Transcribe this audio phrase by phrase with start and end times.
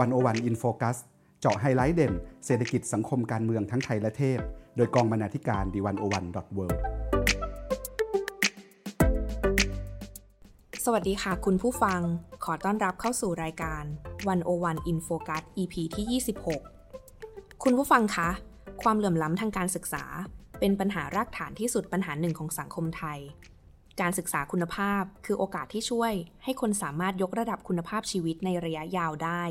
[0.00, 0.96] One-O-One In Focus
[1.40, 2.12] เจาะไฮไลท์เด่น
[2.46, 4.40] เศรษฐกิจสังคมการเมืองทั้งไทยและเทศ
[4.76, 6.66] โดยกองบรรณาธิการ The One-O-One dot world
[10.84, 12.00] สวัสดีค่ะคุณผู้ฟัง
[12.44, 13.84] ขอต้อนรับเข้าสู่รายการ
[14.36, 16.20] 101 In Focus EP ที่
[16.82, 18.30] 26 คุณผู้ฟังคะ
[18.82, 20.04] ความเหลื่อมล้ำทางการศึกษา
[20.60, 23.20] เป็นปัญหารากฐานที่สุดปัญหาหนึ่งของสังคมไทย
[24.00, 26.12] การศึกษาคุณภาพคือโอกาสที่ช่วย
[26.44, 29.42] ให้คนสามารถยกระดับคุณภาพชีวิตในระยะยาวได้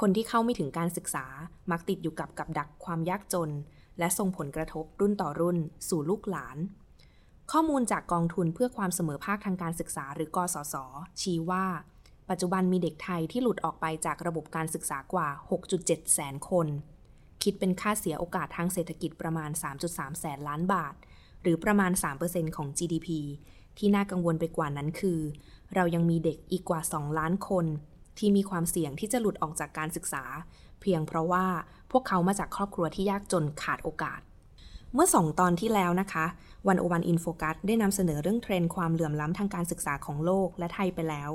[0.00, 1.26] คนที่เข้าไม่ถึงการศึกษา
[1.70, 3.50] มักติดอยู่กับกับดักความยากจน
[3.98, 6.56] และส่งผลกระทบรุ่นต่อรุ่น สู่ลูกหลาน
[7.52, 10.74] ข้อมูลจากกองทุนเพื่อความเสมอภาคทางการศึกษาหรือกสศ
[11.20, 11.66] ชี้ว่า
[12.30, 15.28] ปัจจุบันมีเด็กไทยที่หลุดออกไปจากระบบการศึกษากว่า
[15.70, 16.66] 6.7 แสนคน
[17.42, 19.50] คิดเป็นค่าเสียโอกาสทางเศรษฐกิจประมาณ
[19.84, 20.94] 3.3 แสนล้านบาท
[21.42, 21.92] หรือประมาณ
[22.24, 23.08] 3%ของ GDP
[23.78, 25.20] ที่น่ากังวลไปกว่านั้นคือ
[25.74, 27.66] เรายังมีเด็กอีกกว่า 2 ล้านคน
[28.18, 30.24] ที่มีความเสี่ยงที่จะหลุดออกจากการศึกษา
[30.80, 31.46] เพียงเพราะว่า
[31.90, 34.20] พวกเขามาจากครอบครัวที่ยากจนขาดโอกาส
[34.94, 36.26] เมื่อสองตอนที่แล้วนะคะ
[36.68, 41.30] One-O-One In Focus ได้นำเสนอเรื่องเทรนด์ความเหลื่อมล้ำทางการศึกษาของโลกและไทยไปแล้ว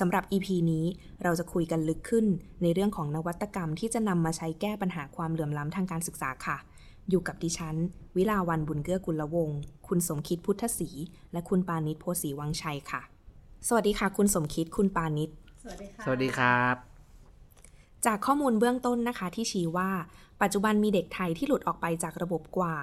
[0.00, 0.84] สำหรับ EP นี้
[1.22, 2.26] เราจะคุยกันลึกขึ้น
[2.62, 6.58] ในเรื่องของนวัตกรรมที่จะนำมาใช้แก้ปัญหาความเหลื่อมล้ำทางการศึกษาค่ะ
[7.08, 7.76] อยู่กับดิฉัน
[8.16, 10.90] วิลาวันบุญเกื้อกุลวงศ์คุณสมคิดพุทธศรี
[11.32, 13.02] และคุณปานิชโพสีวังชัยค่ะ
[13.66, 15.30] สวัสดีค่ะ คุณสมคิดคุณปานิช
[15.64, 16.76] สวัสดีค่ะ สวัสดีครับ
[18.06, 19.90] จากข้อมูลเบื้องต้นนะคะที่ชี้ว่า
[20.42, 22.74] ปัจจุบันมีเด็กไทยที่หลุดออกไปจากระบบกว่า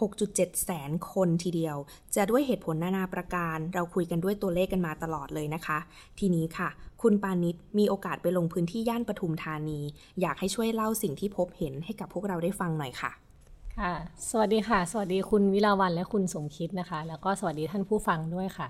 [0.00, 1.76] 6.7 แสนคนทีเดียว
[2.14, 5.78] จะด้วยเหตุผลนานาประการ เราคุยกันด้วยตัวเลขกันมาตลอดเลยนะคะ
[6.18, 6.68] ทีนี้ค่ะ
[7.02, 9.80] คุณปานิชมีโอกาสไปลงพื้นที่ย่านปทุมธานี
[10.20, 13.12] อยากให้ช่วยเล่าสิ่งที่พบเห็นให้กับพวกเราได้ฟังหน่อยค่ะ
[13.78, 13.92] ค่ะ
[14.30, 18.68] สวัสดีค่ะ สวัสดีคุณวิลาวันและคุณสมคิดนะคะ แล้วก็สวัสดีท่านผู้ฟังด้วยค่ะ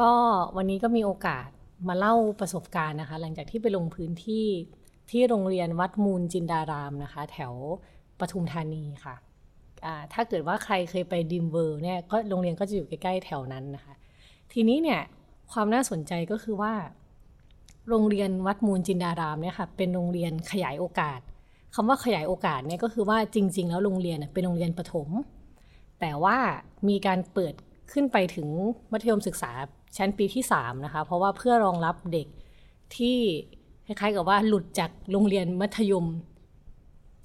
[0.00, 0.12] ก็
[0.56, 1.48] วันนี้ก็มีโอกาส
[1.88, 4.46] มาเล่าประสบการณ์นะคะ หลังจากที่ไปลงพื้นที่
[5.10, 7.52] ที่โรงเรียนวัดมูลจินดารามนะคะ แถว
[8.20, 9.16] ปทุมธานีค่ะ
[10.12, 13.94] ถ้าเกิดว่าใครเคยไปดิมเวอร์เนี่ยก็โรงเรียนก็จะอยู่ใกล้ๆแถวนั้นนะคะ
[14.52, 15.00] ทีนี้เนี่ย
[15.52, 16.72] ความน่าสนใจก็คือว่า
[17.88, 21.20] โรงเรียนวัดมูลจินดารามเนี่ยค่ะเป็นโรงเรียนขยายโอกาส
[21.74, 25.08] คำว่าขยายโอกาสเนี่ยก็คือว่าจริง ๆ แล้วโรงเรียนเป็นโรงเรียนประถม
[26.00, 26.36] แต่ว่า
[26.88, 27.54] มีการเปิด
[27.92, 28.48] ขึ้นไปถึง
[28.92, 29.52] มัธยมศึกษา
[29.96, 32.26] ชั้นปีที่3นะคะ เพราะว่าเพื่อรองรับเด็ก
[32.96, 33.16] ที่
[33.86, 36.06] คล้ายๆกับว่าหลุดจากโรงเรียนมัธยม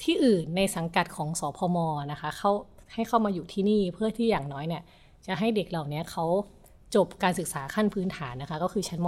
[0.03, 1.77] ที่อื่นในสังกัดของสอพม
[2.11, 2.51] นะคะเขา
[2.93, 4.83] ให้เข้ามาอยู่ที่นี่เพื่อที่อย่างน้อยเนี่ย
[5.25, 6.25] จะให้เด็กเหล่านี้เขา
[6.95, 9.07] จบการศึกษาขั้นพื้นฐานนะคะ ก็คือชั้นม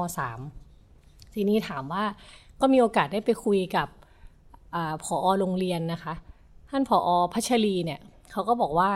[0.68, 2.04] .3 ทีนี้ถามว่า
[2.62, 3.88] ก็มีโอกาสได้ไปคุยกับ
[4.76, 6.14] อผอโรงเรียนนะคะ
[6.70, 8.00] ท่านผอพัชรีเนี่ย
[8.32, 8.92] เขาก็บอกว่า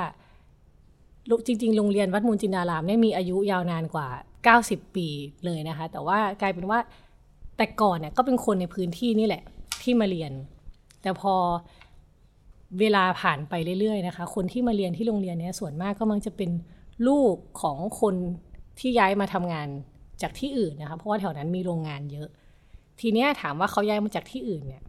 [1.45, 4.07] จริง ๆ โรงเรียนวัดมูลจินดารามเนี่ยมีอายุยาวนานกว่า
[4.45, 5.07] 90 ปี
[5.45, 6.79] เลยนะคะ แต่ว่ากลายเป็นว่า
[7.57, 9.43] แต่ก่อนเนี่ยก็เป็นคนในพื้นที่นี่แหละ
[9.81, 10.31] ที่มาเรียน
[11.01, 11.33] แต่พอ
[12.79, 16.49] เวลาผ่านไปเรื่อยๆนะคะ คนที่มาเรียนที่โรงเรียนนี้ส่วนมากก็มักจะเป็น
[17.07, 18.15] ลูกของคน
[18.79, 19.67] ที่ย้ายมาทำงาน
[20.21, 22.27] จากที่อื่นนะคะ เพราะว่าแถวนั้นมีโรงงานเยอะ
[23.01, 24.83] ทีนี้ถามว่าเขาย้ายมาจากที่อื่นเนี่ย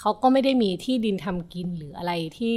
[0.00, 2.54] เขาก็ไม่ได้มีที่ดินทำกินหรืออะไรที่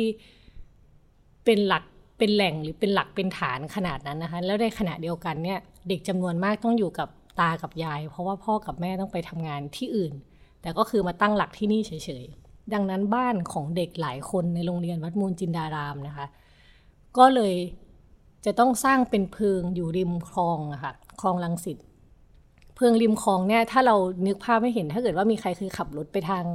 [1.45, 1.83] เป็นหลัก
[2.17, 10.13] เป็นแหล่งหรือเป็นหลักเป็นฐานขนาดนั้นนะคะ แล้วในขณะเดียวกันเนี่ย เด็กจำนวนมากต้องอยู่กับตากับยาย เพราะว่าพ่อกับแม่ต้องไปทำงานที่อื่น
[10.61, 11.91] แต่ก็คือมาตั้งหลักที่นี่เฉ
[12.23, 16.25] ยๆ ดังนั้นบ้านของเด็กหลายคนในโรงเรียนวัดมูลจินดารามนะคะ
[17.17, 17.55] ก็เลย
[18.45, 21.77] จะต้องสร้างเป็นเพิงอยู่ริมคลองอะคะ่ะคลองลังสิต
[22.75, 23.95] เพิงริมคลองเนี่ยถ้าเรา
[24.27, 26.45] นึกภาพไม่เห็น ถ้าเกิดว่ามีใครเคยขับรถไปทาง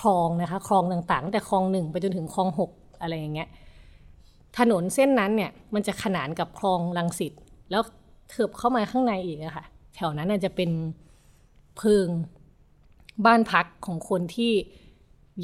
[0.00, 2.70] คลองนะคะคลองต่างๆ แต่คลองหนึ่งไปจนถึงคลองหก
[3.00, 3.48] อะไรอย่างเงี้ย
[4.58, 7.32] ถนนเส้นนั้นเนี่ยมันจะขนานกับคลองลังสิต
[7.70, 7.82] แล้ว
[8.32, 9.64] เถิบเข้ามาข้างในอีกอะค่ะ
[9.96, 10.70] แถวนั้นจะเป็น
[11.76, 12.08] เพิง
[13.26, 14.52] บ้านพักของคนที่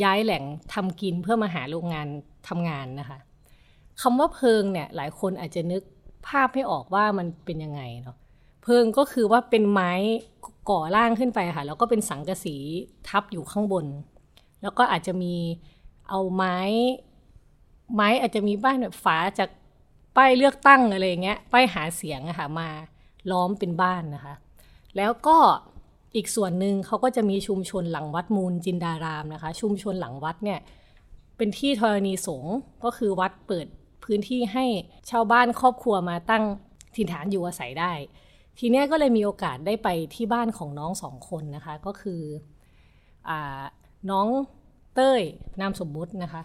[0.02, 0.44] ย้ายแหล่ง
[0.74, 2.08] ทำกินเพื่อมาหาโรงงาน
[2.48, 3.18] ทำงานนะคะ
[4.00, 5.82] คำว่าเพิงเนี่ยหลายคนอาจจะนึก
[6.26, 8.16] ภาพไม่ออกว่ามันเป็นยังไงเนาะ
[8.62, 9.92] เพิงก็คือว่าเป็นไม้
[10.70, 12.56] ก่อร่างขึ้นไปค่ะ แล้วก็เป็นสังกะสี
[13.08, 13.86] ทับอยู่ข้างบน
[14.62, 15.34] แล้วก็อาจจะมี
[16.08, 16.58] เอาไม้
[17.94, 19.50] ไม้อาจจะมีบ้านแบบฝาจาก
[20.18, 22.68] ป้ายเลือกตั้งอะไรเงี้ยป้ายหาเสียงอะค่ะมา
[23.30, 24.34] ล้อมเป็นบ้านนะคะ
[24.96, 25.36] แล้วก็
[26.16, 30.60] อีกส่วนหนึ่งเขาก็จะมีชุมชนหลังวัดมูลจินดารามนะคะ ชุมชนหลังวัดเนี่ย
[31.36, 33.66] เป็นที่ธรณีสงฆ์ก็คือวัดเปิด
[34.04, 34.64] พื้นที่ให้
[35.10, 36.44] ชาวบ้านครอบครัวมาตั้ง
[36.96, 37.92] ถิ่นฐานอยู่อาศัยได้
[38.58, 42.22] ทีเนี้ยก็เลยมีโอกาสได้ไปที่บ้านของน้องสองคนนะคะก็คือ
[43.28, 43.30] อ
[44.10, 44.28] น้อง
[44.94, 45.20] เต้ย
[45.60, 46.42] นามสมมุตินะคะ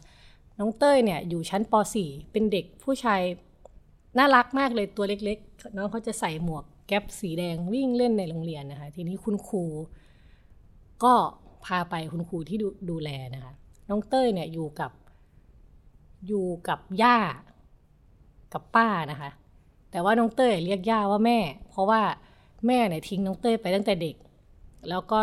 [0.59, 1.73] น้องเต้ยเนี่ยอยู่ชั้นป
[2.03, 3.21] .4 เป็นเด็กผู้ชาย
[4.17, 9.63] น่ารักมากเลยตัวเล็กๆ น้องเขาจะใส่หมวกแก๊ปสีแดงวิ่งเล่นในโรงเรียนนะคะ ทีนี้คุณครู
[11.03, 11.13] ก็
[11.65, 13.53] พาไปคุณครูที่ดูดูแลนะคะ
[13.89, 14.91] น้องเต้ยเนี่ยอยู่กับ
[16.27, 17.17] อยู่กับย่า
[18.53, 19.29] กับป้านะคะ
[19.91, 21.39] แต่ว่าน้องเต้ยเรียกย่าว่าแม่
[21.69, 22.01] เพราะว่า
[22.67, 24.15] แม่เนี่ยทิ้งน้องเต้ยไปตั้งแต่เด็ก
[24.89, 25.19] แล้วก็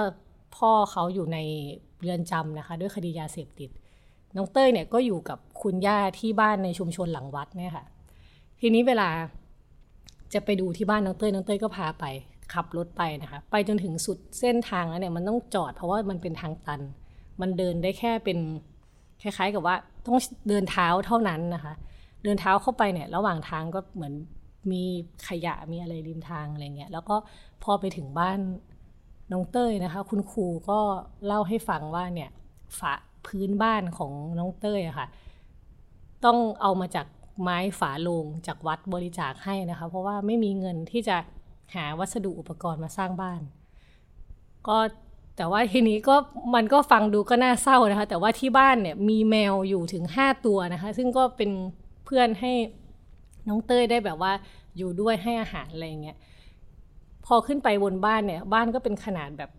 [0.56, 1.38] พ่อเขาอยู่ใน
[2.00, 3.70] เรือนจำนะคะ ด้วยคดียาเสพติด
[4.36, 7.84] น้องเต้ยเนี่ยก็อยู่กับคุณย่าที่บ้านในชุมชนหลังวัดเนี่ยค่ะ
[8.60, 9.08] ทีนี้เวลา
[10.34, 12.04] จะไปดูที่บ้านน้องเต้ยน้องเต้ยก็พาไป
[12.52, 16.80] ขับรถไปนะคะ ไปจนถึงสุดเส้นทางแล้วเนี่ยมันต้องจอดเพราะว่ามันเป็นทางตัน
[17.40, 18.38] มันเดินได้แค่เป็น
[19.22, 19.76] คล้าย ๆ กับว่า
[20.06, 20.18] ต้อง
[20.48, 21.74] เดินเท้าเท่านั้นนะคะ
[22.22, 24.14] เดินเท้าเข้าไปเนี่ย ระหว่างทางก็เหมือน
[24.72, 24.82] มี
[25.28, 27.16] ขยะมีอะไรริมทางอะไรเงี้ยแล้วก็
[27.62, 28.38] พอไปถึงบ้าน
[29.32, 30.80] น้องเต้ยนะคะ คุณครูก็
[31.26, 32.30] เล่าให้ฟังว่าเนี่ย
[32.78, 32.94] ฝา
[33.26, 35.06] พื้นบ้านของน้องเต้ยอะค่ะ
[36.24, 37.06] ต้องเอามาจาก
[37.42, 41.16] ไม้ฝาโลงจากวัดบริจาคให้นะคะ เพราะว่าไม่มีเงินที่จะ
[41.74, 43.40] หาวัสดุอุปกรณ์มาสร้างบ้าน
[44.68, 44.78] ก็
[45.36, 46.16] แต่ว่าทีนี้ก็
[46.54, 51.50] มันก็ฟังดูก็น่าเศร้านะคะ แต่ว่าที่บ้านเนี่ยมีแมวอยู่ถึงห้าตัวนะคะ ซึ่งก็เป็น
[52.04, 52.52] เพื่อนให้
[53.48, 54.32] น้องเต้ยได้แบบว่า
[54.76, 56.16] อยู่ด้วยให้อาหารอะไรเงี้ย
[57.26, 59.50] พอขึ้นไปบนบ้านเนี่ย บ้านก็เป็นขนาดแบบ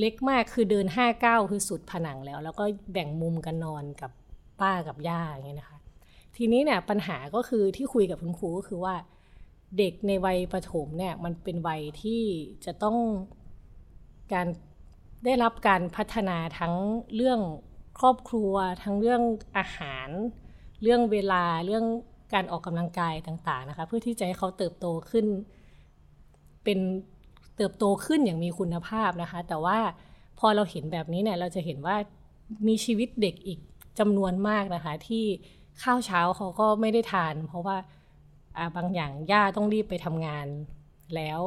[0.00, 4.10] เล็กมากคือเดินห้าเก้าคือสุดผนังแล้ว แล้วก็แบ่งมุมกันนอนกับ
[4.60, 5.77] ป้ากับย่าอย่างเงี้ยนะคะ
[6.38, 8.94] ทีนี้เนี่ยปัญหาก็คือที่คุยกับคุณครูก็คือว่า
[9.78, 12.22] เด็กในวัยประถมเนี่ยมันเป็นวัยที่
[12.64, 12.96] จะต้อง
[14.32, 14.46] การ
[15.24, 16.74] ได้รับการพัฒนาทั้ง
[17.14, 17.40] เรื่อง
[17.98, 19.22] ครอบครัว ทั้งเรื่อง
[19.58, 20.08] อาหาร
[20.82, 21.84] เรื่องเวลาเรื่อง
[22.34, 25.26] การออกกำลังกายต่างๆนะคะ เพื่อที่จะให้เขาเติบโตขึ้น
[26.64, 26.78] เป็น
[27.56, 29.78] เติบโตขึ้นอย่างมีคุณภาพนะคะ แต่ว่า
[30.38, 31.96] พอเราเห็นแบบนี้เนี่ยเราจะเห็นว่า
[32.68, 33.58] มีชีวิตเด็กอีก
[33.98, 35.24] จำนวนมากนะคะ ที่
[35.82, 37.76] ข้าวเช้าเขาก็ไม่ได้ทาน เพราะว่า
[38.76, 40.46] บางอย่างย่าต้องรีบไปทำงาน
[41.16, 41.40] แล้ว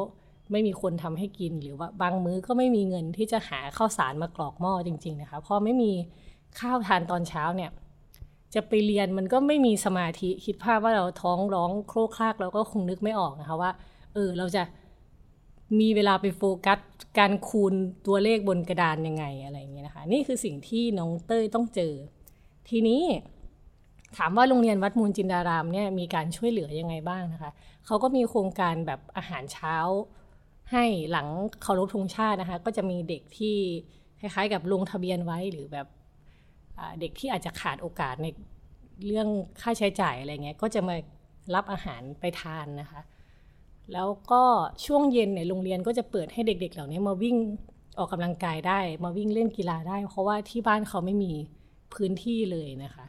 [0.52, 5.92] ไม่มีคนทำให้กินหรือว่าบางมื้อก็ไม่มีเงินที่จะหาข้าวสารมากรอกหม้อจริง ๆ นะคะพอไม่มี
[6.60, 7.72] ข้าวทานตอนเช้าเนี่ย
[8.54, 13.72] จะไปเรียนมันก็ไม่มีสมาธิคิดภาพว่าเราท้องร้องโครกคลากเราก็คงนึกไม่ออกนะคะว่า
[14.14, 14.64] เออเราจะ
[15.80, 16.80] มีเวลาไปโฟกัส
[17.20, 17.74] การคูณ
[18.08, 21.94] ตัวเลขบนกระดานยังไงอะไรอย่างเงี้ยนะคะ นี่คือสิ่งที่น้องเต้ยต้องเจอ
[22.70, 23.02] ทีนี้
[24.18, 27.52] ถามว่าโรงเรียนวัดมูลจินดารามเนี่ยมีการช่วยเหลือยังไงบ้างนะคะ
[27.86, 29.76] เขาก็มีโครงการแบบอาหารเช้า
[30.72, 31.28] ให้หลัง
[31.62, 33.58] เคารพธงชาตินะคะ ก็จะมีเด็กที่
[34.20, 35.88] คล้ายๆ กับลงทะเบียนไว้หรือแบบ
[37.00, 38.28] เด็กที่อาจจะขาดโอกาสใน
[39.06, 39.28] เรื่อง
[39.62, 40.96] ค่าใช้จ่ายอะไรเงี้ยก็จะมา
[41.56, 43.02] รับอาหารไปทานนะคะ
[43.94, 44.44] แล้วก็
[44.86, 47.38] ช่วงเย็นเนี่ยโรงเรียนก็จะเปิดให้เด็กๆ เหล่านี้มาวิ่ง
[48.00, 51.34] ออกกำลังกายได้ มาวิ่งเล่นกีฬาได้ เพราะว่าที่บ้านเขาไม่มี
[51.94, 53.06] พื้นที่เลยนะคะ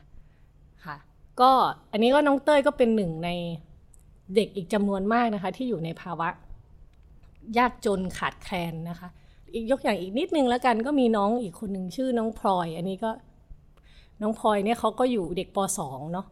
[1.41, 1.51] ก็
[1.93, 3.31] อันนี้ก็น้องเต้ยก็เป็นหนึ่งใน
[4.35, 6.29] เด็กอีกจำนวนมากนะคะ ที่อยู่ในภาวะ
[7.59, 9.09] ยากจนขาดแคลนนะคะ
[9.55, 13.11] อีกยกอย่างอีกนิดนึงแล้วกันก็มีน้องอีกคนหนึ่งชื่อน้องพลอย อันนี้ก็
[14.23, 16.27] น้องพลอยเนี่ยเขาก็อยู่เด็กป .2 เนาะ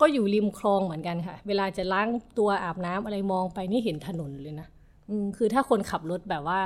[0.00, 2.08] ก็อยู่ริมคลองเหมือนกันค่ะ เวลาจะล้าง
[2.38, 4.68] ตัวอาบน้ำอะไรมองไปนี่เห็นถนนเลยนะ
[5.08, 6.60] อืมคือถ้าคนขับรถแบบว่า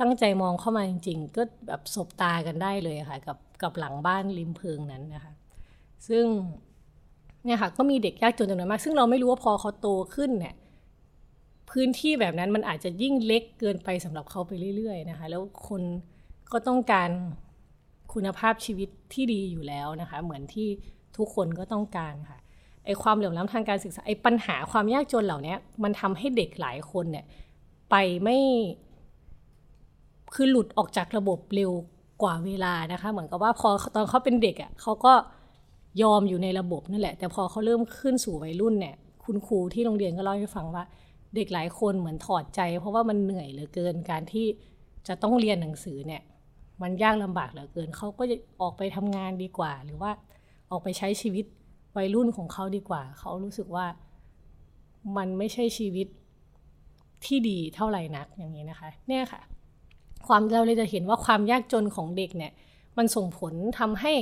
[0.00, 5.32] ตั้งใจมองเข้ามาจริง ๆ ก็แบบสบตากันได้เลยค่ะ กับกับหลังบ้านริมเพิงนั้นนะคะ
[6.08, 6.24] ซึ่ง
[7.44, 10.54] เนี่ยค่ะก็มีเด็กยากจนจำนวนมาก ซึ่งเราไม่รู้ว่าพอเขาโตขึ้นเนี่ย
[11.70, 15.82] พื้นที่แบบนั้นมันอาจจะยิ่งเล็กเกินไปสำหรับเขาไปเรื่อยๆนะคะ แล้วคน
[16.52, 17.10] ก็ต้องการ
[18.12, 20.68] คุณภาพชีวิตที่ดีอยู่แล้วนะคะ เหมือนที่
[21.16, 22.38] ทุกคนก็ต้องการค่ะ
[22.84, 27.24] ไอความเหลื่อมล้ำทางการศึกษาไอปัญหาความยากจนเหล่านี้มันทำให้เด็กหลายคนเนี่ย
[27.90, 28.38] ไปไม่
[30.34, 31.72] คือหลุดออกจากระบบเร็ว
[32.22, 35.12] กว่าเวลานะคะ เหมือนกับว่าพอตอนเขาเป็นเด็กอะ่ะเขาก็
[36.02, 40.84] ยอมอยู่ในระบบนั่นแหละ แต่พอเขาเริ่มขึ้นสู่วัยรุ่นเนี่ย คุณครูที่โรงเรียนก็เล่าให้ฟังว่า
[41.34, 44.46] เด็กหลายคนเหมือนถอดใจ เพราะว่ามันเหนื่อยเหลือเกินการที่
[45.08, 46.22] จะต้องเรียนหนังสือเนี่ย
[46.82, 50.10] มันยากลำบากเหลือเกินเขาก็จะออกไปทำงานดีกว่า หรือว่า
[50.70, 51.44] ออกไปใช้ชีวิต
[51.96, 53.86] วัยรุ่นของเขาดีกว่า เขารู้สึกว่า
[55.16, 56.06] มันไม่ใช่ชีวิต
[57.24, 59.40] ที่ดีเท่าไหร่นักอย่างนี้นะคะ เนี่ยค่ะ
[60.26, 62.52] ความเราเลยจะเห็นว่าความยากจนของเด็กเนี่ย
[62.98, 64.12] มันส่งผลทำให้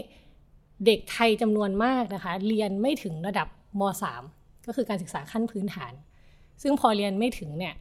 [0.84, 3.48] เด็กไทยจำนวนมากนะคะ เรียนไม่ถึงระดับ
[3.80, 3.82] ม
[4.22, 5.92] .3 ก็คือการศึกษาขั้นพื้นฐาน
[6.62, 7.74] ซึ่งพอเรียนไม่ถึงเนี่ย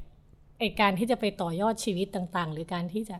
[0.59, 3.17] ไอการที่จะไปต่อยอดชีวิตต่างๆ หรือการที่จะ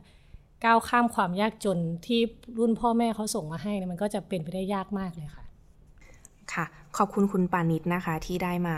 [0.64, 2.20] ก้าวข้ามความยากจนที่
[2.60, 5.46] รุ่นพ่อแม่เขาส่งมาให้เนี่ยมันก็จะเป็นไปได้ยากมากเลยค่ะ
[6.54, 6.66] ค่ะ
[6.98, 8.78] ขอบคุณคุณปานิชนะคะที่ได้มา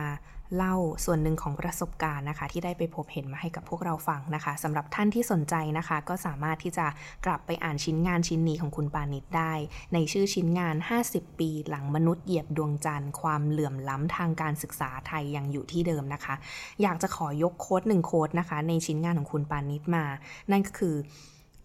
[0.55, 0.75] เล่า
[1.05, 6.85] ส่วนหนึ่งของประสบการณ์นะคะ ที่ได้ไปพบเห็นมาให้กับพวกเราฟังนะคะสำหรับท่านที่สนใจนะคะ ก็สามารถที่จะ
[7.25, 9.53] กลับไปอ่านชิ้นงานชิ้นนี้ของคุณปานิชได้
[9.93, 10.75] ในชื่อชิ้นงาน
[11.07, 16.35] 50 ปีหลังมนุษย์เหยียบดวงจันทร์ความเหลื่อมล้ำทางการศึกษาไทยยังอยู่ที่เดิมนะคะ
[16.81, 20.05] อยากจะขอยกโค้ดหนึ่งโค้ดนะคะ ในชิ้นงานของคุณปานิชมา
[20.51, 20.95] นั่นก็คือ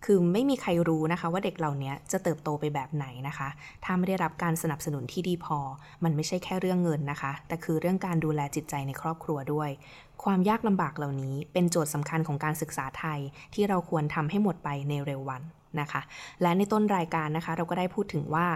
[0.05, 3.49] คือไม่มีใครรู้นะคะว่าเด็กเหล่านี้จะเติบโตไปแบบไหนนะคะ
[3.85, 5.59] ถ้าไม่ได้รับการสนับสนุนที่ดีพอ
[6.05, 9.71] มันไม่ใช่แค่เรื่องเงินนะคะ แต่คือเรื่องการดูแลจิตใจในครอบครัวด้วย
[10.25, 13.21] ความยากลำบากเหล่านี้เป็นโจทย์สำคัญของการศึกษาไทย
[13.55, 15.43] ที่เราควรทำให้หมดไปในเร็ววัน
[15.81, 16.03] นะคะ
[16.43, 18.47] และในต้นรายการนะคะ เราก็ได้พูดถึงว่า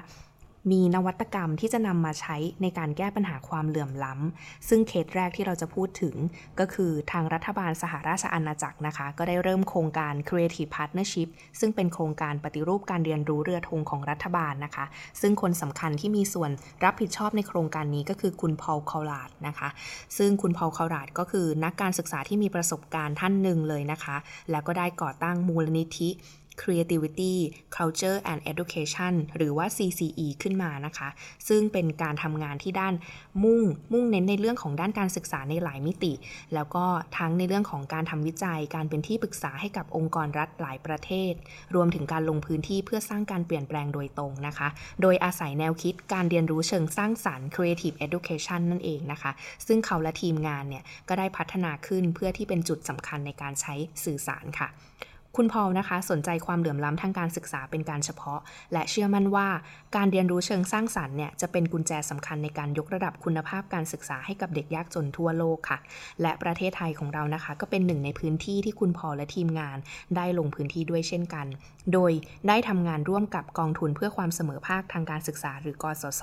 [0.73, 6.15] มีนวัตกรรมที่จะนำมาใช้ในการแก้ปัญหาความเหลื่อมล้ำ ซึ่งเคสแรกที่เราจะพูดถึง
[6.61, 11.29] ก็คือทางรัฐบาลสหราชอาณาจักรนะคะ ก็ได้เริ่มโครงการ Creative Partnership
[11.61, 14.85] ซึ่งเป็นโครงการปฏิรูปการเรียนรู้เรือธงของรัฐบาลนะคะ
[15.21, 16.51] ซึ่งคนสำคัญที่มีส่วน
[16.85, 19.69] รับผิดชอบในโครงการนี้ก็คือคุณพอลคอลาดนะคะ
[20.19, 24.17] ซึ่งคุณพอลคอลาดก็คือนักการศึกษาที่มีประสบการณ์ท่านหนึ่งเลยนะคะ
[24.51, 26.11] แล้วก็ได้ก่อตั้งมูลนิธิ
[26.63, 27.35] Creativity
[27.77, 31.09] Culture and Education หรือว่า CCE ขึ้นมานะคะ
[31.49, 32.95] ซึ่งเป็นการทำงานที่ด้าน
[33.45, 36.13] มุ่งมุ่งเน้นในเรื่องของด้านการศึกษาในหลายมิติ
[36.55, 36.85] แล้วก็
[37.19, 41.33] ทั้งในเรื่องของการทำวิจัย การเป็นที่ปรึกษาให้กับองค์กรรัฐหลายประเทศ
[41.75, 44.69] รวมถึงการลงพื้นที่เพื่อสร้างการเปลี่ยนแปลงโดยตรงนะคะ
[45.03, 49.33] โดยอาศัยแนวคิดการเรียนรู้เชิงสร้างสรรค์ Creative Education นั่นเองนะคะ
[49.67, 54.69] ซึ่งเขาและทีมงานเนี่ยก็ได้พัฒนาขึ้นเพื่อที่เป็นจุดสำคัญในการใช้สื่อสารค่ะ
[55.37, 58.41] คุณพอลนะคะ สนใจความเหลื่อมล้ำทางการศึกษาเป็นการเฉพาะ
[58.73, 59.49] และเชื่อมั่นว่า
[59.97, 65.79] การเรียนรู้เชิงสร้างสารรค์เนี่ยจะเป็นกุญแจสำคัญในการยกระดับคุณภาพการศึกษาให้กับเด็กยากจนทั่วโลกค่ะ
[66.23, 69.77] และประเทศไทยของเรานะคะ ก็เป็นหนึ่งในพื้นที่ที่คุณพอลและทีมงาน
[70.17, 71.47] ได้ลงพื้นที่ด้วยเช่นกัน
[71.93, 72.13] โดย
[72.49, 76.23] ได้ทำงานร่วมกับกองทุนเพื่อความเสมอภาคทางการศึกษา หรือกสศ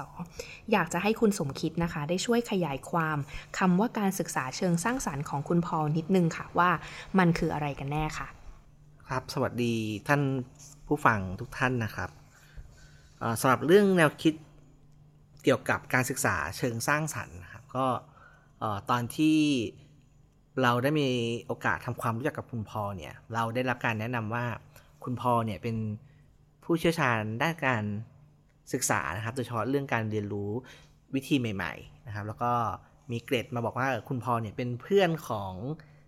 [0.71, 3.17] อยากจะให้คุณสมคิดนะคะ ได้ช่วยขยายความ
[3.59, 6.69] คำว่าการศึกษาเชิงสร้างสารรค์ของคุณพอลนิดนึงค่ะว่า
[7.19, 8.29] มันคืออะไรกันแน่ค่ะ
[9.09, 9.73] ครับ สวัสดี
[10.07, 10.21] ท่าน
[10.87, 12.09] ผู้ฟังทุกท่านนะครับ
[13.39, 14.33] สำหรับเรื่องแนวคิด
[15.43, 17.85] เกี่ยวกับการศึกษาเชิงสร้างสรรค์นะครับ ก็
[18.89, 19.39] ตอนที่
[20.61, 21.07] เราได้มี
[21.45, 24.45] โอกาสทำความรู้จักกับคุณพอเนี่ย เราได้รับการแนะนำว่า
[25.03, 25.77] คุณพอเนี่ยเป็น
[26.63, 27.83] ผู้เชี่ยวชาญด้านการ
[28.73, 30.49] ศึกษานะครับโดยเฉพาะเรื่องการเรียนรู้
[31.15, 32.51] วิธีใหม่ ๆ นะครับ แล้วก็
[33.11, 35.53] มีเกร็ดมาบอกว่าคุณพอลเนี่ยเป็นเพื่อนของ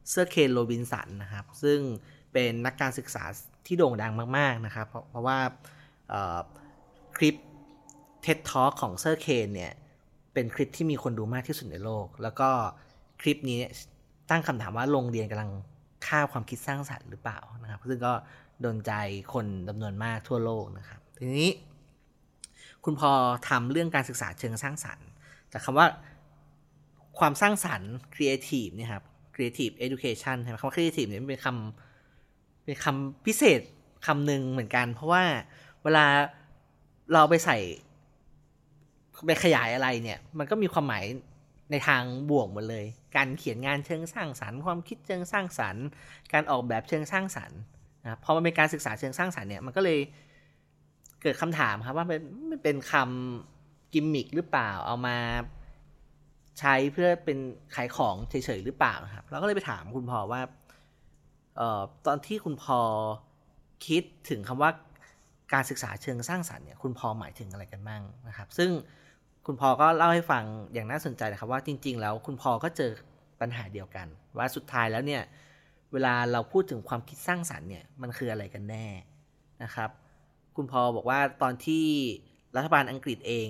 [0.10, 1.80] เซอร์เคนโรบินสันนะครับ ซึ่ง
[2.36, 3.24] เป็นนักการศึกษา
[3.66, 5.38] ที่โด่งดังมาก ๆ นะครับ เพราะว่า
[7.18, 7.36] คลิป
[8.26, 9.74] TED Talk ของเซอร์เคนเนี่ย
[10.34, 12.50] เป็นคลิปที่มีคนดูมากที่สุดในโลก แล้วก็
[13.22, 13.60] คลิปนี้
[14.30, 15.52] ตั้งคำถามว่าโรงเรียนกำลัง
[16.08, 18.14] ฆ่าความคิดสร้างสรรค์หรือเปล่านะครับ ซึ่งก็
[18.62, 18.92] โดนใจ
[19.34, 21.52] คนจำนวนมากทั่วโลกนะครับ ทีนี้
[22.84, 23.12] คุณพอ
[23.50, 25.08] ทำเรื่องการศึกษาเชิงสร้างสรรค์
[25.52, 25.88] จากคำว่า
[27.20, 29.04] ความสร้างสรรค์ creative เนี่ยครับ
[29.36, 31.95] creative education ใช่ไหมคำว่า creative เนี่ยเป็นคำ
[32.66, 33.62] เป็นคำพิเศษ
[34.06, 35.24] คำหนึ่งเหมือนกัน เพราะว่า
[35.84, 36.06] เวลา
[37.14, 37.58] เราไปใส่
[39.26, 41.06] ไปขยายอะไรเนี่ย มันก็มีความหมาย
[41.72, 45.86] ในทางบวกหมดเลย การเขียนงานเชิงสร้างสรรค์ ความคิดเชิงสร้างสรรค์
[46.34, 47.60] การออกแบบเชิงสร้างสรรค์
[48.04, 50.00] นะพอมันเป็นการศึกษาเชิงสร้างสรรค์เนี่ยมันก็เลย
[51.22, 55.18] เกิดคำถามครับว่าเป็นมันเป็นคำกิมมิคหรือเปล่าเอามา
[56.60, 57.38] ใช้เพื่อเป็น
[57.76, 60.42] ขายของเฉยๆหรือเปล่าครับเราก็เลยไปถามคุณพ่อว่า
[62.06, 62.80] ตอนที่คุณพอ
[63.88, 64.72] คิดถึงคำว่า
[65.54, 68.70] การศึกษาเชิงสร้างสรรค์เนี่ยคุณพอหมายถึงอะไรกันบ้างนะครับ ซึ่ง
[69.46, 70.44] คุณพอก็เล่าให้ฟัง
[70.74, 72.92] อย่างน่าสนใจนะครับว่าจริง ๆ แล้วคุณพอก็เจอ
[73.42, 74.08] ปัญหาเดียวกัน
[74.38, 75.24] ว่าสุดท้ายแล้วเนี่ย
[75.94, 78.86] เวลาเราพูดถึงความคิดสร้างสรรค์เนี่ยมันคืออะไรกันแน่
[79.64, 79.90] นะครับ
[80.56, 81.86] คุณพอบอกว่าตอนที่
[82.56, 83.50] รัฐบาลอังกฤษเอง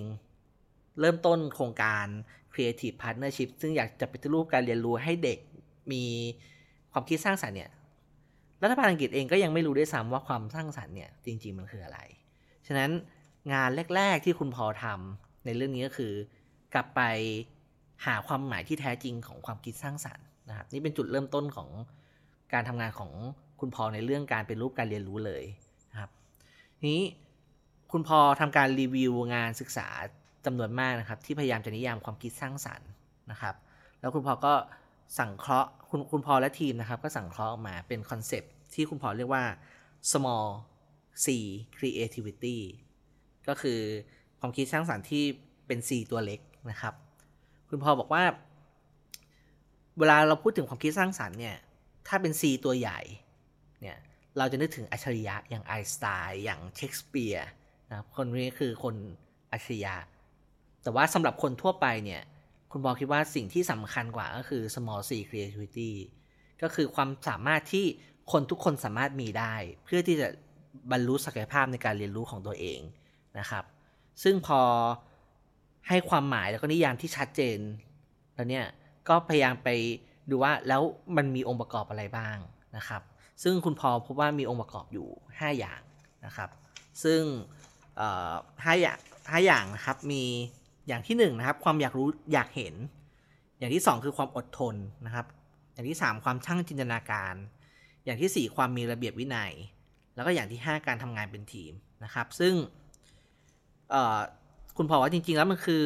[0.99, 2.05] เริ่มต้นโครงการ
[2.53, 5.39] Creative Partnership ซึ่งอยากจะปฏิรูปการเรียนรู้ให้เด็ก
[5.91, 6.03] มี
[6.91, 7.71] ความคิดสร้างสรรค์เนี่ย
[8.63, 11.99] รัฐบาลอังกฤษเองก็ยังไม่รู้ด้วยซ้ำว่าความสร้างสรรค์เนี่ยจริง ๆ มันคืออะไร
[12.67, 12.91] ฉะนั้น
[13.53, 16.13] งานแรก ๆ ที่คุณพอทำในเรื่องนี้ก็คือ
[16.73, 17.01] กลับไป
[18.05, 21.69] หาความหมายที่แท้จริงของความคิดสร้างสรรค์นะครับนี่เป็นจุดเริ่มต้นของ
[22.53, 23.11] การทำงานของ
[23.59, 25.43] คุณพอในเรื่องการเป็นรูปการเรียนรู้เลย
[25.91, 26.11] นะครับ
[26.87, 27.01] นี้
[27.91, 29.87] คุณพอทำการรีวิวงานศึกษา
[30.45, 32.89] จำนวนมากนะครับ ที่พยายามจะนิยามความคิดสร้างสรรค์
[33.31, 33.55] นะครับ
[33.99, 34.53] แล้วคุณพอก็
[35.17, 38.43] สั่งเคราะห์คุณคุณพอและทีมนะครับ ก็สั่งเคราะห์ออกมาเป็นคอนเซป
[38.73, 39.43] ที่คุณพอเรียกว่า
[40.11, 40.47] small
[41.23, 41.27] c
[41.77, 42.57] creativity
[43.47, 43.79] ก็คือ
[44.39, 45.23] ความคิดสร้างสรรค์ที่
[45.67, 46.93] เป็น c ตัวเล็กนะครับ
[47.69, 48.23] คุณพอบอกว่า
[49.99, 51.55] เวลาเราพูดถึงความคิดสร้างสรรค์เนี่ย
[52.07, 52.99] ถ้าเป็น c ตัวใหญ่
[53.81, 53.97] เนี่ย
[54.37, 57.47] เราจะนึกถึงอัจฉริยะอย่างไอน์สไตน์อย่างเชคสเปียร์
[57.89, 58.95] นะครับคนนี้คือคน
[59.51, 59.95] อัจฉริยะ
[60.83, 62.21] แต่ว่าสำหรับคนทั่วไปเนี่ย
[62.77, 65.91] คุณพอคิดว่าสิ่งที่สำคัญกว่าก็คือ small c creativity
[66.61, 67.85] ก็คือความสามารถที่
[68.31, 69.53] คนทุกคนสามารถมีได้
[69.83, 70.27] เพื่อที่จะ
[70.91, 72.79] บรรลุศักยภาพในการเรียนรู้ของตัวเอง
[73.39, 73.63] นะครับ
[74.23, 74.61] ซึ่งพอ
[75.87, 77.59] ให้ความหมายแล้วก็นิยามที่ชัดเจน
[78.35, 78.65] แล้วเนี่ย
[79.09, 79.69] ก็พยายามไป
[80.29, 80.81] ดูว่าแล้ว
[81.17, 82.37] มันมีองค์ประกอบอะไรบ้าง
[82.77, 83.01] นะครับ
[83.43, 85.81] ซึ่งคุณพอพบว่ามีองค์ประกอบอยู่ 5 อย่าง
[86.25, 86.49] นะครับ
[87.03, 87.21] ซึ่ง
[88.63, 88.99] ห้าอย่าง
[89.31, 90.23] ห้าอย่างนะครับมี
[90.87, 92.75] อย่างที่1นนะครับความอยากรู้อยากเห็น
[93.59, 94.75] อย่างที่ 2 คือความอดทน
[95.05, 95.25] นะครับ
[95.73, 97.35] อย่างที่ 3 ความช่างจินตนาการ
[98.05, 99.51] อย่างที่ 4 ความมีระเบียบวินัย
[100.15, 101.73] แล้วก็อย่างที่ 5 การทำงานเป็นทีม
[102.03, 102.53] นะครับ ซึ่ง
[104.77, 105.85] คุณพอว่าจริง ๆ แล้วมันคือ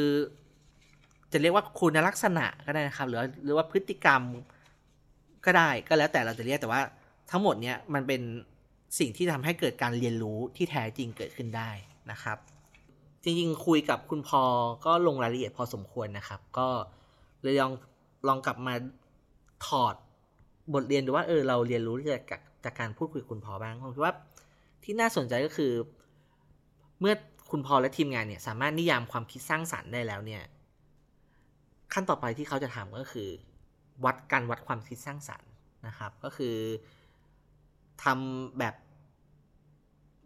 [1.32, 4.22] จะเรียกว่าคุณลักษณะก็ได้นะครับ หรือหรือว่าพฤติกรรม
[5.46, 6.82] ก็ได้ก็แล้วแต่เราจะเรียกแต่ว่า
[7.32, 8.22] ทั้งหมดเนี้ยมันเป็น
[9.00, 11.70] สิ่งที่ทำให้เกิดการเรียนรู้ที่แท้จริงเกิดขึ้นได้
[12.12, 12.38] นะครับ
[13.24, 14.42] จริงๆคุยกับคุณพอ
[14.86, 16.68] ก็ลงรายละเอียดพอสมควรนะครับ ก็
[17.42, 17.74] เลยลอง
[18.28, 18.74] ลองกลับมา
[19.68, 19.96] ถอด
[20.74, 24.16] บทเรียนดูว่าเออเราเรียนรู้จากจากการพูดคุยกับคุณพอบ้างผมคิดว่า
[24.84, 25.72] ที่น่าสนใจก็คือ
[27.00, 27.14] เมื่อ
[27.52, 30.44] คุณพอและทีมงานเนี่ย สามารถนิยามความคิดสร้างสรรค์ได้แล้วเนี่ย
[31.94, 33.30] ขั้นต่อไปที่เขาจะทำก็คือ
[34.06, 35.50] วัดการวัดความคิดสร้างสรรค์
[35.88, 36.56] นะครับ ก็คือ
[38.04, 38.76] ทำแบบ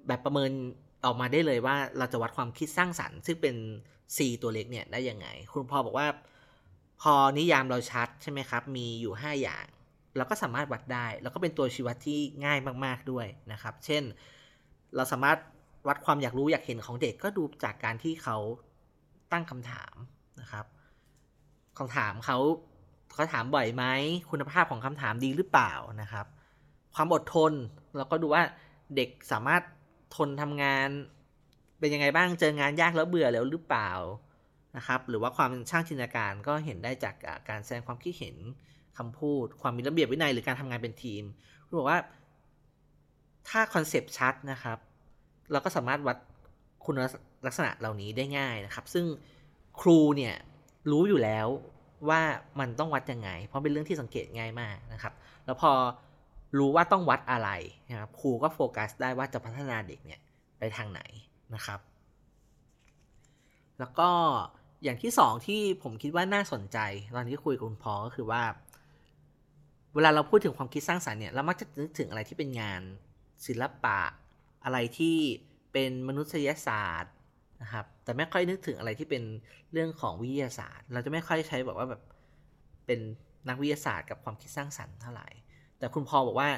[0.07, 0.51] แบบประเมิน
[1.05, 3.55] ออกมาได้เลยว่าเราจะวัดความคิดสร้างสรรค์ ซึ่งเป็น
[4.15, 6.07] C ตัวเล็กเนี่ยได้ยังไง คุณพ่อบอกว่า
[7.01, 9.65] พอนิยามเราชัดใช่ไหมครับ มีอยู่ 5 อย่าง
[10.17, 14.03] เราก็สามารถวัดได้ แล้วก็เป็นตัวชี้วัดที่ง่ายมาก ๆด้วยนะครับ เช่น
[14.95, 15.38] เราสามารถ
[15.88, 18.38] วัดความอยากรู้อยากเห็นของเด็กก็ดูจากการที่เขา
[19.31, 19.95] ตั้งคำถาม
[20.41, 20.65] นะครับ
[21.77, 22.38] คำถามเขา
[23.13, 23.83] เขาถามบ่อยไหม
[24.31, 26.25] คุณภาพของคำถามดีหรือเปล่านะครับ
[26.95, 27.53] ความอดทน
[27.95, 28.43] เราก็ดูว่า
[28.95, 29.62] เด็กสามารถ
[30.15, 30.89] ทนทำงาน
[31.79, 33.91] เป็นยังไงบ้างเจองานยากแล้วเบื่อแล้วหรือเปล่า
[34.77, 37.15] นะครับ หรือว่าความช่างจินตนาการก็เห็นได้จาก
[37.50, 38.36] การแสดงความคิดเห็น
[38.98, 41.24] คำพูด ความมีระเบียบวินัยหรือการทำงานเป็นทีม
[41.67, 42.00] คุณบอกว่า
[43.50, 44.77] ถ้าคอนเซปต์ชัดนะครับ
[45.51, 46.17] เราก็สามารถวัด
[46.86, 46.96] คุณ
[47.48, 49.05] ลักษณะเหล่านี้ได้ง่ายนะครับ ซึ่ง
[49.82, 50.36] ครูเนี่ย
[50.91, 51.48] รู้อยู่แล้ว
[52.10, 52.22] ว่า
[52.60, 55.13] มันต้องวัดยังไง เพราะเป็นเรื่องที่สังเกตง่ายมากนะครับ
[55.46, 55.72] แล้วพอ
[56.57, 57.50] รู้ว่าต้องวัดอะไร
[57.89, 60.22] นะครับครูก็โฟกัสได้ว่าจะพัฒนาเด็กเนี่ย
[60.60, 61.01] ไปทางไหน
[61.55, 61.79] นะครับ
[63.80, 64.10] แล้วก็
[64.84, 66.77] อย่างที่สองที่ผมคิดว่าน่าสนใจ
[67.15, 68.43] ตอนที่คุยกับคุณพอก็คือว่า
[69.93, 72.82] เวลาเราพูดถึงความคิดสร้างสรรค์เนี่ย เรามักจะนึกถึงอะไรที่เป็นงาน
[73.47, 73.99] ศิลปะ
[74.63, 75.17] อะไรที่
[75.73, 77.13] เป็นมนุษยศาสตร์
[77.62, 79.23] นะครับ แต่ไม่ค่อยนึกถึงอะไรที่เป็น
[79.73, 82.01] เรื่องของวิทยาศาสตร์ เราจะไม่ค่อยใช้แบบว่าแบบ
[82.86, 82.99] เป็น
[83.49, 85.27] นักวิทยาศาสตร์กับความคิดสร้างสรรค์เท่าไหร่
[85.84, 86.52] แต่คุณพอบอกว่า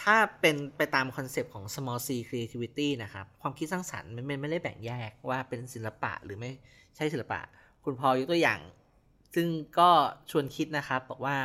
[0.00, 6.50] ถ้าเป็นไปตามคอนเซปต์ของ small c creativity นะครับ ความคิดสร้างสรรค์มันไม่ได้แบ่งแยกว่าเป็นศิลปะหรือไม่
[6.96, 7.40] ใช่ศิลปะ
[7.84, 8.60] คุณพอยกตัวอย่าง
[9.34, 9.90] ซึ่งก็
[10.30, 11.36] ชวนคิดนะครับ บอกว่า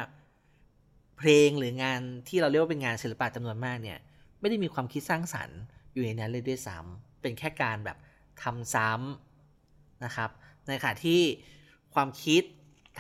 [1.18, 4.00] เพลงหรืองานที่เราเรียกว่าเป็นงานศิลปะจำนวนมากเนี่ย
[4.40, 5.60] ไม่ได้มีความคิดสร้างสรรค์
[5.94, 7.98] อยู่ในนั้นเลยด้วยซ้ำเป็นแค่การแบบ
[8.44, 10.30] ทำซ้ำนะครับ
[10.68, 11.22] ในขณะที่
[11.94, 12.44] ความคิด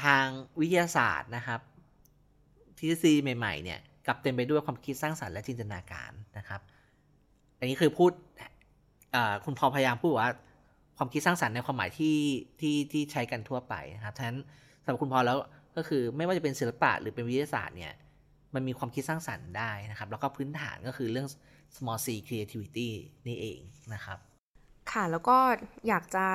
[0.04, 0.26] ทาง
[0.60, 1.60] วิทยาศาสตร์นะครับ
[2.82, 6.62] ทฤษฎีใหม่ๆเนี่ยกลับเต็มไปด้วยความคิดสร้างสรรค์และจินตนาการนะครับ
[7.60, 8.12] อันนี้คือพูด
[9.46, 10.30] คุณพอพยายามพูดว่า
[10.98, 12.17] ความคิดสร้างสรรค์ในความหมายที่
[12.60, 14.38] ที่ที่ใช้กันทั่วไปนะครับฉะนั้น
[14.84, 15.38] สำหรับคุณพอแล้ว
[15.76, 17.94] ก็คือไม่ว่าจะเป็นศิลปะหรือเป็นวิทยาศาสตร์เนี่ย
[18.54, 21.28] มันมีความคิดสร้างสรรค์ได้นะครับ แล้วก็พื้นฐานก็คือเรื่อง
[21.76, 22.89] small c creativity
[23.28, 23.60] นี่เอง
[23.94, 24.17] นะครับ
[24.91, 25.38] ค่ะแล้วก็
[25.88, 26.26] อยากจะ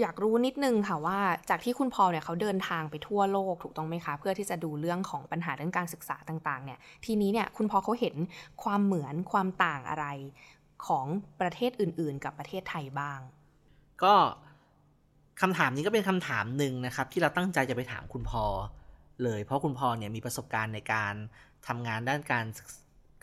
[0.00, 1.18] อยากรู้นิดนึงค่ะว่า
[1.50, 8.16] จากที่คุณพอเนี่ยเขาเดินทางไปทั่วโลกถูกต้องไหมคะ เพื่อที่จะดูเรื่องของปัญหาเรื่องการศึกษาต่างๆเนี่ยทีนี้เนี่ยคุณพอเขาเห็น
[8.62, 10.06] ความเหมือนความต่างอะไร
[10.86, 11.06] ของ
[11.40, 13.20] ประเทศอื่น ๆ กับประเทศไทยบ้าง
[14.02, 14.14] ก็
[15.40, 18.44] คำถามนี้ก็เป็นคำถามหนึ่งนะครับ ที่เราตั้งใจจะไปถามคุณพอ
[19.24, 21.14] เลย เพราะคุณพอเนี่ยมีประสบการณ์ในการ
[21.66, 22.44] ทำงานด้านการ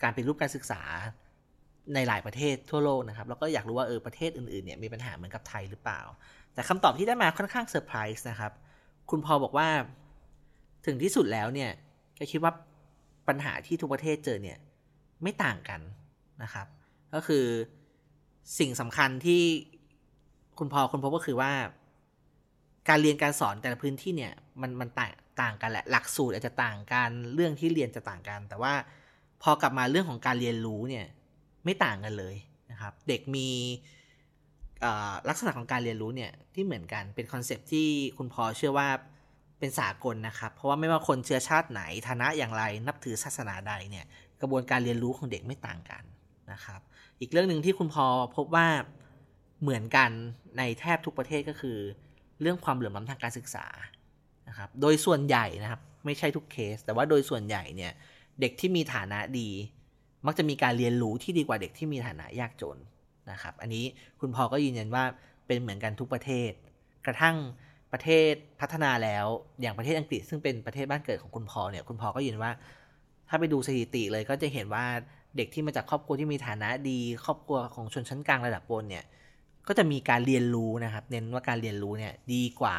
[0.02, 0.82] การเป็นรูปการศึกษา
[1.94, 6.00] ในหลายประเทศทั่วโลกนะครับ แล้วก็อยากรู้ว่าเออประเทศอื่นๆเนี่ยมีปัญหาเหมือนกับไทยหรือเปล่า
[6.54, 8.52] แต่คำตอบที่ได้มาค่อนข้างเซอร์ไพรส์นะครับ
[9.10, 9.68] คุณพอบอกว่า
[10.86, 11.70] ถึงที่สุดแล้วเนี่ย
[12.18, 12.52] ก็คิดว่า
[13.28, 14.58] ปัญหาที่ทุกประเทศเจอเนี่ย
[15.22, 15.80] ไม่ต่างกัน
[16.42, 16.66] นะครับ
[17.14, 17.44] ก็คือ
[18.58, 19.42] สิ่งสำคัญที่
[20.58, 21.52] คุณพอคุณพบก็คือว่า
[22.88, 25.12] การเรียนการสอนแต่ละพื้นที่เนี่ย มันมันต่าง
[25.42, 28.72] ต่างกันแหละหลักสูตรอาจจะต่างกันเรื่องที่เรียนจะต่างกัน แต่ว่า
[29.42, 31.06] พอกลับมาเรื่องของการเรียนรู้เนี่ย
[31.64, 32.36] ไม่ต่างกันเลย
[32.70, 33.48] นะครับ เด็กมี
[35.28, 37.86] ลักษณะของการเรียนรู้เนี่ยที่เหมือนกันเป็นคอนเซปที่
[38.18, 38.88] คุณพอเชื่อว่า
[39.58, 44.04] เป็นสากลนะครับ เพราะว่าไม่ว่าคนเชื้อชาติไหนฐานะอย่างไรนับถือศาสนาใดเนี่ย
[44.40, 46.02] กระบวนการเรียนรู้ของเด็กไม่ต่างกัน
[46.52, 46.80] นะครับ
[47.20, 48.06] อีกเรื่องหนึ่งที่คุณพอ
[48.36, 48.66] พบว่า
[49.62, 50.10] เหมือนกัน
[50.58, 51.78] ในแทบทุกประเทศก็คือ
[52.40, 53.66] เรื่องความเหลื่อมล้ำทางการศึกษา
[54.48, 57.92] นะครับโดยส่วนใหญ่นะครับไม่ใช่ทุกเคส แต่ว่าโดยส่วนใหญ่เนี่ย
[58.40, 59.48] เด็กที่มีฐานะดี
[60.26, 62.78] มักจะมีการเรียนรู้ที่ดีกว่าเด็กที่มีฐานะยากจน
[63.30, 63.84] นะครับ อันนี้
[64.20, 65.04] คุณพอก็ยืนยันว่า
[65.46, 66.50] เป็นเหมือนกันทุกประเทศ
[67.06, 67.36] กระทั่ง
[67.92, 69.26] ประเทศพัฒนาแล้ว
[69.60, 72.50] อย่างประเทศอังกฤษ ซึ่งเป็นประเทศบ้านเกิดของคุณพอเนี่ยคุณพอก็ยืนว่า
[73.28, 74.84] ถ้าไปดูสถิติเลยก็จะเห็นว่า
[75.36, 79.04] เด็กที่มาจากครอบครัวที่มีฐานะดี ครอบครัวของชนชั้นกลางระดับบนเนี่ย
[79.68, 82.78] ก็จะมีการเรียนรู้นะครับเน้นว่าการเรียนรู้เนี่ยดีกว่า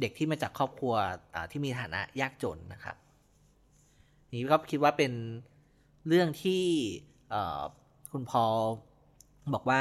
[0.00, 0.94] เด็กที่มาจากครอบครัว
[1.50, 2.96] ที่มีฐานะยากจนนะครับ
[4.32, 5.12] นี่ก็คิดว่าเป็น
[6.08, 6.64] เรื่องที่
[8.12, 8.44] คุณพอ
[9.54, 9.80] บอกว่า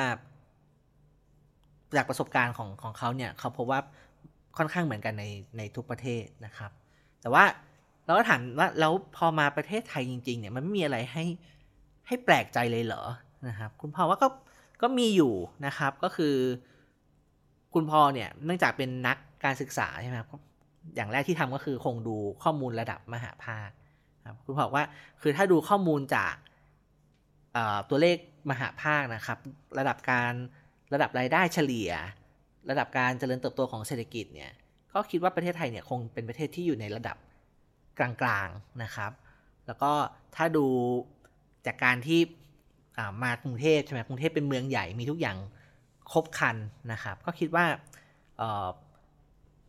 [1.97, 3.79] จากประสบการณ์ของของเขาเนี่ยเขาพบว่า
[4.57, 5.25] ค่อนข้างเหมือนกันใน
[5.57, 6.71] ในทุกประเทศนะครับ
[7.21, 7.43] แต่ว่า
[8.05, 11.25] เราก็ถามว่าแล้วพอมาประเทศไทยจริง ๆ เนี่ยมันไม่มีอะไรให้
[12.07, 13.03] ให้แปลกใจเลยเหรอ
[13.47, 14.27] นะครับ คุณพ่อว่าก็
[14.81, 15.33] ก็มีอยู่
[15.65, 16.35] นะครับก็คือ
[17.73, 20.29] คุณพ่อเนี่ยเนื่องจากเป็นนักการศึกษาใช่ไหมครับ
[20.95, 23.69] อย่างแรกที่ทำก็คือคงดูข้อมูลระดับมหาภาค
[24.27, 24.85] ครับคุณพ่อว่า
[25.21, 26.33] คือถ้าดูข้อมูลจาก
[27.89, 28.17] ตัวเลข
[28.51, 29.37] มหาภาคนะครับ
[29.79, 30.33] ระดับการ
[30.93, 31.91] ระดับรายได้เฉลี่ย
[32.69, 34.51] ระดับการเจริญเติบโตของเศรษฐกิจเนี่ย
[34.93, 37.17] ก็คิดว่าประเทศไทยเนี่ยคงเป็นประเทศที่อยู่ในระดับ
[37.99, 39.11] กลางๆนะครับ
[39.67, 39.91] แล้วก็
[40.35, 40.65] ถ้าดู
[41.65, 42.19] จากการที่
[43.23, 45.37] มากรุงเทพใช่ไหมกรุงเทพเป็นเมืองใหญ่มีทุกอย่าง
[46.11, 46.55] ครบคัน
[46.91, 47.65] นะครับ ก็คิดว่า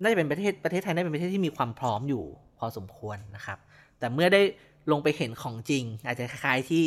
[0.02, 2.24] น่าจะเป็นประเทศประเทศไทยน่าจะเป็นประเทศที่มีความพร้อมอยู่
[2.58, 3.58] พอสมควรนะครับ
[3.98, 4.40] แต่เมื่อได้
[4.90, 6.86] ลงไปเห็นของจริง อาจจะคล้ายที่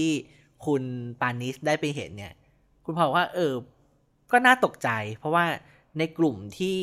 [0.65, 0.83] คุณ
[1.21, 2.33] ปานิสได้ไปเห็นเนี่ย
[2.85, 3.53] คุณพอว่า เออ
[4.31, 5.45] ก็น่าตกใจ เพราะว่า
[5.97, 6.79] ในกลุ่มที่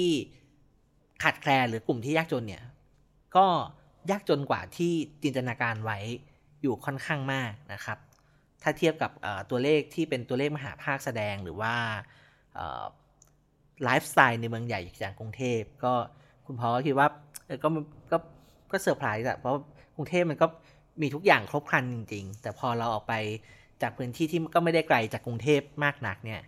[1.22, 2.64] ขาดแคลนหรือกลุ่มที่ยากจนเนี่ย
[3.36, 3.46] ก็
[4.10, 5.98] ยากจนกว่าที่จินตนาการไว้
[6.62, 7.98] อยู่ค่อนข้างมากนะครับ
[8.62, 9.10] ถ้าเทียบกับ
[9.50, 11.74] ตัวเลขที่เป็นตัวเลขมหาภาคแสดงหรือว่า
[13.84, 15.92] ไลฟ์สไตล์ในเมืองใหญ่อย่างกรุงเทพก็
[16.46, 17.08] คุณพอลคิดว่า
[17.62, 17.68] ก็
[18.12, 18.16] ก็
[18.72, 19.54] ก็เซอร์ไพรส์อะเพราะ
[19.94, 20.46] กรุงเทพมันก็
[21.02, 23.14] มีทุกอย่างครบครันจริง ๆ แต่พอเราออกไป
[23.82, 26.40] จากพื้นที่ที่ก็ไม่ได้ไกลจากกรุงเทพมากนักเนี่ย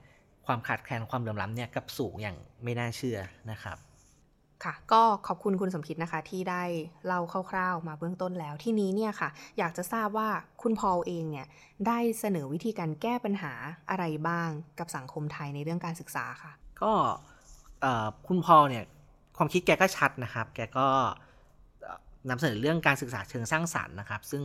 [0.47, 3.18] ความขาดแคลนความเหลื่อมล้ำเนี่ยกลับสูงอย่างไม่น่าเชื่อ
[3.51, 3.79] นะครับ
[4.64, 6.62] ค่ะ ก็ขอบคุณคุณสมคิดนะคะ ที่ได้
[7.07, 10.29] เล่าคร่าวๆมาเบื้องต้นแล้วทีนี้เนี่ยค่ะ อยากจะทราบว่า
[10.62, 11.47] คุณพอลเองเนี่ย
[11.87, 13.53] ได้เสนอวิธีการแก้ปัญหา
[13.90, 16.92] อะไรบ้างกับสังคมไทยในเรื่องการศึกษาค่ะ ก็
[18.27, 18.85] คุณพอลเนี่ย
[19.37, 20.88] ความคิดแกก็ชัดนะครับ แกก็
[22.29, 24.42] นำเสนอเรื่องการศึกษาเชิงสร้างสรรค์นะครับ ซึ่ง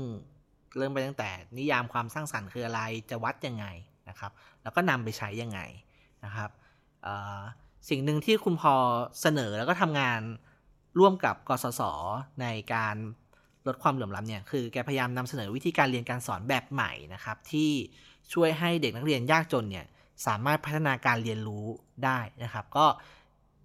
[0.78, 3.66] เริ่มไปตั้งแต่นิยามความสร้างสรรค์คืออะไรจะวัดยังไง
[4.10, 4.32] นะครับ
[4.64, 5.60] แล้วก็นำไปใช้ยังไง
[6.26, 6.50] นะครับ
[7.90, 8.74] สิ่งหนึ่งที่คุณพอ
[9.22, 10.22] เสนอแล้วก็ทำงาน
[11.00, 11.82] ร่วมกับกสศ
[12.42, 12.96] ในการ
[13.68, 17.72] ลดความเหลื่อมล้ำเนี่ยคือแกพยายามนำเสนอวิธีการเรียนการสอนแบบใหม่นะครับ ที่
[18.34, 19.86] ช่วยให้เด็กนักเรียนยากจนเนี่ย
[20.28, 21.66] สามารถพัฒนาการเรียนรู้
[22.06, 22.86] ได้นะครับ ก็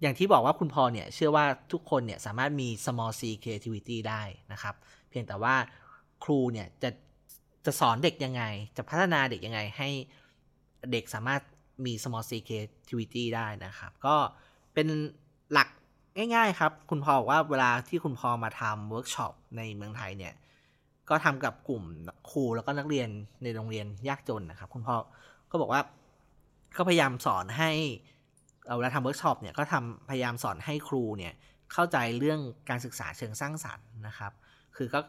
[0.01, 4.75] อย่างที่บอกว่าคุณพอลเนี่ยเชื่อว่าทุกคนเนี่ยสามารถมี small c creativity ได้นะครับ
[5.09, 5.55] เพียงแต่ว่า
[6.23, 6.89] ครูเนี่ยจะ
[7.65, 8.43] จะสอนเด็กยังไง
[8.77, 9.89] จะพัฒนาเด็กยังไงให้
[10.91, 11.41] เด็กสามารถ
[11.85, 14.15] มี small c creativity ได้นะครับ ก็
[14.73, 14.87] เป็น
[15.53, 15.67] หลัก
[16.17, 20.33] ง่าย ๆ ครับ คุณพอลบอกว่าเวลาที่คุณพอลมาทำเวิร์กช็อปในเมืองไทยเนี่ย
[21.09, 21.83] ก็ทำกับกลุ่ม
[22.31, 23.09] ครูแล้วก็นักเรียน
[23.43, 24.95] ในโรงเรียนยากจนนะครับ คุณพอล
[25.51, 25.81] ก็บอกว่า
[26.77, 27.71] ก็พยายามสอนให้
[28.77, 31.33] เวลาทำเวิร์กช็อปเนี่ยก็ทำพยายามสอนให้ครูเนี่ย
[31.73, 34.31] เข้าใจเรื่องการศึกษาเชิงสร้างสรรค์นะครับ
[34.75, 34.99] คือก็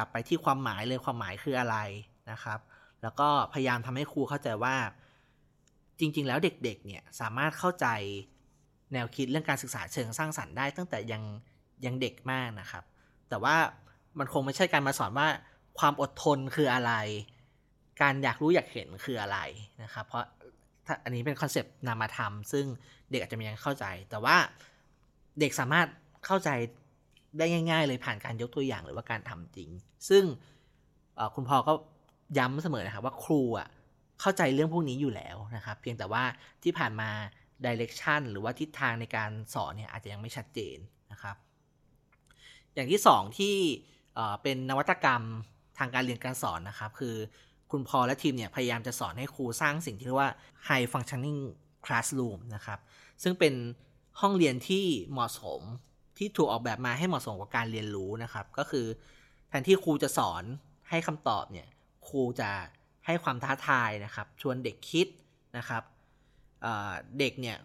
[0.00, 1.76] กลับไปที่ความหมายเลยความหมายคืออะไร
[2.30, 2.58] นะครับ
[3.02, 4.76] แล้วก็พยายามทำให้ครูเข้าใจว่า
[5.98, 7.86] จริง ๆ แล้วเด็กๆเนี่ยสามารถเข้าใจ
[8.92, 11.22] แนวคิดเรื่องการศึกษาเชิงสร้างสรรค์ได้ตั้งแต่ยัง
[11.84, 12.84] ยังเด็กมากนะครับ
[13.28, 13.56] แต่ว่า
[14.18, 15.28] มันคงไม่ใช่การมาสอนว่า
[15.78, 16.92] ความอดทนคืออะไร
[18.00, 19.38] การอยากรู้อยากเห็นคืออะไร
[19.82, 20.24] นะครับ เพราะ
[21.04, 22.64] อันนี้เป็นคอนเซปต์นามธรรม ซึ่ง
[23.10, 24.36] เด็กอาจจะยังเข้าใจ แต่ว่า
[25.40, 25.86] เด็กสามารถ
[26.26, 26.50] เข้าใจ
[27.38, 29.70] ได้ง่าย ๆ เลยผ่านการยกตัวอย่างหรือว่าการทำจริง
[30.08, 30.24] ซึ่ง
[31.34, 31.72] คุณพ่อก็
[32.38, 33.68] ย้ำเสมอนะครับว่าครูอะ
[34.20, 36.22] เข้าใจเรื่องพวกนี้อยู่แล้วนะครับ เพียงแต่ว่า
[36.62, 37.10] ที่ผ่านมา
[37.64, 40.78] ดิเรกชันหรือว่าทิศทางในการสอนเนี่ยอาจจะยังไม่ชัดเจน
[41.12, 41.36] นะครับ
[42.74, 43.56] อย่างที่ 2 ที่
[44.42, 45.22] เป็นนวัตกรรม
[45.78, 47.16] ทางการเรียนการสอนนะครับ คือ
[47.70, 50.30] คุณพอและทีมเนี่ยพยายามจะสอนให้ครูสร้างสิ่งที่เรียกว่า
[50.68, 51.40] high functioning
[51.86, 52.78] classroom นะครับ
[53.22, 53.54] ซึ่งเป็น
[54.20, 55.62] ห้องเรียนที่เหมาะสม
[56.20, 58.86] ที่ถูกออกแบบมาให้เหมาะสมกับการเรียนรู้นะครับ ก็คือ
[59.48, 60.44] แทนที่ครูจะสอน
[60.90, 61.68] ให้คำตอบเนี่ย
[62.08, 62.50] ครูจะ
[63.06, 65.06] ให้ความท้าทายนะครับ ชวนเด็กคิด
[65.56, 65.82] นะครับ
[67.18, 67.56] เด็กเนี่ย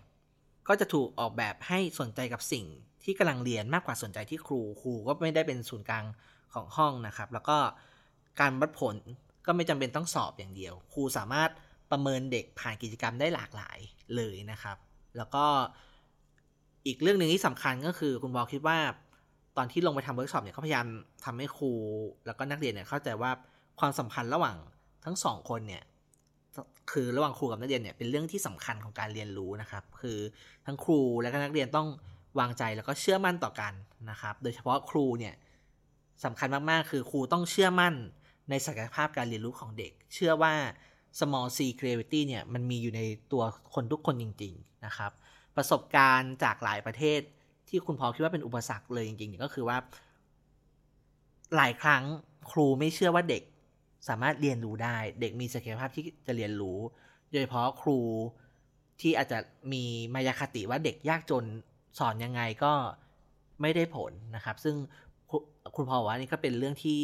[0.67, 2.65] ก็จะถูกออกแบบให้สนใจกับสิ่ง
[3.03, 6.05] ที่กำลังเรียนมากกว่าสนใจที่ครูครูก็ไม่ได้เป็นศูนย์กลาง
[6.53, 7.57] ของห้องนะครับ แล้วก็
[8.39, 8.95] การวัดผล
[9.45, 11.49] ก็ไม่จำเป็นต้องสอบอย่างเดียว ครูสามารถ
[11.91, 13.77] ประเมินเด็กผ่านกิจกรรมได้หลากหลาย
[14.15, 14.77] เลยนะครับ
[15.17, 15.45] แล้วก็
[16.87, 18.77] อีกเรื่องหนึ่งที่สำคัญก็คือคุณพอลคิดว่า
[19.57, 20.87] ตอนที่ลงไปทำเวิร์กช็อปเนี่ยเขาพยายาม
[21.25, 21.71] ทำให้ครู
[22.25, 23.31] แล้วก็นักเรียนเนี่ยเข้าใจว่า
[23.79, 24.55] ความสัมพันธ์ระหว่าง
[25.05, 25.83] ทั้งสองคนเนี่ย
[26.91, 30.19] คือระหว่างครูกับนักเรียนเนี่ยเป็นเรื่องที่สำคัญของการเรียนรู้นะครับ คือ
[30.65, 31.87] ทั้งครูและก็นักเรียนต้อง
[32.39, 33.73] วางใจแล้วก็เชื่อมั่นต่อกัน
[34.09, 35.33] นะครับ โดยเฉพาะครูเนี่ย
[36.25, 37.93] สำคัญมากๆ คือครูต้องเชื่อมั่น
[38.49, 40.53] ในศักยภาพการเรียนรู้ของเด็ก เชื่อว่า
[41.19, 43.43] small c creativity เนี่ยมันมีอยู่ในตัว
[43.73, 45.11] คนทุกคนจริง ๆ นะครับ
[45.57, 47.19] ประสบการณ์จากหลายประเทศ
[47.69, 49.77] ที่คุณพอคิดว่าเป็นอุปสรรคเลยจริงๆก็คือว่า
[51.55, 52.03] หลายครั้ง
[52.51, 53.43] ครูไม่เชื่อว่าเด็ก
[54.09, 56.79] สามารถเรียนรู้ได้ เด็กมีศักยภาพที่จะเรียนรู้
[57.31, 57.99] โดยเฉพาะครู
[59.01, 59.39] ที่อาจจะ
[59.73, 61.45] มีมายาคติว่าเด็กยากจน
[61.99, 62.73] สอนยังไงก็
[63.61, 64.75] ไม่ได้ผลนะครับ ซึ่ง
[65.75, 67.01] คุณพอว่านี่ก็เป็นเรื่องที่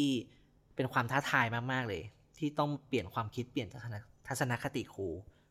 [0.76, 2.02] เป็นความท้าทายมาก ๆ เลย
[2.38, 3.68] ที่ต้องเปลี่ยนความคิดเปลี่ยน
[4.28, 5.08] ทัศนคติครู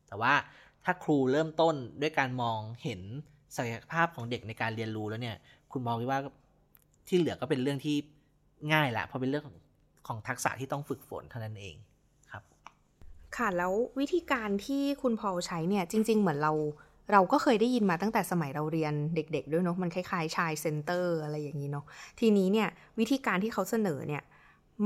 [0.08, 0.32] แต่ว่า
[0.84, 3.00] ถ้าครูเริ่มต้นด้วยการมองเห็น
[3.56, 5.36] ศักยภาพของเด็กในการเรียนรู้แล้วเนี่ย
[5.72, 6.20] คุณมองว่า
[7.08, 7.96] ที่เหลือก็เป็นเรื่องที่
[8.72, 9.56] ง่ายแหละเพราะเป็นเรื่องของ
[10.06, 11.76] ของทักษะที่ต้องฝึกฝนเท่านั้นเอง
[12.32, 12.42] ครับ
[13.36, 16.52] ค่ะแล้ววิธีการที่คุณพอลใช้เนี่ยจริง ๆ เหมือนเรา
[17.12, 21.84] เราก็เคยได้ยินมาตั้งแต่สมัยเราเรียนเด็ก ๆ ด้วยเนาะมันคล้ายๆชายเซนเตอร์อะไรอย่างนี้เนาะ
[22.20, 22.68] ทีนี้เนี่ย
[22.98, 24.22] วิธีการที่เขาเสนอเนี่ย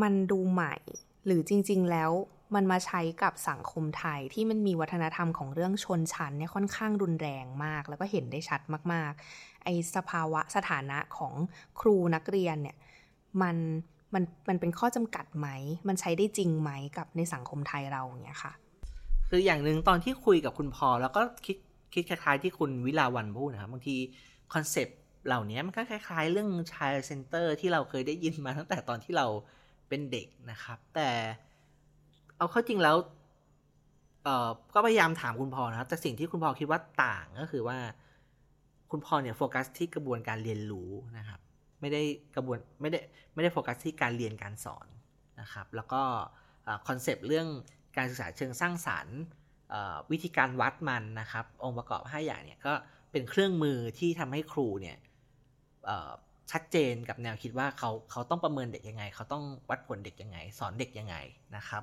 [0.02, 0.74] มันดูใหม่
[1.26, 2.10] หรือจริง ๆ แล้ว
[2.54, 8.60] มันมาใช้กับสังคมไทยที่มันมีวัฒนธรรมของเรื่องชนชั้นเนี่ยค่อนข้างรุนแรงมาก แล้วก็เห็นได้ชัด
[8.92, 11.32] มาก ๆ ไอสภาวะสถานะของ
[11.80, 12.76] ครูนักเรียนเนี่ย
[13.42, 13.56] มัน
[14.14, 15.48] มันมันเป็นข้อจำกัดไหม
[15.88, 18.52] มันใช้ได้จริงไหมกับในสังคมไทยเราเนี่ยค่ะ
[19.28, 21.56] คืออย่างหนึ่งตอนที่คุยกับคุณพอลแล้วก็คิด
[21.94, 23.96] คิดคล้ายๆที่คุณวิลาวันพูดนะครับบางที
[24.52, 29.26] concept เหล่านี้มันก็คล้าย ๆ เรื่อง child center ที่เราเคยได้ยินมาตั้งแต่ตอนที่เรา
[29.88, 31.08] เป็นเด็กนะครับ แต่
[32.38, 32.96] เอาเข้าจริงแล้ว
[34.24, 37.78] เออก็พยายามถามคุณพอนะครับ แต่สิ่งที่คุณพอคิดว่าต่างก็คือว่า
[38.90, 41.40] คุณพอเนี่ยโฟกัสที่กระบวนการเรียนรู้นะครับ
[41.80, 42.02] ไม่ได้
[42.36, 42.98] กระบวนไม่ได้
[43.34, 44.86] ไม่ได้โฟกัสที่การเรียนการสอน
[45.40, 46.02] นะครับ แล้วก็
[46.88, 47.48] คอนเซปต์เรื่อง
[47.96, 49.18] การศึกษาเชิงสร้างสรรค์
[50.10, 52.74] วิธีการวัดมันนะครับ องค์ประกอบ 5 อย่างเนี่ยก็
[53.12, 54.96] เป็นเครื่องมือที่ทำให้ครูเนี่ย
[56.52, 61.16] ชัดเจนกับแนวคิดว่าเขาเขาต้องประเมินเด็กยังไง เขาต้องวัดผลเด็กยังไง สอนเด็กยังไง
[61.56, 61.82] นะครับ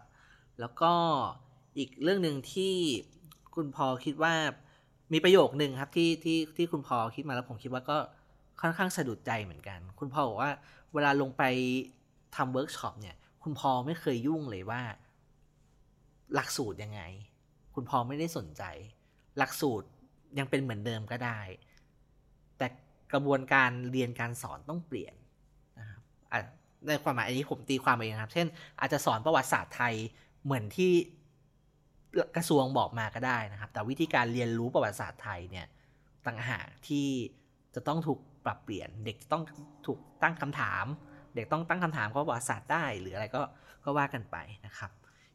[0.59, 0.93] แล้วก็
[1.77, 2.73] อีกเรื่องหนึ่งที่
[3.55, 4.33] คุณพอคิดว่า
[5.13, 7.97] มีประโยคหนึ่งครับที่ที่ที่คุณพอคิดมาแล้วผมคิดว่าก็
[8.61, 10.51] ค่อนข้างสะดุดใจเหมือนกัน คุณพอบอกว่า
[10.93, 11.43] เวลาลงไป
[12.35, 14.81] ทำเวิร์กช็อปเนี่ย คุณพอไม่เคยยุ่งเลยว่า
[16.33, 17.01] หลักสูตรยังไง
[17.75, 18.63] คุณพอไม่ได้สนใจ
[19.37, 19.87] หลักสูตร
[20.37, 21.39] ยังเป็นเหมือนเดิมก็ได้
[22.57, 22.67] แต่
[23.13, 25.15] กระบวนการเรียนการสอนต้องเปลี่ยน
[25.79, 26.01] นะครับ
[26.87, 28.47] ในความหมายอันนี้ผมตีความเองครับ เช่น
[28.79, 29.95] อาจจะสอนประวัติศาสตร์ไทย
[30.45, 30.91] เหมือนที่
[32.35, 35.67] กระทรวงบอกมาก็ได้นะครับ แต่วิธีการเรียนรู้ประวัติศาสตร์ไทยเนี่ย
[36.25, 37.07] ต่างหากที่
[37.75, 39.43] จะต้องถูกปรับเปลี่ยน เด็กต้อง
[39.85, 40.85] ถูกตั้งคำถาม
[41.35, 43.41] เด็กต้องตั้งคำถามว่าประวัติศาสตร์ได้ หรืออะไรก็
[43.83, 44.91] ก็ว่ากันไปนะครับ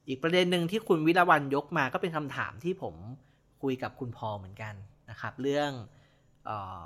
[0.08, 2.94] อีกประเด็นหนึ่งที่คุณวิรวันยกมาก็เป็นคำถามที่ผม
[3.62, 4.74] คุยกับคุณพอเหมือนกัน
[5.10, 5.70] นะครับ เรื่อง
[6.48, 6.82] ออ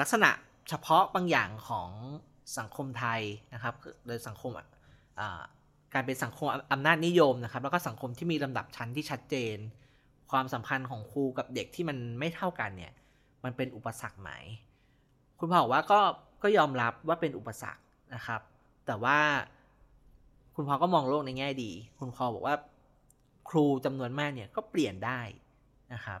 [0.00, 0.30] ลักษณะ
[0.68, 1.90] เฉพาะบางอย่างของ
[2.58, 3.20] สังคมไทย
[3.54, 3.74] นะครับ
[4.06, 4.52] โดยสังคม
[5.94, 9.56] การเป็นสังคมอำนาจนิยมนะครับ แล้วก็สังคมที่มีลำดับชั้นที่ชัดเจน
[10.30, 12.92] ความสัมพันธ์ของครูกับเด็กที่มันไม่เท่ากันเนี่ย
[13.44, 14.30] มันเป็นอุปสรรคไหม
[15.38, 16.00] คุณพ่อบอกว่าก็
[16.42, 17.82] ก็ยอมรับว่าเป็นอุปสรรค
[18.14, 18.40] นะครับ
[18.86, 19.18] แต่ว่า
[20.56, 22.56] คุณพอก็มองโลกในแง่ดี คุณพอบอกว่า
[23.48, 25.20] ครูจำนวนมากเนี่ยก็เปลี่ยนได้
[25.92, 26.20] นะครับ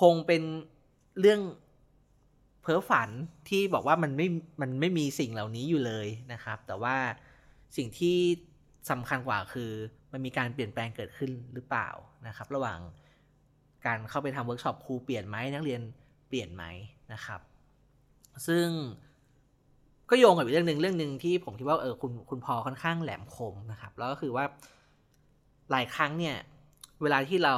[0.00, 0.42] คงเป็น
[1.20, 1.40] เรื่อง
[2.62, 3.10] เพ้อฝัน
[3.48, 4.28] ที่บอกว่ามันไม่
[4.60, 6.96] มันไม่มีสิ่งเหล่านี้อยู่เลยนะครับ แต่ว่า
[7.76, 8.16] สิ่งที่
[8.90, 9.70] สำคัญกว่าคือ
[10.12, 11.88] มันมีการเปลี่ยนแปลงเกิดขึ้นหรือเปล่า
[12.26, 12.78] นะครับ ระหว่าง
[13.86, 15.80] การเข้าไปทำเวิร์กช็อปครูเปลี่ยนไหมนักเรียน
[16.28, 16.64] เปลี่ยนไหม
[17.12, 17.40] นะครับ
[18.46, 18.66] ซึ่ง
[20.10, 24.44] ก็โยงกับอีกเรื่องหนึ่งเรื่องหนึ่งที่ผมคิดว่าเออคุณคุณพอค่อนข้างแหลมคมนะครับ แล้วก็คือว่า
[25.70, 26.36] หลายครั้งเนี่ย
[27.02, 27.56] เวลาที่เรา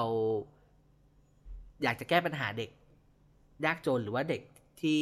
[1.82, 2.70] อยากจะแก้ปัญหาเด็ก
[3.64, 4.42] ยากจนหรือว่าเด็ก
[4.80, 5.00] ที่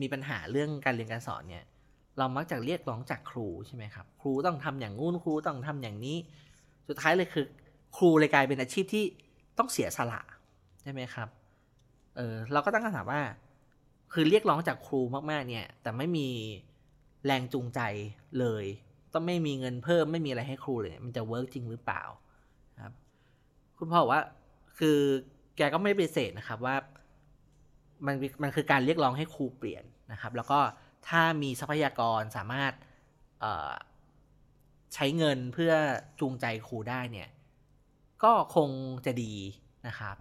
[0.00, 1.64] มีปัญหาเรื่องการเรียนการสอนเนี่ย
[2.18, 6.16] เรามักจะเรียกร้องจากครูใช่ไหมครับ ครูต้องทำอย่างงู้นครูต้องทำอย่างนี้
[6.88, 7.46] สุดท้ายเลยคือ
[7.96, 9.04] ครูเลยกลายเป็นอาชีพที่
[9.58, 10.20] ต้องเสียสละ
[10.82, 11.28] ใช่ไหมครับ
[12.16, 13.22] เออเราก็ตั้งคำถามว่า
[14.12, 15.00] คือเรียกร้องจากครู
[15.30, 16.28] มากๆเนี่ย แต่ไม่มี
[17.26, 17.80] แรงจูงใจ
[18.40, 18.64] เลย
[19.12, 22.02] ต้องไม่มีเงินเพิ่มไม่มีอะไรให้ครูเลย มันจะเวิร์กจริงหรือเปล่า
[22.82, 22.92] ครับ
[23.78, 24.22] คุณพ่อบอกว่า
[24.78, 24.98] คือ
[25.56, 26.76] แกก็ไม่ปฏิเสธนะครับว่า
[28.06, 30.58] มันมันคือการเรียกร้องให้ครูเปลี่ยนนะครับ แล้วก็
[31.08, 32.72] ถ้ามีทรัพยากรสามารถ
[34.94, 35.72] ใช้เงินเพื่อ
[36.20, 37.28] จูงใจครูได้เนี่ย
[38.24, 38.70] ก็คง
[39.06, 39.34] จะดี
[39.86, 40.16] นะครับ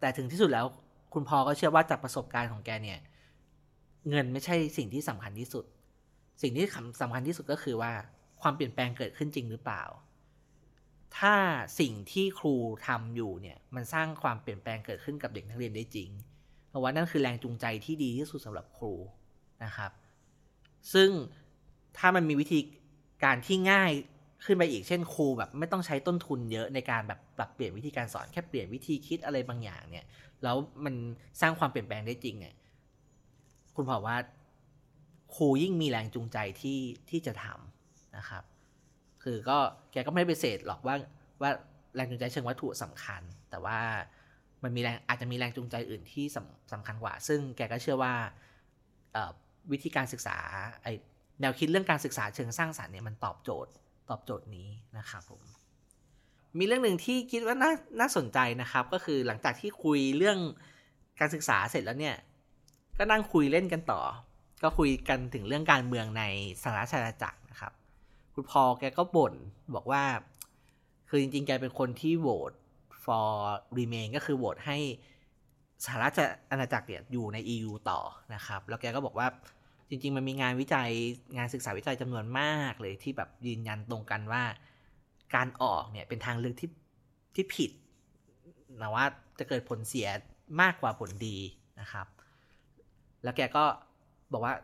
[0.00, 0.66] แต่ถึงที่สุดแล้ว
[1.14, 3.00] คุณพ่อก็เชื่อว่าจากประสบการณ์ของแกเนี่ย
[4.08, 5.64] เงินไม่ใช่สิ่งที่สำคัญที่สุด
[6.42, 6.66] สิ่งที่
[7.00, 7.92] สำคัญที่สุดก็คือว่า
[8.42, 9.84] ความเปลี่ยนแปลงเกิดขึ้นจริงหรือเปล่า
[11.18, 11.34] ถ้า
[11.80, 12.54] สิ่งที่ครู
[12.86, 16.10] ทำอยู่เนี่ยมันสร้างความเปลี่ยนแปลงเกิดขึ้นกับเด็กนักเรียนได้จริง
[16.68, 18.94] เพราะว่านั่นคือแรงจูงใจที่ดีที่สุดสำหรับครู
[19.64, 19.90] นะครับ
[20.92, 21.10] ซึ่ง
[21.98, 22.60] ถ้ามันมีวิธี
[23.24, 23.92] การที่ง่าย
[24.44, 30.06] ขึ้นไปอีกเช่นครูแบบไม่ต้องใช้ต้นทุนเยอะในการแบบปรับเปลี่ยนวิธีการสอนแค่เปลี่ยนวิธีคิดอะไรบางอย่างเนี่ย
[30.42, 30.94] แล้วมัน
[31.40, 32.54] สร้างความเปลี่ยนแปลงได้จริงเนี่ย
[33.74, 34.16] คุณบอว่า
[35.34, 38.42] ครูยิ่งมีแรงจูงใจที่ที่จะทำนะครับ
[39.22, 39.58] คือก็
[39.92, 40.96] แกก็ไม่ได้ไปเสธหรอกว่า
[41.42, 41.50] ว่า
[41.94, 43.78] แรงจูงใจเชิงวัตถุสำคัญ แต่ว่า
[44.62, 48.14] มันมีแรงอาจจะมีแรงจูงใจอื่นที่สำสำคัญกว่า ซึ่งแกก็เชื่อว่า
[49.72, 50.36] วิธีการศึกษา
[50.82, 50.88] ไอ
[51.40, 53.72] แนวคิดเรื่องการศึกษาเชิงสร้างสารรค์เนี่ยมันตอบโจทย์
[54.10, 55.42] ตอบโจทย์นี้นะครับผม
[56.58, 60.38] มีเรื่องหนึ่งที่คิดว่าน่าน่าสนใจนะครับ ก็คือหลังจากที่คุยเรื่อง
[61.20, 62.16] การศึกษาเสร็จแล้วเนี่ย
[62.98, 64.00] ก็นั่งคุยเล่นกันต่อ
[64.62, 66.22] ก็คุยกันถึงเรื่องการเมืองใน
[66.62, 67.72] สหราชอาณาจักรนะครับ
[68.34, 69.34] คุณพอแกก็บ่น
[69.74, 70.02] บอกว่า
[71.08, 72.52] คือจริงๆ แกเป็นคนที่โหวต
[73.04, 73.30] for
[73.78, 74.78] remain ก็คือโหวตให้
[75.84, 76.18] สหราช
[76.50, 78.00] อาณาจักรเนี่ยอยู่ใน EU ต่อ
[78.34, 79.26] นะครับ แล้วแกก็บอกว่า
[79.88, 80.90] จริง ๆ มันมีงานวิจัย
[81.36, 84.42] งานศึกษาวิจัยจำนวนมากเลยที่แบบยืนยันตรงกันว่า
[85.34, 86.70] การออกเนี่ยเป็นทางเลือกที่
[87.34, 87.70] ที่ผิด
[88.80, 89.06] นะว่า
[89.38, 90.08] จะเกิดผลเสีย
[90.60, 91.38] มากกว่าผลดี
[91.80, 92.06] นะครับ
[93.22, 93.64] แล้วแกก็
[94.32, 94.54] บอกว่า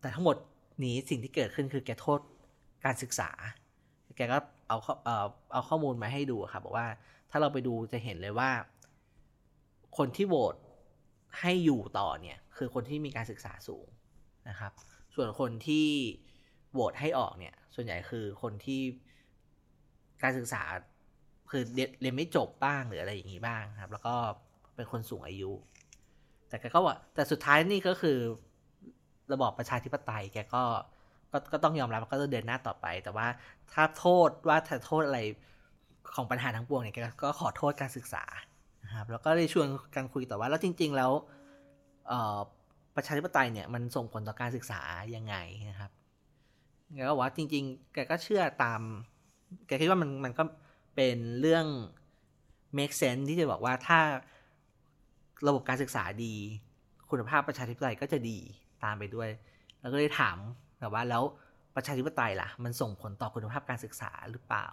[0.00, 0.36] แต่ทั้งหมด
[0.84, 2.20] นี้สิ่งที่เกิดขึ้นคือแกโทษ
[2.84, 3.30] การศึกษา
[4.16, 6.88] แกก็เอาเอ่อเอาข้อมูลมาให้ดูครับบอกว่า
[7.30, 8.50] ถ้าเราไปดูจะเห็นเลยว่า
[9.96, 10.54] คนที่โหวต
[11.40, 13.86] ให้อยู่ต่อเนี่ยคือคนที่มีการศึกษาสูง
[14.48, 14.72] นะครับ
[15.14, 15.88] ส่วนคนที่
[16.72, 18.80] โหวตให้ออกเนี่ย ส่วนใหญ่คือคนที่
[20.22, 20.62] การศึกษา
[21.50, 24.14] คือเรียนไม่จบบ้างหรืออะไรอย่างนี้บ้างครับ แล้วก็
[24.76, 25.52] เป็นคนสูงอายุ
[26.48, 28.18] แต่แกก็ว่าแต่สุดท้ายนี่ก็คือ
[29.32, 30.64] ระบอบประชาธิปไตยแกก็
[31.32, 33.26] ก็ก็ต้องยอมรับก็จะเดินหน้าต่อไป แต่ว่า
[33.72, 35.20] ถ้าโทษว่าถ้าโทษอะไร
[36.14, 38.24] ของปัญหาทั้งปวงเนี่ยแกก็ขอโทษการศึกษา
[38.84, 41.12] นะครับแล้วก็ได้ชวนกันคุยต่อว่าแล้วจริง ๆ แล้ว
[42.96, 44.80] ประชาธิปไตยเนี่ยมันส่งผลต่อการศึกษา
[45.14, 45.36] ยังไง
[45.70, 45.90] นะครับ
[46.94, 48.80] แกก็ว่าจริง ๆ แกก็เชื่อตาม
[49.66, 50.44] แกคิดว่ามันมันก็
[50.96, 51.66] เป็นเรื่อง
[52.78, 53.98] make sense ที่จะบอกว่าถ้า
[55.46, 56.34] ระบบการศึกษาดี
[57.10, 58.38] คุณภาพประชาธิปไตยก็จะดี
[58.84, 59.28] ตามไปด้วย
[59.80, 60.36] แล้วก็เลยถาม
[60.80, 61.22] แบบว่าแล้ว
[61.76, 64.66] ประชาธิปไตยล่ะ มันส่งผลต่อคุณภาพการศึกษาหรือเปล่า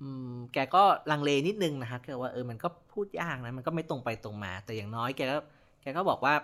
[0.00, 5.38] อืมแกก็ลังเลนิดนึงนะครับแกว่าเออมันก็พูดยากนะมันก็ไม่ตรงไปตรงมา แต่อย่างน้อยแกก็
[5.82, 6.34] แกก็บอกว่า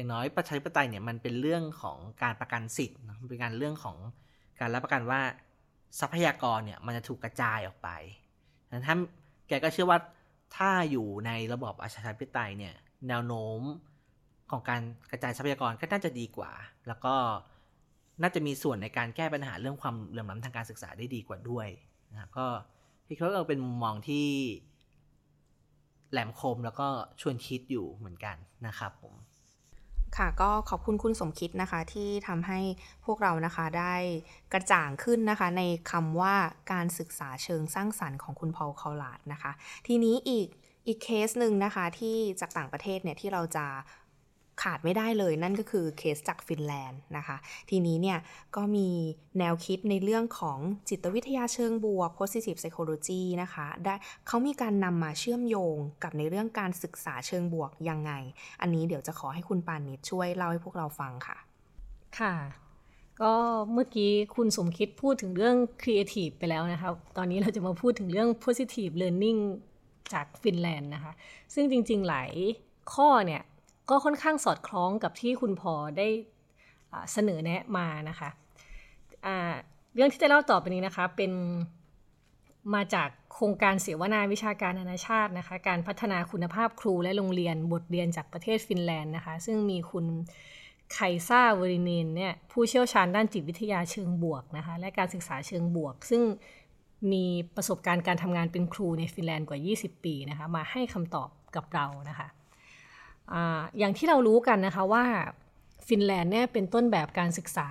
[0.00, 3.96] อย่างน้อยประชาธิปไตยเนี่ยมันเป็นเรื่องของการประกันสิทธิ์เป็นการเรื่องของ
[4.60, 5.20] การรับประกันว่า
[6.00, 7.88] ทรัพยากรเนี่ยมันจะถูกกระจายออกไป
[8.70, 9.00] ดังนั้น
[9.48, 9.98] แกก็เชื่อว่า
[10.56, 12.74] ถ้าอยู่ในระบอบประชาธิปไตยเนี่ย
[13.08, 13.60] แนวโน้ม
[14.50, 16.52] ของการกระจายทรัพยากรก็น่าจะดีกว่า
[16.88, 17.14] แล้วก็
[18.22, 21.68] น่าจะมีส่วนในการแก้ปัญหาเรื่องความเหลื่อมล้ำทางการศึกษาได้ดีกว่าด้วย
[22.12, 22.46] นะครับก็
[23.06, 24.26] พี่คิดว่าเป็นมุมมองที่
[26.10, 26.88] แหลมคมแล้วก็
[27.20, 28.36] ชวนคิดอยู่เหมือนกัน
[28.66, 29.14] นะครับผม
[30.16, 32.60] ค่ะก็ขอบคุณคุณสมคิดนะคะที่ทำให้
[33.04, 33.94] พวกเรานะคะได้
[34.52, 36.34] กระจ่างขึ้นนะคะ ในคำว่า
[36.72, 39.52] การศึกษาเชิงสร้างสรรค์ของคุณพอลคาลาดนะคะ
[39.86, 40.48] ทีนี้อีก
[40.86, 43.66] อีกเคสหนึ่งนะคะที่จากต่างประเทศเนี่ยที่เราจะ
[44.62, 47.36] ขาดไม่ได้เลยนั่นก็คือเคสจากฟินแลนด์นะคะ
[47.70, 48.18] ทีนี้เนี่ย
[48.56, 48.88] ก็มี
[49.38, 53.94] แนวคิดในเรื่องของจิตวิทยาเชิงบวก positive psychology นะคะได้
[54.26, 58.12] เขามีการนำมาเชื่อมโยงกับในเรื่องการศึกษาเชิงบวกยังไง
[58.60, 61.38] อันนี้เดี๋ยวจะขอให้คุณปานิชช่วยเล่าให้พวกเราฟังค่ะ
[62.20, 62.34] ค่ะ
[63.22, 63.34] ก็
[63.72, 69.40] เมื่อกี้คุณสมคิดพูดถึงเรื่อง creative ไปแล้วนะคะตอนนี้เราจะมาพูดถึงเรื่อง positive learning
[70.12, 71.12] จากฟินแลนด์นะคะ
[71.54, 72.30] ซึ่งจริงๆหลาย
[72.94, 73.42] ข้อเนี่ย
[73.90, 76.08] ก็ค่อนข้างสอดคล้องกับที่คุณพอได้
[77.12, 78.30] เสนอแนะมานะคะ
[79.94, 81.32] เรื่องที่จะเล่าต่อไปนี้นะคะเป็น
[82.74, 90.06] มาจากโครงการเสวนาวิชาการนานาชาตินะคะ การพัฒนาคุณภาพครูและโรงเรียนบทเรียนจากประเทศฟินแลนด์นะคะ ซึ่งมีคุณ
[90.92, 90.98] ไค
[91.28, 96.22] ซ่าวรินินเนี่ยผู้เชี่ยวชาญด้านจิตวิทยาเชิงบวกนะคะและการศึกษาเชิงบวก ซึ่ง
[97.12, 97.24] มี
[97.56, 102.28] ประสบการณ์การทำงานเป็นครูในฟินแลนด์กว่า 20 ปีนะคะมาให้คำตอบกับเรานะคะ
[103.78, 105.04] อย่างที่เรารู้กันนะคะว่า
[105.88, 107.68] ฟินแลนด์เนี่ยเป็นต้นแบบการศึกษา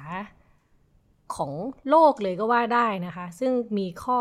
[1.35, 1.51] ของ
[1.89, 4.19] โลกเลยก็ว่าได้นะคะ ซึ่งมีข้อ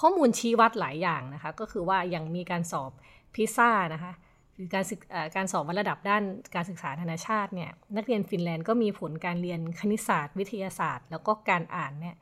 [0.00, 2.90] ข้อมูลชี้วัดหลายอย่างนะคะ ก็คือว่ายังมีการสอบ
[3.34, 4.12] พิซ่านะคะ
[4.54, 5.00] หรือการศึก
[5.36, 6.22] การสอบวัดระดับด้าน
[6.54, 12.14] การศึกษานานาชาติเนี่ยนักเรียนฟินแลนด์ก็มีผลการเรียนคณิตศาสตร์ วิทยาศาสตร์ แล้วก็การอ่านเนี่ย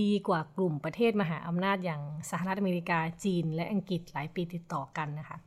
[0.00, 5.38] ดีกว่ากลุ่มประเทศมหาอำนาจอย่างสหรัฐอเมริกาจีน และอังกฤษหลายปีติดต่อกันนะคะ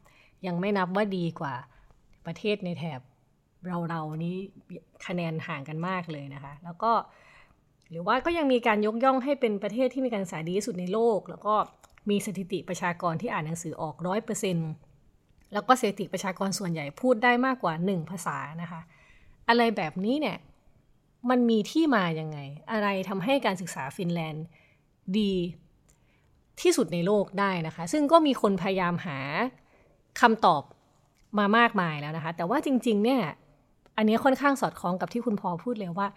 [0.46, 1.54] ยังไม่นับว่าดีกว่า
[2.30, 3.02] ประเทศในแถบ
[3.90, 4.36] เราๆนี้
[5.08, 6.92] คะแนนห่างกันมากเลยนะคะ แล้วก็
[7.90, 11.56] หรือว่าก็ยังมีการยกย่องให้เป็นประเทศที่มีการศึกษาดีที่สุดในโลก แล้วก็
[12.10, 14.72] มีสถิติประชากรที่อ่านหนังสือออกร้อยเปอร์เซ็นต์
[15.54, 18.82] แล้วก็สถิติประชากรส่วนใหญ่พูดได้มากกว่าหนึ่งภาษานะคะ
[19.50, 20.38] อะไรแบบนี้เนี่ย
[21.30, 22.40] มันมีที่มาอย่างไง
[22.72, 24.46] อะไรทำให้การศึกษาฟินแลนด์
[25.18, 25.34] ดี
[26.62, 29.20] ที่สุดในโลกได้นะคะ ซึ่งก็มีคนพยายามหา
[30.22, 30.64] คำตอบ
[31.38, 33.22] มามากมายแล้วนะคะ แต่ว่าจริง ๆ เนี่ย
[33.98, 36.08] อันนี้ค่อนข้างสอดคล้องกับที่คุณพอพูดเลยว่า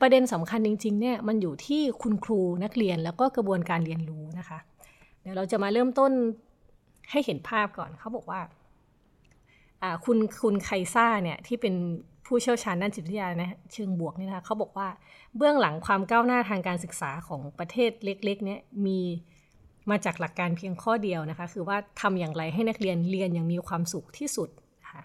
[0.00, 4.58] ประเด็นสำคัญจริง ๆ เนี่ย มันอยู่ที่คุณครูนักเรียนแล้วก็กระบวนการเรียนรู้นะคะ
[5.20, 6.12] เดี๋ยวเราจะมาเริ่มต้น
[7.10, 8.40] ให้เห็นภาพก่อนเขาบอกว่า
[10.04, 11.74] คุณคุณไคซ่าเนี่ยที่เป็น
[12.26, 14.88] ผู้เชี่ยวชาญด้านจิตวิทยานะเชิงบวกนี่นะคะเขาบอกว่า
[15.36, 19.00] เบื้องหลังความก้าวหน้าทางการศึกษาของประเทศเล็กๆเนี่ยมี
[19.90, 24.48] มาจากหลักการเพียงข้อเดียวนะคะ คือว่าทำอย่างไรให้นักเรียนเรียนอย่างมีความสุขที่สุด
[24.82, 25.02] นะคะ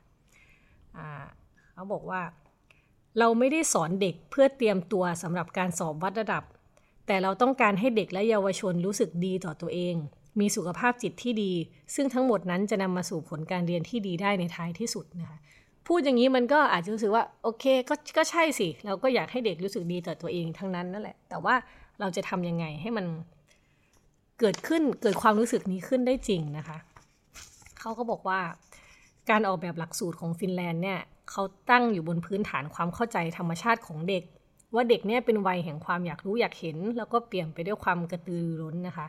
[1.74, 2.22] เขาบอกว่า
[3.20, 6.44] เราไม่ได้สอนเด็กเพื่อเตรียมตัวสำหรับการสอบวัดระดับ
[7.08, 9.96] แต่เราต้องการให้เด็กและเยาวชนรู้สึกดีต่อตัวเอง
[10.40, 11.54] มีสุขภาพจิตที่ดี
[11.96, 15.38] ซึ่งทั้งหมดนั้นจะนำมาสู่ผลการเรียนที่ดีได้ในท้ายที่สุดนะคะ
[15.88, 21.56] พูดอย่างนี้มันก็อาจจะรู้สึกว่าโอเคก็ก็ใช่สิ เราก็อยากให้เด็กรู้สึกดีต่อตัวเองทั้งนั้นนั่นแหละ แต่ว่า
[22.00, 23.06] เราจะทำยังไงให้มัน
[24.46, 26.78] เกิดขึ้นเกิดความรู้สึกนี้ขึ้นได้จริงนะคะ
[27.80, 28.40] เขาก็บอกว่า
[29.30, 31.00] การออกแบบหลักสูตรของฟินแลนด์เนี่ย
[31.32, 34.24] เขาตั้งอยู่บนพื้นฐานความเข้าใจธรรมชาติของเด็ก
[34.76, 39.08] ว่าเด็กเนี่ยเป็นวัยแห่งความอยากรู้อยากเห็น แล้วก็เปลี่ยนไปด้วยความกระตือรือร้นนะคะ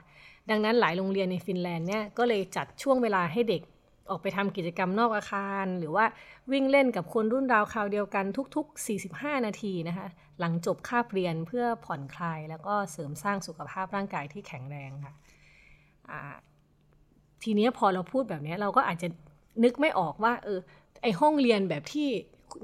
[0.50, 3.62] ดังนั้นหลายโรงเรียนในฟินแลนด์เนี่ยก็เลยจัดช่วงเวลาให้เด็ก
[4.10, 6.04] ออกไปทำกิจกรรมนอกอาคาร หรือว่า
[6.52, 8.24] วิ่งเล่นกับคนรุ่นราวคราวเดียวกัน
[8.56, 8.86] ทุก ๆ
[9.36, 10.06] 45 นาทีนะคะ
[10.40, 15.14] หลังจบคาบเรียนเพื่อผ่อนคลาย แล้วก็เสริมสร้างสุขภาพร่างกายที่แข็งแรงค่ะ
[17.42, 19.08] ทีนี้พอเราพูดแบบนี้เราก็อาจจะ
[19.64, 20.58] นึกไม่ออกว่าเออ
[21.02, 22.08] ไอห้องเรียนแบบที่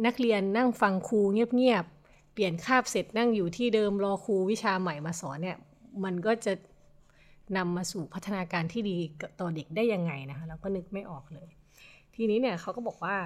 [0.07, 5.57] นักเรียนนั่งฟังครูเงียบๆเปลี่ยนคาบเสร็จนั่งอยู่ที่เดิมรอครูวิชาใหม่มาสอนเนี่ย
[6.05, 6.53] มันก็จะ
[7.57, 8.97] นำมาสู่พัฒนาการที่ดี
[9.41, 11.49] ต่อเด็กได้ยังไงนะคะเราก็นึกไม่ออกเลย
[12.15, 13.17] ทีนี้เนี่ยเขาก็บอกว่า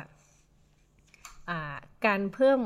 [2.07, 2.61] การเพิ่ม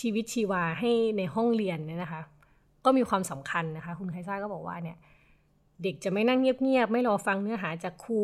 [0.00, 2.22] ชีวิตชีวาให้ในห้องเรียนเนี่ยนะคะ
[2.84, 4.96] ก็มีความสำคัญนะคะ คุณไคซ่าก็บอกว่าเนี่ย
[5.82, 8.22] เด็กจะไม่นั่งเงียบๆ ไม่รอฟังเนื้อหาจากครู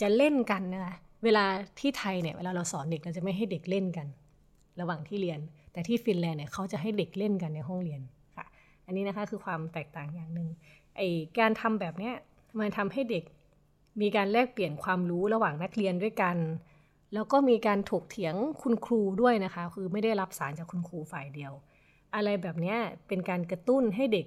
[0.00, 0.94] จะเล่นกันนะคะ
[1.24, 1.44] เวลา
[1.80, 4.06] ที่ไทยเนี่ยเวลาเราสอนเด็กเราจะไม่ให้เด็กเล่นกัน
[4.80, 5.40] ระหว่างที่เรียน
[5.72, 8.00] แต่ที่ฟินแลนด์เนี่ยเขาจะให้เด็กเล่นกันในห้องเรียน
[8.36, 8.46] ค่ะ
[8.86, 10.48] อันนี้นะคะคือความแตกต่างอย่างหนึ่ง
[10.96, 11.00] ไอ
[11.38, 12.14] การทำแบบเนี้ย
[12.58, 13.24] มันทำให้เด็ก
[14.00, 16.36] มีการแลกเปลี่ยนความรู้ระหว่างนักเรียนด้วยกัน
[17.14, 21.52] แล้วก็มีการถกเถียงคุณครูด้วยนะคะ คือไม่ได้รับสารจากคุณครูฝ่ายเดียว
[22.14, 22.74] อะไรแบบนี้
[23.08, 24.26] เป็นการกระตุ้นให้เด็ก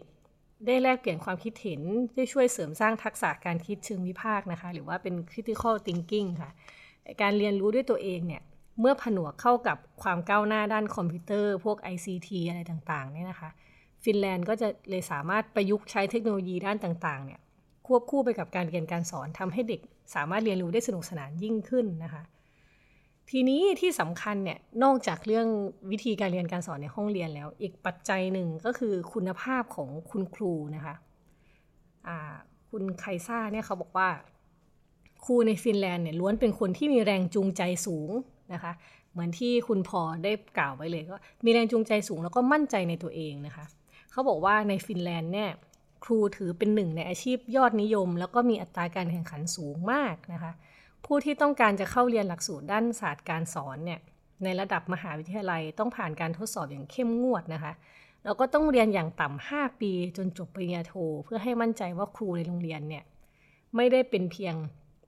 [0.66, 1.82] ได้แลกเปลี่ยนความคิดเห็น
[2.16, 6.51] ได้ช่วยเสริมสร้างทักษะการคิดเชิงวิพากษ์นะคะ หรือว่าเป็น critical thinking ค่ะ
[7.22, 8.41] การเรียนรู้ด้วยตัวเองเนี่ย
[8.80, 13.49] เมื่อผนวกเข้ากับความก้าวหน้าด้านคอมพิวเตอร์ พวก ICT อะไรต่างๆเนี่ยนะคะ
[14.03, 17.39] ฟินแลนด์ก็จะเลยสามารถประยุกต์ใช้เทคโนโลยีด้านต่างๆเนี่ย
[17.88, 19.82] ควบคู่ไปกับการเรียนการสอนทำให้เด็ก
[20.16, 22.24] สามารถเรียนรู้ได้สนุกสนานยิ่งขึ้นนะคะ
[23.32, 25.47] ทีนี้ที่สำคัญเนี่ยนอกจากเรื่อง
[25.91, 30.95] วิธีการเรียนการสอนในห้องเรียนแล้ว อีกปัจจัยหนึ่งก็คือคุณภาพของคุณครูนะคะ
[32.69, 34.09] คุณไคซ่าเนี่ยเขาบอกว่า
[35.26, 38.09] ครูในฟินแลนด์เนี่ยล้วนเป็นคนที่มีแรงจูงใจสูง
[38.53, 38.73] นะคะ
[39.11, 41.15] เหมือนที่คุณพอได้กล่าวไว้เลยก็
[41.45, 43.65] มีแรงจูงใจสูงแล้วก็มั่นใจในตัวเองนะคะ
[44.11, 45.49] เขาบอกว่าในฟินแลนด์เนี่ย
[46.03, 50.51] ครูถือเป็นหนึ่งในอาชีพยอดนิยม แล้วก็มีอัตราการแข่งขันสูงมากนะคะ
[51.06, 53.99] ผู้ที่ต้องการจะเข้าเรียนหลักสูตรด้านศาสตร์การสอนเนี่ย
[54.43, 57.74] ในระดับมหาวิทยาลัยต้องผ่านการทดสอบอย่างเข้มงวดนะคะ
[58.24, 60.93] แล้วก็ต้องเรียนอย่างต่ำ5ปีจนจบปริญญาโท
[61.26, 63.03] เพื่อให้มั่นใจว่าครูในโรงเรียนเนี่ย
[63.76, 64.56] ไม่ได้เป็นเพียง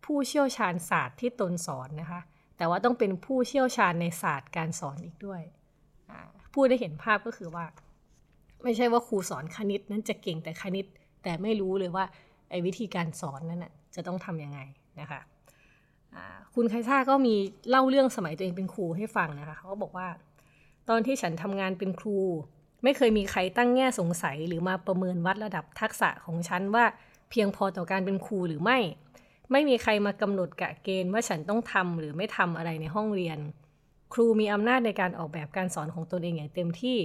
[0.06, 2.22] ผู้เชี่ยวชาญศาสตร์ที่ตนสอนนะคะ
[2.58, 5.41] แต่ว่าต้องเป็นผู้เชี่ยวชาญในศาสตร์การสอนอีกด้วย
[6.54, 7.66] ผู้ได้เห็นภาพก็คือว่า
[8.64, 10.86] ไม่ใช่ว่าครูสอนคณิตนั้นจะเก่งแต่คณิต
[11.24, 12.06] แต่ไม่รู้เลยว่า
[12.50, 14.60] ไอ้วิธีการสอนนั้นนะจะต้องทำยังไง
[15.00, 15.22] นะคะ
[16.55, 17.36] คุณไคซ่าก็มี
[17.70, 20.08] เล่าเรื่องสมัยตัวเองเป็นครูให้ฟังนะคะเขาก็บอกว่า
[20.89, 22.20] ตอนที่ฉันทำงานเป็นครู
[22.84, 26.86] ไม่เคยมีใครตั้งแง่สงสัยหรือมาประเมินวัดระดับทักษะของฉันว่า
[27.30, 28.80] เพียงพอต่อการเป็นครูหรือไม่
[29.51, 33.39] ไม่มีใครมากำหนดกะเกณฑ์ว่าฉันต้องทำหรือไม่ทำอะไรในห้องเรียน
[34.14, 36.97] ครูมีอำนาจในการออกแบบการสอนของตนเองอย่างเต็มที่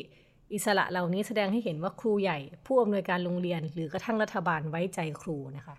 [0.55, 5.77] อิสระเหล่านี้แสดงให้เห็นว่าครูใหญ่ ผู้อำนวยการโรงเรียน หรือกระทั่งรัฐบาลไว้ใจครูนะคะ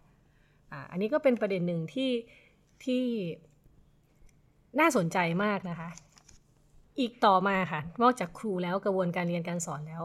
[0.72, 2.10] อ่า อันนี้ก็เป็นประเด็นหนึ่งที่
[2.86, 3.06] ที่
[4.80, 5.90] น่าสนใจมากนะคะ
[7.00, 10.04] อีกต่อมาค่ะ นอกจากครูแล้วกระบวนการเรียนการสอนแล้ว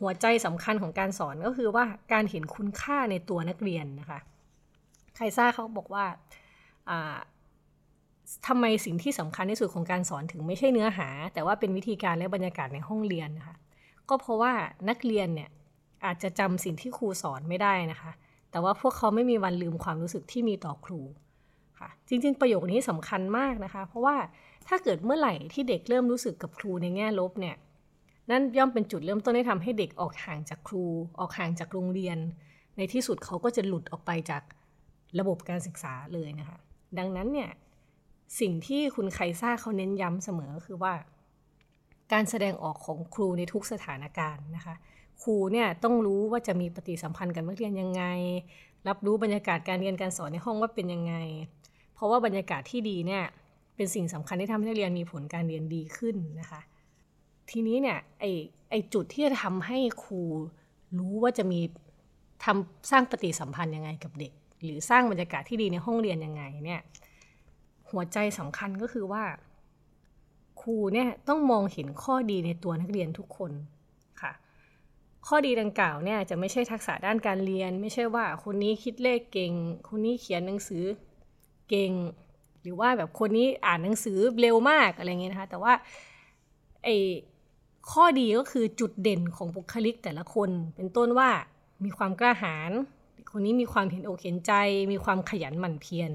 [0.00, 4.18] หัวใจสำคัญของการสอนก็คือว่าการเห็นคุณค่าในตัวนักเรียนนะคะ
[5.16, 6.04] ไคซ่าเขาบอกว่า
[8.46, 13.56] ทำไมสิ่งที่สำคัญที่สุดของการสอนถึงไม่ใช่เนื้อหา แต่ว่าเป็นวิธีการและบรรยากาศในห้องเรียนนะคะ
[14.08, 14.52] ก็เพราะว่า
[14.88, 15.50] นักเรียนเนี่ย
[16.04, 18.12] อาจจะจำสิ่งที่ครูสอนไม่ได้นะคะ
[18.50, 21.00] แต่ว่าพวกเขาไม่มีวันลืมความรู้สึกที่มีต่อครู
[21.80, 24.16] ค่ะจริง ๆ ประโยคนี้สำคัญมากนะคะ เพราะว่า
[24.68, 27.56] ถ้าเกิดเมื่อไหร่ที่เด็กเริ่มรู้สึกกับครูในแง่ลบเนี่ย
[28.30, 30.84] นั่นย่อมเป็นจุดเริ่มต้นที่ทำให้เด็กออกห่างจากครู
[31.20, 32.18] ออกห่างจากโรงเรียน
[32.76, 34.42] ในที่สุดเขาก็จะหลุดออกไปจาก
[35.18, 36.58] ระบบการศึกษาเลยนะคะ
[36.98, 37.50] ดังนั้นเนี่ย
[38.40, 40.94] สิ่งที่คุณไคซ่าเขาเน้นย้ำเสมอคือว่า
[42.12, 44.74] การแสดงออกของครูในทุกสถานการณ์นะคะ
[45.22, 48.02] ครูเนี่ยต้องรู้ว่าจะมีปฏิสัมพันธ์กับนักเรียนยังไง
[48.88, 51.14] รับรู้บรรยากาศการเรียนการสอนในห้องว่าเป็นยังไง
[52.00, 53.24] เพราะว่าบรรยากาศที่ดีเนี่ย
[53.76, 56.60] เป็นสิ่งสำคัญที่ทำให้นักเรียนมีผลการเรียนดีขึ้นนะคะ
[57.50, 58.24] ทีนี้เนี่ยไอ
[58.70, 60.22] ไอจุดที่จะทำให้ครู
[60.98, 61.60] รู้ว่าจะมี
[62.44, 64.32] ทำสร้างปฏิสัมพันธ์ยังไงกับเด็ก
[64.64, 66.80] หรือสร้างบรรยากาศที่ดีในห้องเรียนยังไงเนี่ย
[67.90, 69.24] หัวใจสำคัญก็คือว่า
[70.60, 73.52] ครูเนี่ยต้องมองเห็นข้อดีในตัวนักเรียนทุกคน
[74.20, 74.32] ค่ะ
[75.26, 79.52] ข้อดีดังกล่าวเนี่ยจะไม่ใช่ทักษะด้านการเรียน ไม่ใช่ว่าคนนี้คิดเลขเก่ง
[79.88, 80.84] คนนี้เขียนหนังสือ
[81.70, 81.92] เก่ง
[82.62, 85.72] หรือว่าแบบคนนี้อ่านหนังสือเร็วมากอะไรเงี้ยนะคะ แต่ว่า
[86.84, 86.88] ไอ
[87.90, 91.30] ข้อดีก็คือจุดเด่นของบุคลิกแต่ละคน เป็นต้นว่า
[91.84, 92.70] มีความกล้าหาญ
[93.32, 94.52] คนนี้มีความเห็นอกเห็นใจ
[94.92, 96.12] มีความขยันหมั่นเพียร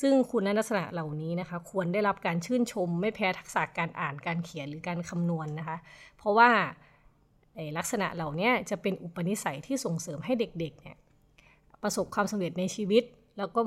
[0.00, 5.76] ซึ่งคุณลักษณะเหล่านี้นะคะ ควรได้รับการชื่นชม ไม่แพ้ทักษะการอ่านการเขียนหรือการคำนวณนนะคะ
[6.16, 6.50] เพราะว่า
[7.78, 10.96] ลักษณะเหล่านี้จะเป็นอุปนิสัยที่ส่งเสริมให้เด็กๆเนี่ย
[11.82, 13.04] ประสบความสำเร็จในชีวิต
[13.38, 13.60] แล้วก็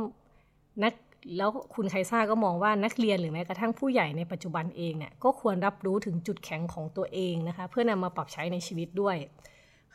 [0.84, 0.94] นัก
[1.36, 9.18] แล้วคุณไคซ่าก็มองว่านักเรียนหรือแม้กระทั่งผู้ใหญ่ในปัจจุบันเองเนี่ยก็ควรรับรู้ถึงจุดแข็งของตัวเองนะคะ เพื่อนำมาปรับใช้ในชีวิตด้วย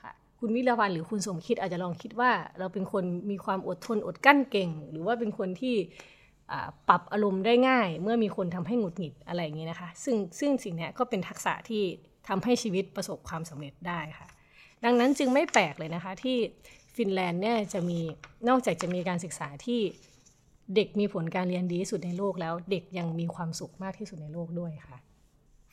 [0.00, 5.74] ค่ะคุณวิรวันหรือคุณสมคิดอาจจะลองคิดว่า เราเป็นคนมีความอดทนอดกั้นเก่ง หรือว่าเป็นคนที่
[6.88, 11.82] ปรับอารมณ์ได้ง่าย เมื่อมีคนทำให้หงุดหงิดอะไรอย่างนี้นะคะ ซึ่งซึ่งสิ่งนี้ก็เป็นทักษะที่
[12.28, 14.28] ทำให้ชีวิตประสบความสำเร็จได้ค่ะ
[14.84, 16.36] ดังนั้นจึงไม่แปลกเลยนะคะที่
[16.96, 17.98] ฟินแลนด์เนี่ยจะมี
[18.48, 19.80] นอกจากจะมีการศึกษาที่
[20.74, 24.98] เด็กมีผลการเรียนดีที่สุดในโลกแล้ว เด็กยังมีความสุขมากที่สุดในโลกด้วยค่ะ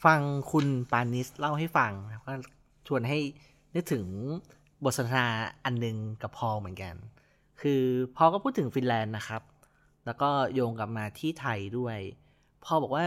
[0.06, 0.20] ฟัง
[0.52, 2.32] คุณปานิสเล่าให้ฟังแล้วก็
[2.88, 3.18] ชวนให้
[3.76, 4.06] นึกถึง
[4.84, 5.28] บทสนทนา
[5.66, 6.96] อันนึงกับพอเหมือนกัน
[7.62, 7.84] คือ
[8.18, 9.42] พอก็พูดถึงฟินแลนด์นะครับ
[10.06, 11.98] แล้วก็โยงกลับมาที่ไทยด้วย
[12.66, 13.04] พอบอกว่า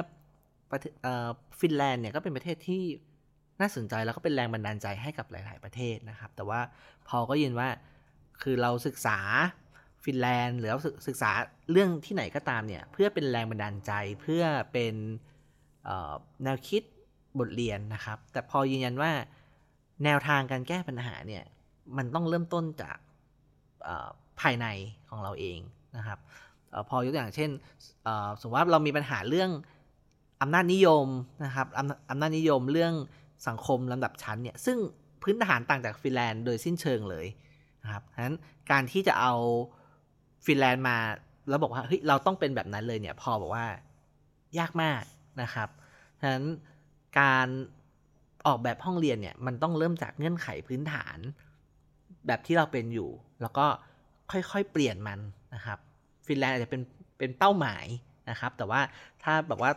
[1.61, 2.83] ฟินแลนด์เนี่ยก็เป็นประเทศที่
[3.61, 6.61] น่าสนใจแล้วก็เป็นแรงบันดาลใจให้กับหลาย ๆ ประเทศนะครับ แต่ว่า
[7.09, 7.69] พอก็ยืนว่า
[8.43, 9.19] คือเราศึกษา
[10.05, 10.73] ฟินแลนด์หรือ
[11.07, 11.31] ศึกษา
[11.71, 14.43] เรื่องที่ไหนก็ตามเนี่ย เพื่อเป็นแรงบันดาลใจเพื่อ
[14.73, 14.95] เป็น
[16.45, 16.83] แนวคิด
[17.39, 19.13] บทเรียนนะครับ แต่พอยืนยันว่า
[20.05, 21.45] แนวทางการแก้ปัญหาเนี่ย
[21.97, 22.99] มันต้องเริ่มต้นจาก
[24.41, 24.67] ภายใน
[25.11, 25.59] ของเราเอง
[25.97, 26.19] นะครับ
[26.89, 27.51] พอยกตัวอย่างเช่น
[28.41, 29.51] สมมติว่าเรามีปัญหาเรื่อง
[30.41, 31.07] อำนาจนิยม
[31.45, 31.67] นะครับ
[32.11, 32.95] อำนาจนิยมเรื่อง
[33.49, 34.79] สังคมลำดับชั้นเนี่ยซึ่ง
[35.23, 37.27] พื้นฐานต่างจากฟินแลนด์โดยสิ้นเชิงเลย
[37.83, 38.37] นะครับฉะนั้น
[38.71, 39.35] การที่จะเอา
[40.47, 40.97] ฟินแลนด์มา
[41.49, 43.67] แล้วบอกว่าเฮ้ยเราต้องเป็นแบบนั้นเลยเนี่ยพอบอกว่า
[44.59, 45.03] ยากมาก
[45.43, 45.69] นะครับ
[46.21, 46.45] ฉะนั้น
[47.21, 47.49] การ
[48.47, 51.19] ออกแบบห้องเรียนเนี่ยมันต้องเริ่มจากเงื่อนไขพื้นฐาน
[52.27, 53.11] แบบที่เราเป็นอยู่
[53.43, 53.67] แล้วก็
[54.31, 55.21] ค่อยๆเปลี่ยนมัน
[55.55, 55.79] นะครับ
[56.27, 56.83] ฟินแลนด์อาจจะเป็น
[57.19, 57.85] เป็นเป้าหมาย
[58.31, 58.81] นะครับ แต่ว่า
[59.23, 59.71] ถ้าแบบว่า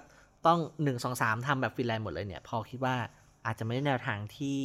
[0.45, 2.95] ต้องหนึ่งสองสามทำแบบฟินแลนด์หมดเลยเนี่ย พอคิดว่า
[3.45, 4.59] อาจจะไม่ได้แนวทางที่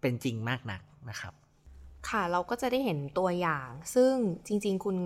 [0.00, 1.34] เป็นจริงมากนักนะครับ
[2.08, 4.12] ค่ะเราก็จะได้เห็นตัวอย่าง ซึ่ง
[4.46, 4.96] จริงๆ คุณ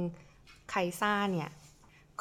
[0.71, 1.51] ไคซ่าเนี่ย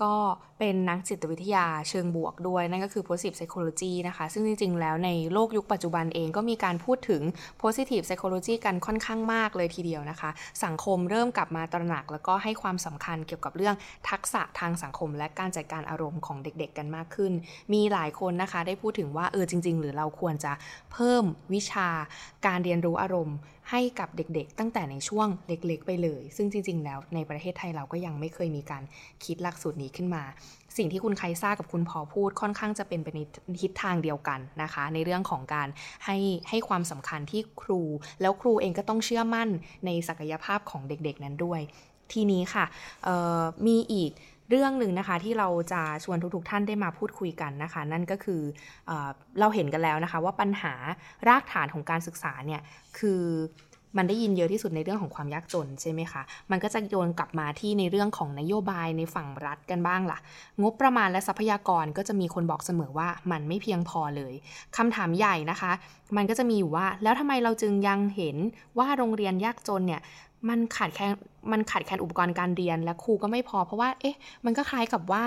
[0.03, 0.17] ก็
[0.59, 7.21] เป็นนักจิตวิทยาเชิงบวกด้วย นั่นก็คือ positive psychology นะคะ ซึ่งจริง ๆ แล้วในโลกยุคปัจจุบันเองก็มีการพูดถึง
[7.61, 10.29] positive psychology กันค่อนข้างมากเลยทีเดียวนะคะ
[10.65, 13.75] สังคมเริ่มกลับมาตระหนัก แล้วก็ให้ความสำคัญเกี่ยวกับเรื่อง
[14.09, 17.33] ทักษะทางสังคม และการจัดการอารมณ์ของเด็ก ๆ กันมากขึ้น
[17.73, 20.53] มีหลายคนนะคะได้พูดถึงว่าเออจริง ๆ หรือเราควรจะ
[20.93, 21.89] เพิ่มวิชา
[22.45, 23.37] การเรียนรู้อารมณ์
[23.69, 28.83] ให้กับเด็กๆ ตั้งแต่ในช่วงเล็กๆ ไปเลย ซึ่งจริงๆ แล้วในประเทศไทยเราก็ยังไม่เคยมีการ
[29.25, 30.23] คิดหลักสูตรนี้ขึ้นมา
[30.77, 33.19] สิ่งที่คุณไคซ่ากับคุณพอพูดค่อนข้างจะเป็นไปใน
[33.61, 35.67] ทิศทางเดียวกันนะคะ ในเรื่องของการ
[36.05, 36.17] ให้
[36.49, 37.81] ให้ความสำคัญที่ครู
[38.21, 39.49] แล้วครูเองก็ต้องเชื่อมั่น
[39.85, 41.61] ในศักยภาพของเด็กๆ นั้นด้วย
[42.11, 42.65] ทีนี้ค่ะ
[43.67, 44.11] มีอีก
[44.51, 48.41] เรื่องหนึ่งนะคะที่เราจะชวนทุกๆท่านได้มาพูดคุยกันนะคะ นั่นก็คือ
[48.87, 48.91] เอ
[49.39, 50.73] เราเห็นกันแล้วนะคะ ว่าปัญหา
[51.27, 52.61] รากฐานของการศึกษาเนี่ย
[52.97, 53.23] คือ
[53.97, 56.21] มันได้ยินเยอะที่สุดในเรื่องของความยากจนใช่ไหมคะ
[56.51, 60.19] มันก็จะโยนกลับมาที่ในเรื่องของนโยบายในฝั่งรัฐกันบ้างล่ะ
[60.61, 64.33] งบประมาณและทรัพยากรก็จะมีคนบอกเสมอว่ามันไม่เพียงพอเลย
[64.77, 65.71] คำถามใหญ่นะคะ
[66.17, 68.37] มันก็จะมีอยู่ว่า แล้วทำไมเราจึงยังเห็น
[68.77, 70.01] ว่าโรงเรียนยากจนเนี่ย
[70.49, 71.13] มันขาดแคลน
[71.51, 75.23] มันขาดแคลนอุปกรณ์การเรียนและครูก็ไม่พอ เพราะว่าเอ๊ะมันก็คล้ายกับว่า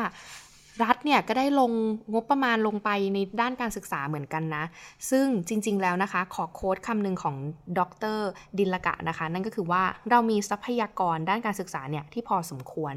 [0.85, 1.73] รัฐเนี่ยก็ได้ลง
[2.13, 4.65] งบประมาณลงไปในด้านการศึกษาเหมือนกันนะ
[5.11, 7.37] ซึ่งจริงๆแล้วนะคะ ขอโค้ดคำหนึ่งของ
[7.79, 7.81] ด
[8.17, 8.19] ร
[8.59, 12.95] ดินละกะนะคะ นั่นก็คือว่าเรามีทรัพยากรด้านการศึกษาเนี่ยที่พอสมควร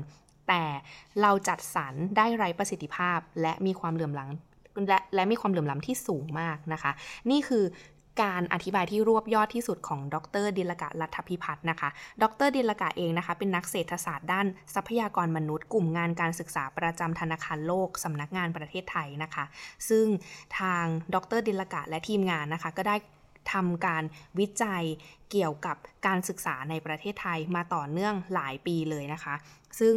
[0.48, 0.64] แต่
[1.22, 6.92] เราจัดสรรได้ไร้ประสิทธิภาพ และมีความเหลื่อมล้ำและและมีความเหลื่อมล้ำที่สูงมากนะคะ
[7.32, 7.64] นี่คือ
[8.22, 11.90] การอธิบายที่รวบยอดที่สุดของดรดิลกะรัฐพิพัฒน์นะคะ
[12.24, 14.46] ดรดิลกะเองนะคะ เป็นนักเศรษฐศาสตร์ด้าน
[14.76, 19.46] ทรัพยากรมนุษย์ กลุ่มงานการศึกษาประจำธนาคารโลกสำนักงานประเทศไทยนะคะ
[19.90, 20.06] ซึ่ง
[20.60, 22.96] ทางดรดิลกะและทีมงานนะคะ ก็ได้
[23.54, 24.04] ทำการ
[24.40, 24.84] วิจัย
[25.32, 29.36] เกี่ยวกับการศึกษาในประเทศไทยมาต่อเนื่องหลายปีเลยนะคะ
[29.80, 29.96] ซึ่ง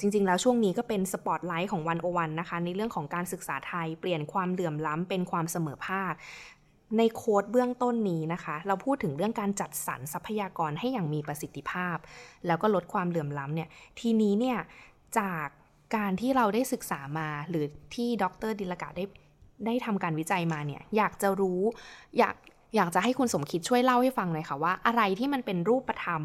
[0.00, 6.12] จริงๆ แล้วช่วงนี้ก็เป็นสปอตไลท์ของวันโอวันนะคะ ในเรื่องของการศึกษาไทยเปลี่ยนความเหลื่อมล้ำเป็นความเสมอภาค
[6.98, 11.96] ในโค้ดเบื้องต้นนี้นะคะ เราพูดถึงเรื่องการจัดสรรทรัพยากรให้อย่างมีประสิทธิภาพ
[12.46, 13.68] แล้วก็ลดความเหลื่อมล้ำเนี่ย
[14.00, 14.58] ทีนี้เนี่ย
[15.18, 15.46] จาก
[15.96, 17.64] การที่เราได้ศึกษามาหรือ
[17.94, 19.04] ที่ดรดิลกาได้
[19.66, 21.60] ได้ทำการวิจัยมาเนี่ย อยากจะรู้
[22.18, 22.36] อยาก
[22.76, 26.22] อยากจะให้คุณสมคิดช่วยเล่าให้ฟังหน่อยค่ะว่า อะไรที่มันเป็นรูปธรรม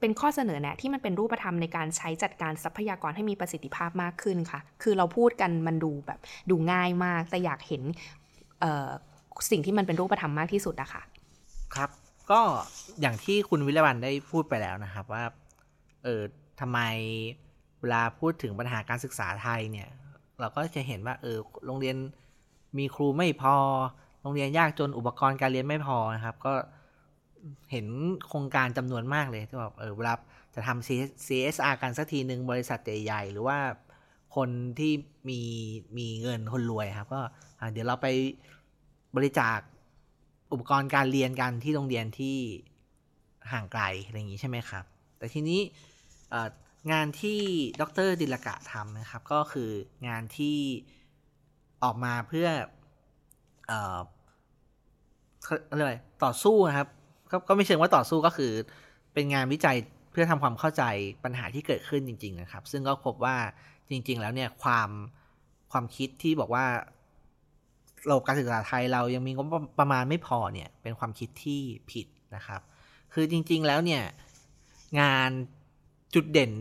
[0.00, 7.82] เป็นข้อเสนอแนะที่มันเป็นรูปธรรมในการใช้จัดการทรัพยากรให้มีประสิทธิภาพมากขึ้นค่ะ คือเราพูดกันมันดูแบบดูง่ายมาก แต่อยากเห็น
[9.50, 11.02] สิ่งที่มันเป็นรูปธรรมมากที่สุดอะค่ะ
[11.74, 11.90] ครับ
[12.30, 12.40] ก็
[13.00, 15.24] อย่างที่คุณวิรวันได้พูดไปแล้วนะครับว่า
[16.04, 16.22] เออ
[16.60, 16.78] ทำไม
[17.80, 19.88] เวลาพูดถึงปัญหาการศึกษาไทยเนี่ย
[20.40, 21.96] เราก็จะเห็นว่า เออ โรงเรียน
[22.78, 23.56] มีครูไม่พอ
[24.22, 26.54] โรงเรียนยากจนอุปกรณ์การเรียนไม่พอนะครับ ก็
[27.70, 27.86] เห็น
[28.28, 30.14] โครงการจำนวนมากเลยที่แบบเออเวลา
[30.54, 33.58] จะทำ CSR กันสักทีหนึ่งบริษัทใหญ่ๆหรือว่า
[34.36, 34.92] คนที่
[35.28, 35.40] มี
[35.98, 37.20] มีเงินคนรวยครับ ก็
[37.72, 38.08] เดี๋ยวเราไป
[39.16, 39.58] บริจาค
[40.52, 42.38] อุปกรณ์การเรียนกันที่โรงเรียนที่
[43.52, 44.84] ห่างไกลอะไรอย่างนี้ใช่ไหมครับ
[45.18, 45.60] แต่ทีนี้
[46.92, 47.40] งานที่
[47.80, 49.70] ดรดิลกะทำนะครับ ก็คือ
[50.08, 50.58] งานที่
[51.82, 52.48] ออกมาเพื่อ
[53.66, 53.98] เอ่อ
[55.70, 55.94] อะไร
[56.24, 56.88] ต่อสู้นะครับ
[57.30, 58.52] ก็ก็ไม่เชิงว่าต่อสู้ก็คือ
[59.14, 59.76] เป็นงานวิจัย
[60.10, 60.82] เพื่อทำความเข้าใจ
[61.24, 63.36] ปัญหาที่เกิดขึ้นจริง ๆ นะครับ ซึ่งก็พบว่า
[63.90, 64.90] จริง ๆ แล้วเนี่ยความ
[65.72, 66.64] ความคิดที่บอกว่า
[68.08, 69.46] ระบบการศึกษาไทยเรายังมีงบ
[69.78, 71.60] ประมาณไม่พอเนี่ยเป็นความคิดที่
[71.92, 72.60] ผิดนะครับ
[73.14, 74.02] คือจริง ๆ แล้วเนี่ย
[75.00, 75.30] งาน
[76.14, 76.52] จุดเด่น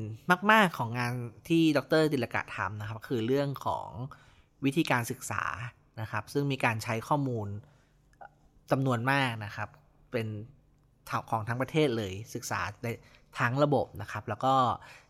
[0.51, 1.13] มาก ๆ ของงาน
[1.47, 3.87] ที่ดรดิลกะทำนะครับ คือเรื่องของ
[4.65, 5.43] วิธีการศึกษา
[6.01, 7.47] นะครับ ซึ่งมีการใช้ข้อมูล
[8.71, 9.69] จำนวนมากนะครับ
[10.11, 10.27] เป็น
[11.29, 12.87] ของทั้งประเทศเลยศึกษาใน
[13.39, 14.53] ทั้งระบบนะครับ แล้วก็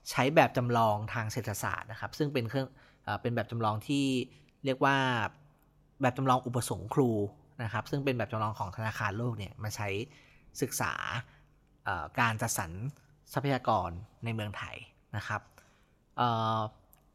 [0.09, 2.67] ใช้แบบจำลองทางเศรษฐศาสตร์นะครับ ซึ่งเป็นเครื่อง
[3.21, 4.05] เป็นแบบจำลองที่
[4.65, 4.97] เรียกว่า
[6.02, 7.10] แบบจำลองอุปสงค์ครู
[7.64, 9.89] นะครับ ซึ่งเป็นแบบจำลองของธนาคารโลกเนี่ยมาใช้
[10.62, 10.93] ศึกษา
[12.20, 12.72] การจัดสรร
[13.34, 13.89] ทรัพยากร
[14.24, 14.76] ในเมืองไทย
[15.18, 15.41] นะครับ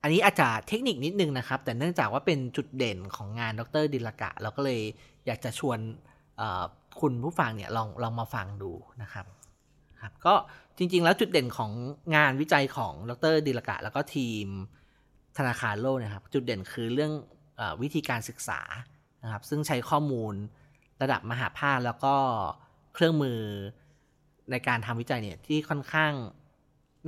[0.03, 4.81] อันนี้อาจจะเทคนิคนิดนึงนะครับ แต่เนื่องจากว่าเป็นจุดเด่นของงานดรดิลกะ เราก็เลย
[5.27, 5.79] อยากจะชวน
[7.01, 8.73] คุณผู้ฟังเนี่ยลองลองมาฟังดู
[9.03, 9.27] นะครับ
[10.03, 10.35] ครับ ก็
[10.79, 11.71] จริงๆแล้วจุดเด่นของ
[12.17, 14.47] งานวิจัยของดรดิลกะ แล้วก็ทีม
[15.39, 17.13] ธนาคารโลกนะครับ จุดเด่นคือเรื่อง
[17.83, 18.61] วิธีการศึกษา
[19.25, 20.35] นะครับซึ่งใช้ข้อมูล
[21.03, 22.15] ระดับมหาภาคแล้วก็
[22.95, 23.41] เครื่องมือ
[24.51, 26.13] ในการทำวิจัยเนี่ยที่ค่อนข้าง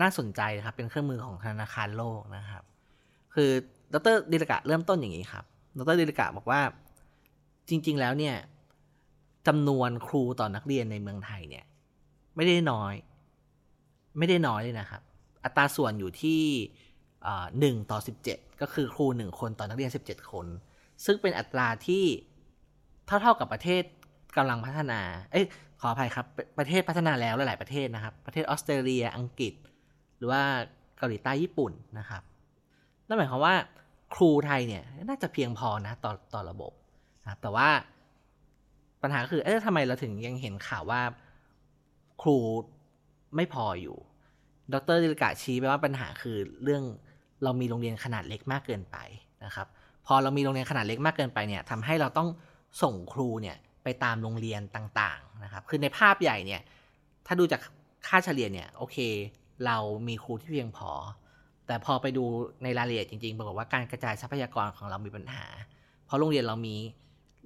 [0.00, 2.64] น่าสนใจครับเป็นเครื่องมือของธนาคารโลกนะครับ
[3.34, 3.50] คือ
[3.94, 5.44] ดรดิลกะเริ่มต้นอย่างนี้ครับ
[5.78, 6.60] ดรดิลกะบอกว่า
[7.68, 8.36] จริง ๆ แล้วเนี่ย
[9.46, 11.64] จำนวนครูต่อนนักเรียนในเมืองไทยเนี่ย
[12.36, 12.94] ไม่ได้น้อย
[14.18, 15.02] ไม่ได้น้อยเลยนะครับ
[15.44, 16.42] อัตราส่วนอยู่ที่
[17.60, 20.46] หนึ่งต่อสิบเจ็ด ก็คือครูหนึ่งคนต่อนักเรียนสิบเจ็ดคน
[21.04, 22.04] ซึ่งเป็นอัตราที่
[23.06, 23.82] เท่าๆกับประเทศ
[24.36, 25.00] กำลังพัฒนา
[25.32, 25.46] เอ้ย
[25.80, 26.26] ขออภัยครับ
[26.58, 29.54] ประเทศพัฒนาแล้วหลาย ๆประเทศนะครับ ประเทศออสเตรเลีย อังกฤษ
[30.16, 30.42] หรือว่า
[30.98, 32.22] เกาหลีใต้ญี่ปุ่นนะครับ
[33.06, 33.54] นั่นหมายความว่า
[34.14, 36.72] ครูไทยเนี่ยน่าจะเพียงพอนะต่อต่อระบบ
[37.24, 37.68] นะแต่ว่า
[39.02, 41.02] ปัญหาคือ เอ๊ะทำไมเราถึงยังเห็นข่าวว่า
[42.22, 42.38] ครู
[43.36, 43.96] ไม่พออยู่
[44.72, 46.82] ดรดิลกะชี้ไปว่าปัญหาคือเรื่อง
[47.42, 48.96] เรามีโรงเรียนขนาดเล็กมากเกินไป
[49.44, 49.66] นะครับ
[50.06, 52.28] พอเรามีโรงเรียนขนาดเล็กมากเกินไปเนี่ยทำให้เราต้อง
[52.82, 56.60] ส่งครูเนี่ยไปตามโรงเรียนต่างๆนะครับ คือในภาพใหญ่เนี่ย
[57.26, 57.60] ถ้าดูจาก
[58.08, 58.96] ค่าเฉลี่ยเนี่ยโอเค
[59.66, 59.76] เรา
[60.08, 60.90] มีครูที่เพียงพอ
[61.66, 62.24] แต่พอไปดู
[62.62, 65.44] ในรายละเอียดจริงๆปรากฏว่าการกระจายทรัพยากรของเรามีปัญหา
[66.06, 66.74] เพราะโรงเรียนเรามี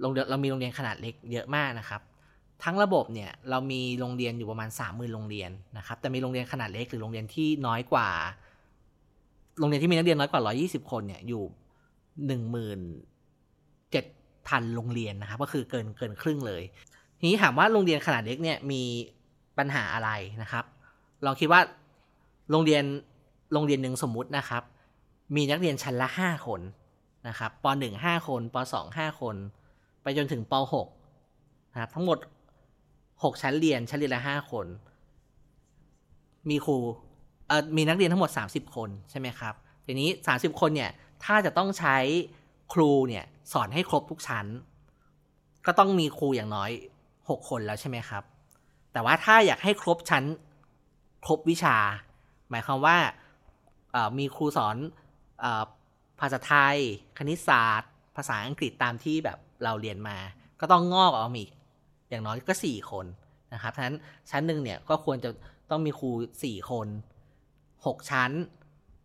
[0.01, 2.01] โรงเรียนเรามีโรงเรียนขนาดเล็กเยอะมากนะครับ
[2.65, 8.09] ทั้งระบบเนี่ยเรามีโรงเรียนอยู่ประมาณสามหมื่นโรงเรียนนะครับแต่มีโรงเรียนขนาดเล็กหรือโรงเรียนที่น้อยกว่า
[9.61, 11.43] โรงเรียนที่มีนักเรียนน้อยกว่าร้อยี่สิบคนเนี่ยอยู่
[12.27, 12.81] หนึ่งหมื่น
[13.91, 14.05] เจ็ด
[14.49, 16.63] พันโรงเรียนนะครับก็คือเกินเกินครึ่งเลย
[17.19, 18.83] ทีนี้ถามว่าโรงเรียนขนาดเล็กเนี่ยมี
[19.59, 20.11] ปัญหาอะไร
[20.43, 20.65] นะครับ
[21.25, 21.61] เราคิดว่า
[22.51, 22.85] โรงเรียน
[23.53, 24.63] โรงเรียนหนึ่งสมมุตินะครับ
[25.37, 26.61] มีนักเรียนชั้นละห้าคน
[27.29, 29.37] นะครับปหนึ่งห้าคนปสองห้าคน
[30.03, 30.89] ไปจนถึงปหก
[31.73, 32.19] นะครับทั้งหมด
[33.25, 34.67] หกชั้นเรียนชั้นเรียนละห้าคน
[36.49, 36.77] มีครู
[37.77, 40.91] มีนักเรียนทั้งหมดสามสิบคนใช่ไหมครับ ทีนี้สามสิบคนเนี่ย
[41.25, 41.97] ถ้าจะต้องใช้
[42.73, 44.47] ครูเนี่ยสอนให้ครบทุกชั้น
[45.67, 46.71] ก็ต้องมีครูอย่างน้อย
[47.29, 48.23] หกคนแล้วใช่ไหมครับ
[48.93, 50.25] แต่ว่าถ้าอยากให้ครบชั้น
[51.25, 51.77] ครบวิชา
[52.51, 52.97] หมายความว่า
[54.19, 54.77] มีครูสอน
[55.45, 55.47] อ
[56.21, 56.79] ภาษาไทย
[57.19, 60.19] คณิตศาสตร์ ภาษาอังกฤษตามที่แบบเราเรียนมา
[60.61, 61.51] ก็ต้องงอกออกมาอีก
[62.11, 63.07] อย่างน้อยก็สี่คน
[63.53, 63.97] นะครับฉะนั้น
[64.31, 65.31] ชั้นหนึ่งเนี่ยก็ควรจะ
[65.71, 66.11] ต้องมีครู
[66.45, 66.87] สี่คน
[67.87, 68.31] หกชั้น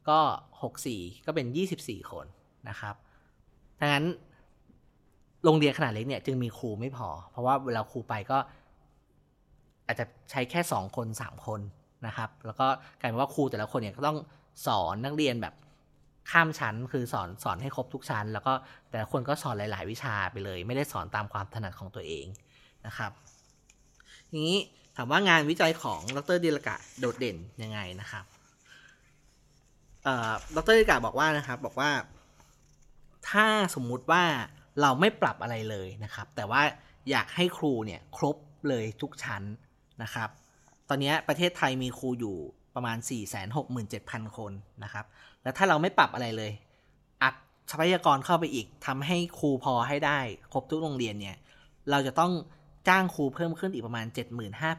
[0.10, 0.20] ก็
[0.62, 2.26] หกสี่ก็เป็นยี่สิบสี่คน
[2.70, 2.96] นะครับ
[3.80, 4.06] ดังนั้น
[5.44, 8.38] โรงเรียนขนาดเล็กเนี่ยจึงมีครูไม่พอ เพราะว่าเวลาครูไปก็
[9.86, 11.62] อาจจะใช้แค่สองคนสามคน
[12.08, 12.68] นะครับ แล้วก็
[13.00, 14.18] กลายเป็นว่าครูแต่ละคนเนี่ยก็ต้อง
[14.68, 15.54] สอนนักเรียนแบบ
[16.32, 18.54] ข้ามชั้นคือสอนสอนให้ครบทุกชั้น แล้วก็
[18.90, 22.26] แต่ละคนก็สอนหลาย ๆ วิชาไปเลย ไม่ได้สอนตามความถนัดของตัวเอง
[22.86, 23.12] นะครับ
[24.30, 24.58] ทีนี้
[24.96, 28.26] ถามว่างานวิจัยของดรดิลกะโดดเด่นยังไงนะครับ
[30.56, 31.92] ดรดิลกะบอกว่านะครับบอกว่า
[33.30, 33.46] ถ้า
[33.76, 34.24] สมมุติว่า
[34.82, 36.62] เราไม่ปรับอะไรเลยนะครับ แต่ว่า
[37.10, 38.38] อยากให้ครูเนี่ยครบ
[38.70, 39.44] เลยทุกชั้น
[40.04, 40.30] นะครับ
[40.90, 42.38] ตอนนี้ประเทศไทยมีครูอยู่
[42.76, 42.98] ประมาณ
[43.68, 44.52] 467,000 คน
[44.84, 45.06] นะครับ
[45.44, 46.52] แล้วถ้าเราไม่ปรับอะไรเลย
[47.24, 47.34] อัด
[47.72, 50.20] ทรัพยากรเข้าไปอีกทำให้ครูพอให้ได้
[50.54, 51.38] ครบทุกโรงเรียนเนี่ย
[51.92, 52.32] เราจะต้อง
[52.88, 54.06] จ้างครูเพิ่มขึ้นอีกประมาณ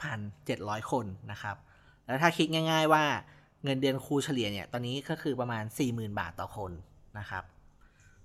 [0.08, 1.56] 75,700 คนนะครับ
[2.06, 3.04] แล้วถ้าคิดง่าย ๆว่า
[3.66, 6.72] เงินเดือนครูเฉลี่ยเนี่ย ตอนนี้ก็คือประมาณ 40,000 บาทต่อคน
[7.18, 7.44] นะครับ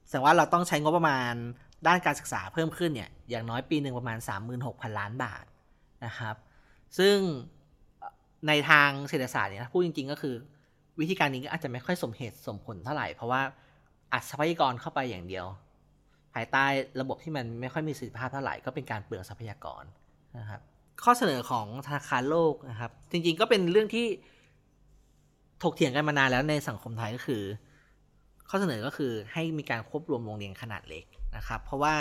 [0.07, 1.33] แสดงว่าเราต้องใช้งบประมาณ
[1.87, 4.17] ด้านการศึกษาเพิ่มขึ้นเนี่ย อย่างน้อยปีหนึ่งประมาณ
[4.57, 5.45] 36,000 ล้านบาท
[6.05, 6.35] นะครับ
[6.97, 7.15] ซึ่ง
[8.47, 10.35] ในทางเศรษฐศาสตร์เนี่ยพูดจริง ๆ ก็คือ
[10.99, 13.41] วิธีการนี้ก็อาจจะไม่ค่อยสมเหตุสมผลเท่าไหร่ เพราะว่า
[14.13, 15.45] อัดทรัพยากรเข้าไปอย่างเดียว
[16.33, 16.65] ภายใต้
[17.01, 19.83] ระบบที่มันไม่ค่อยมีประสิทธิภาพเท่าไหร่ก็เป็นการเปลืองทรัพยากร
[20.37, 20.61] นะครับ
[21.03, 24.05] ข้อเสนอของธนาคารโลกนะครับ จริงๆก็เป็นเรื่องที่
[25.63, 27.43] ถกเถียงกันมานานแล้วในสังคมไทยก็คือ
[28.49, 31.05] ข้อเสนอก็คือให้มีการควบรวมโรงเรียนขนาดเล็ก
[31.35, 31.95] นะครับ เพราะว่า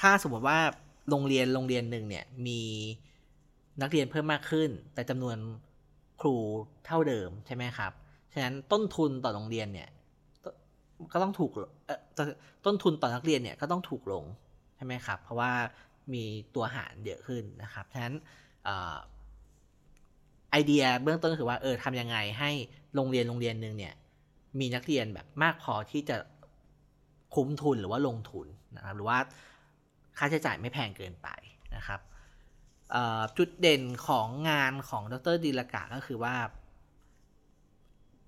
[0.00, 0.58] ถ้าสมมติว่า
[1.10, 2.60] โรงเรียนโรงเรียนหนึ่งเนี่ยมี
[3.82, 5.36] นักเรียนเพิ่มมากขึ้น แต่จำนวน
[6.20, 6.36] ครู
[6.86, 7.92] เท่าเดิมใช่ไหมครับ
[8.32, 9.88] ฉะนั้นต้นทุนต่อโรงเรียนเนี่ย
[11.12, 11.50] ก็ต้องถูก
[12.66, 14.24] ต้นทุนต่อนักเรียนเนี่ยก็ต้องถูกลง
[14.76, 15.52] ใช่ไหมครับ เพราะว่า
[16.14, 18.14] มีตัวหารเยอะขึ้นนะครับ ฉะนั้น
[20.50, 22.50] ไอเดียเบื้องต้นคือว่าเออทำยังไงให้
[22.94, 23.94] โรงเรียนโรงเรียนหนึ่งเนี่ย
[24.60, 26.16] มีนักเรียนแบบมากพอที่จะ
[27.34, 28.46] คุ้มทุนหรือว่าลงทุน
[28.76, 29.18] นะครับ หรือว่า
[30.18, 31.28] ค่าใช้จ่ายไม่แพงเกินไป
[31.76, 32.00] นะครับ
[33.36, 36.34] จุดเด่นของงานของดรดิลกะก็คือว่า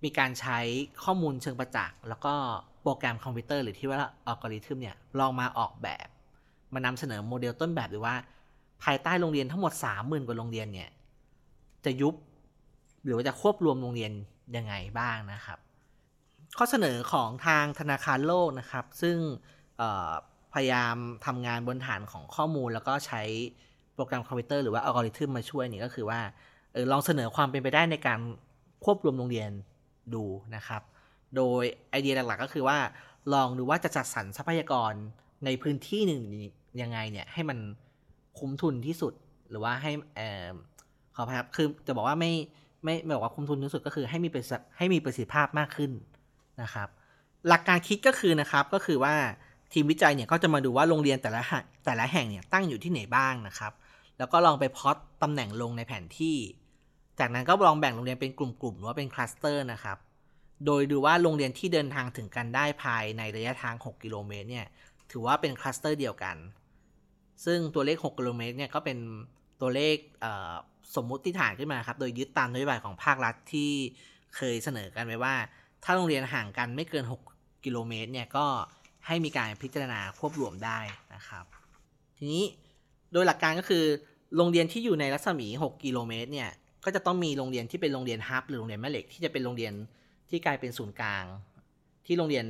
[0.05, 0.59] มีการใช้
[1.05, 2.35] ข้อมูลเชิงประจักษ์ แล้วก็
[2.83, 6.07] โปรแกรมคอมพิวเตอร์หรือที่ว่าอัลกอริทึมเนี่ย ลองมาออกแบบ
[6.75, 8.15] มานำเสนอโมเดลต้นแบบหรือว่า
[8.85, 10.91] ภายใต้โรงเรียนทั้งหมด 30,000 กว่าโรงเรียนเนี่ย
[11.85, 12.15] จะยุบ
[13.05, 14.13] หรือว่าจะควบรวมโรงเรียน
[14.57, 15.59] ยังไงบ้างนะครับ
[16.57, 19.17] ข้อเสนอของทางธนาคารโลกนะครับ ซึ่ง
[20.55, 23.23] พยายามทำงานบนฐานของข้อมูล แล้วก็ใช้
[23.95, 26.21] โปรแกรมคอมพิวเตอร์หรือว่าอัลกอริทึมมาช่วยนี่ก็คือว่า
[26.75, 28.21] ออลองเสนอความเป็นไปได้ในการ
[28.85, 29.51] ควบรวมโรงเรียน
[30.15, 30.25] ดู
[30.57, 30.83] นะครับ
[31.37, 32.79] โดยไอเดียหลักๆก็คือว่า
[33.35, 34.93] ลองดูว่าจะจัดสรรทรัพยากร
[35.45, 36.23] ในพื้นที่หนึ่ง
[36.83, 37.59] ยังไงเนี่ยให้มัน
[38.39, 39.13] คุ้มทุนที่สุด
[39.49, 39.93] หรือว่าให้
[41.17, 42.33] ขอครับคือจะบอกว่าไม่
[42.85, 44.45] ไม่ไม่บอกว่าคุ้มทุนที่สุดก็คือให้มีประ
[44.79, 45.93] ให้มีประสิทธิภาพมากขึ้น
[46.63, 46.89] นะครับ
[47.49, 49.15] หลักการคิดก็คือนะครับก็คือว่า
[49.73, 51.43] ทีมวิจัยเนี่ยก็จะมาดูว่าโรงเรียนแต่ละ
[51.85, 53.73] แต่ละแห่งเนี่ยตั้งอยู่ที่ไหนบ้างนะครับ
[54.19, 56.37] แล้วก็ลองไปพอตตำแหน่งลงในแผนที่
[57.19, 59.99] จากนั้นก็ลองแบ่งโรงเรียนเป็นกลุ่มๆหรือว่าเป็นคลัสเตอร์นะครับ
[60.67, 64.67] โดยดูว่าโรงเรียนที่เดินทางถึงกันได้ภายในระยะทาง 6 กิโลเมตรเนี่ย
[65.11, 66.37] ถือว่าเป็นคลัสเตอร์เดียวกัน
[67.45, 68.99] ซึ่งตัวเลข 6 กิโลเมตรเนี่ยก็เป็น
[69.63, 69.97] ตัวเลข
[70.97, 73.71] สมมุติฐานขึ้นมาครับ โดยยึดตามนโยบายของภาครัฐที่
[74.37, 75.35] เคยเสนอกันไว้ว่า
[75.85, 78.47] ถ้าโรงเรียนห่างกันไม่เกิน 6 กิโลเมตรเนี่ยก็
[79.07, 80.79] ให้มีการพิจารณาควบรวมได้
[81.15, 81.45] นะครับ
[82.19, 82.45] ทีนี้
[83.13, 83.85] โดยหลักการก็คือ
[84.37, 86.51] โรงเรียนที่อยู่ในรัศมี 6 กิโลเมตรเนี่ย
[86.85, 89.73] ก็จะต้องมีโรงเรียนที่เป็นโรงเรียนฮับหรือโรงเรียนแม่เหล็กที่จะเป็นโรงเรียน
[90.31, 91.25] ที่กลายเป็นศูนย์กลาง
[92.07, 92.45] ที่โรงเรียน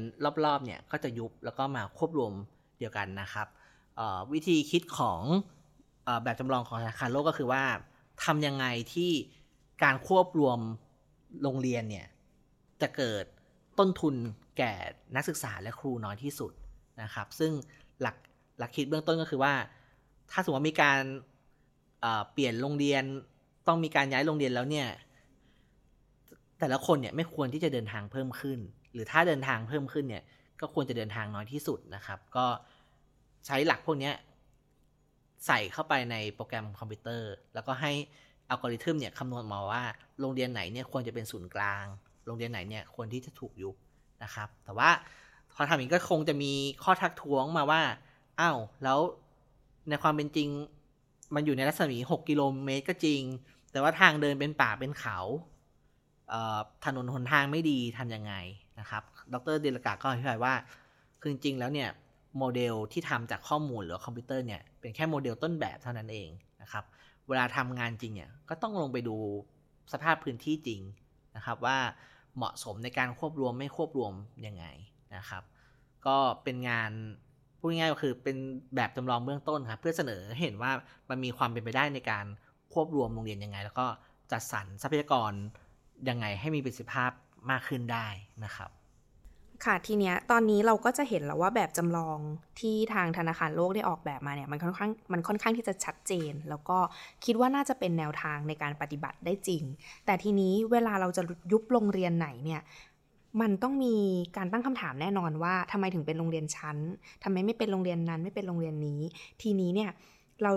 [0.45, 2.33] รอบๆเนี่ยก็จะยุบแล้วก็มาควบรวม
[2.79, 3.47] เดียวกันนะครับ
[4.33, 5.21] วิธีคิดของ
[6.23, 7.65] แบบจำลองของธนาคารโลกก็คือว่า
[8.25, 9.11] ทำยังไงที่
[9.85, 10.59] การควบรวม
[11.43, 12.07] โรงเรียนเนี่ย
[12.83, 13.25] จะเกิด
[13.79, 14.15] ต้นทุน
[14.59, 14.73] แก่
[15.17, 16.53] นักศึกษาและครูน้อยที่สุด
[17.03, 17.53] นะครับ ซึ่ง
[18.03, 18.17] หลัก
[18.59, 19.55] หลักคิดเบื้องต้นก็คือว่า
[20.31, 21.01] ถ้าสมมติว่ามีการ
[22.33, 23.05] เปลี่ยนโรงเรียน
[23.69, 24.89] ต้องมีการย้ายโรงเรียนแล้วเนี่ย
[26.59, 28.59] แต่ละคนเนี่ยไม่ควรที่จะเดินทางเพิ่มขึ้น
[28.93, 30.23] หรือถ้าเดินทางเพิ่มขึ้นเนี่ย
[30.61, 32.47] ก็ควรจะเดินทางน้อยที่สุดนะครับ ก็
[33.47, 34.11] ใช้หลักพวกนี้
[35.47, 37.93] ใส่เข้าไปในโปรแกรมคอมพิวเตอร์ แล้วก็ให้
[38.49, 39.83] อัลกอริทึมเนี่ยคำนวณมาว่า
[40.21, 41.85] โรงเรียนไหนเนี่ยควรจะเป็นศูนย์กลาง
[42.27, 43.75] โรงเรียนไหนเนี่ยควรที่จะถูกยุบ
[44.23, 44.91] นะครับ แต่ว่า
[45.55, 47.81] พอทำอย่างนี้ก็คงจะมีข้อทักท้วงมาว่า
[48.41, 48.99] อ้าวแล้ว
[49.89, 50.49] ในความเป็นจริง
[51.35, 53.23] มันอยู่ในรัศมี 6 กิโลเมตรก็จริง
[53.73, 55.19] แต่ว่าทางเดินเป็นป่าเป็นเขา
[56.85, 58.35] ถนนหนทางไม่ดีทำยังไง
[58.81, 60.55] นะครับ ดรดิลกะก็อธิบายว่า
[61.21, 61.89] คือจริงแล้วเนี่ย
[62.39, 66.31] โมเดลที่ทำจากข้อมูลหรือคอมพิวเตอร์เนี่ย เป็นแค่โมเดลต้นแบบเท่านั้นเอง
[66.63, 66.85] นะครับ
[67.29, 69.17] เวลาทำงานจริงเนี่ยก็ต้องลงไปดู
[69.93, 70.81] สภาพพื้นที่จริง
[71.37, 71.79] นะครับ ว่า
[72.37, 74.13] เหมาะสมในการควบรวมไม่ควบรวม
[74.47, 74.65] ยังไง
[75.17, 75.43] นะครับ
[76.07, 76.91] ก็เป็นงาน
[77.59, 78.37] พูดง่ายก็คือเป็น
[78.77, 80.73] แบบจำลองเบื้องต้นครับเพื่อเสนอเห็นว่า
[81.11, 82.27] มันมีความเป็นไปได้ในการ
[82.73, 83.87] ควบรวมโรงเรียนยังไง แล้วก็
[84.33, 85.33] จัดสรรทรัพยากร
[86.09, 87.11] ยังไงให้มีประสิทธิภาพ
[87.51, 88.07] มากขึ้นได้
[88.45, 88.71] นะครับ
[89.65, 92.19] ค่ะทีเนี้ยตอนนี้เราก็จะเห็นแล้วว่าแบบจำลอง
[92.61, 96.79] ที่ทางธนาคารโลกได้ออกแบบมาเนี่ยมันค่อนข้างมันค่อนข้างที่จะชัดเจน แล้วก็
[97.25, 99.63] คิดว่าน่าจะเป็นแนวทางในการปฏิบัติได้จริง
[100.07, 102.61] แต่ทีนี้เวลาเราจะยุบโรงเรียนไหนเนี่ย
[103.41, 103.97] มันต้องมี
[104.37, 106.77] การตั้งคำถามแน่นอนว่าทำไมถึงเป็นโรงเรียนชั้น
[107.25, 109.01] ทำไมไม่เป็นโรงเรียนนั้นไม่เป็นโรงเรียนนี้
[109.43, 109.91] ทีนี้เนี่ย
[110.43, 110.53] เรา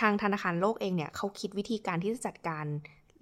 [0.00, 2.66] ทางธนาคารโลกเองเนี่ยเขาคิดวิธีการที่จะจัดการ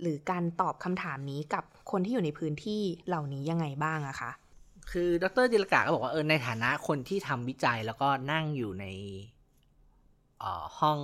[0.00, 4.30] หรือการตอบคำถามนี้กับคนที่อยู่ในพื้นที่เหล่านี้ยังไงบ้างอะคะ
[4.90, 8.86] คือดรจิรกาก็บอกว่าเออในฐานะคนที่ทำวิจัยแล้วก็นั่งอยู่ใน
[10.78, 11.00] ห้อง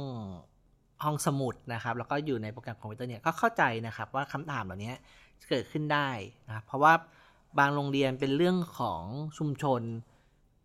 [1.04, 4.94] ห้องสมุดนะครับ แล้วก็อยู่ในโปรแกรมคอมพิวเตอร์เนี่ยก็เข้าใจนะครับว่าคำถามเหล่านี้
[5.48, 6.08] เกิดขึ้นได้
[6.46, 6.92] นะครับเพราะว่า
[7.58, 9.02] บางโรงเรียนเป็นเรื่องของ
[9.38, 9.82] ชุมชน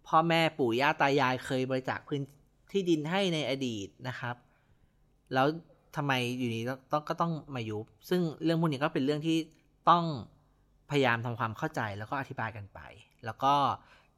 [0.08, 2.22] พ่อแม่ปู่ย่าตายายเคยบริจาคพื้น
[2.72, 4.36] ที่ดินให้ในอดีตนะครับ
[5.34, 5.48] แล้ว
[5.96, 9.38] ทำไมอยู่นี้ต้องก็ต้องมายุบซึ่งเรื่องพวกนี้ก็เป็นเรื่องที่
[9.90, 10.04] ต้อง
[10.90, 12.80] พยายามทำความเข้าใจแล้วก็อธิบายกันไป
[13.26, 13.54] แล้วก็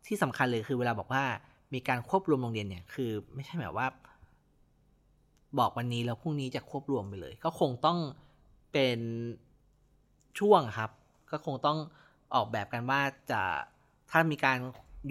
[0.07, 1.23] ที่สำคัญเลยคือเวลาบอกว่า
[1.73, 3.87] มีการควบรวมโรงเรียนเนี่ย คือไม่ใช่แบบว่า
[5.59, 7.99] บอกวันนี้แล้วพรุ่งนี้จะควบรวมไปเลย ก็คงต้อง
[8.73, 8.99] เป็น
[10.39, 10.91] ช่วงครับ
[11.31, 11.77] ก็คงต้อง
[12.35, 13.01] ออกแบบกันว่า
[13.31, 13.41] จะ
[14.11, 14.57] ถ้ามีการ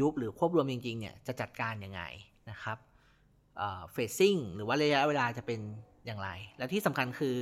[0.01, 2.03] ยุบหรือควบรวมจริงๆเนี่ยจะจัดการยังไง
[2.51, 2.79] นะครับ
[3.93, 5.61] เฟสซิ่งหรือว่าระยะเวลาจะเป็น
[6.07, 6.29] อย่างไร
[6.59, 7.37] และที่สำคัญคือ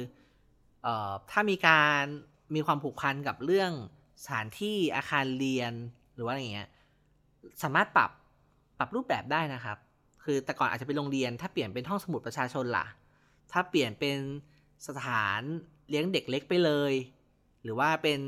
[0.87, 0.89] อ
[1.31, 2.03] ถ้ามีการ
[2.55, 3.73] มีความผูกพันกับเรื่อง
[4.23, 5.73] สถานที่อาคารเรียน
[6.15, 6.69] หรือว่าอย่างเงี้ย
[7.63, 8.11] สามารถปรับ
[8.79, 9.79] ปรับรูปแบบได้นะครับ
[10.25, 12.87] คือแต่ก่อนอาจจะเป็นโรงเรียน ถ้าเปลี่ยนเป็นห้องสมุดประชาชนล่ะ
[13.53, 14.19] ถ้าเปลี่ยนเป็น
[14.89, 15.41] สถาน
[15.89, 16.93] เลี้ยงเด็กเล็กไปเลย
[17.63, 18.21] หรือว่าเป็น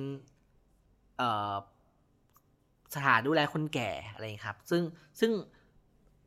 [2.95, 4.83] สถานดูแลคนแก่อะไรครับซึ่ง
[5.21, 5.33] ซึ่ง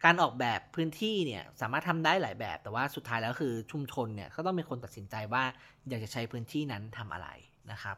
[0.06, 5.44] การออกแบบพื้นที่เนี่ยสามารถทำได้หลายแบบ แต่ว่าสุดท้ายแล้วคือชุมชนเนี่ยก็ต้องเป็นคนตัดสินใจว่า
[5.90, 7.28] อยากจะใช้พื้นที่นั้นทำอะไร
[7.72, 7.98] นะครับ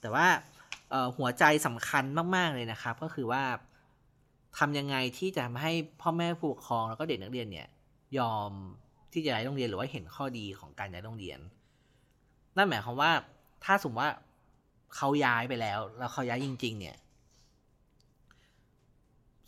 [0.00, 0.26] แต่ว่า
[1.16, 2.04] หัวใจสำคัญ
[2.36, 3.42] มาก ๆ เลยนะครับ ก็คือว่า
[4.58, 7.68] ทำยังไงที่จะทำให้พ่อแม่ผู้ปกครองแล้วก็เด็กนักเรียนเนี่ย
[8.18, 8.50] ยอม
[9.12, 11.38] ที่จะย้ายโรงเรียนหรือว่าเห็นข้อดีของการย้ายโรงเรียน
[12.56, 13.10] นั่นหมายความว่า
[13.64, 14.12] ถ้าสมมติว่า
[14.96, 16.96] เขาย้ายไปแล้ว แล้วเขาย้ายจริง ๆ เนี่ย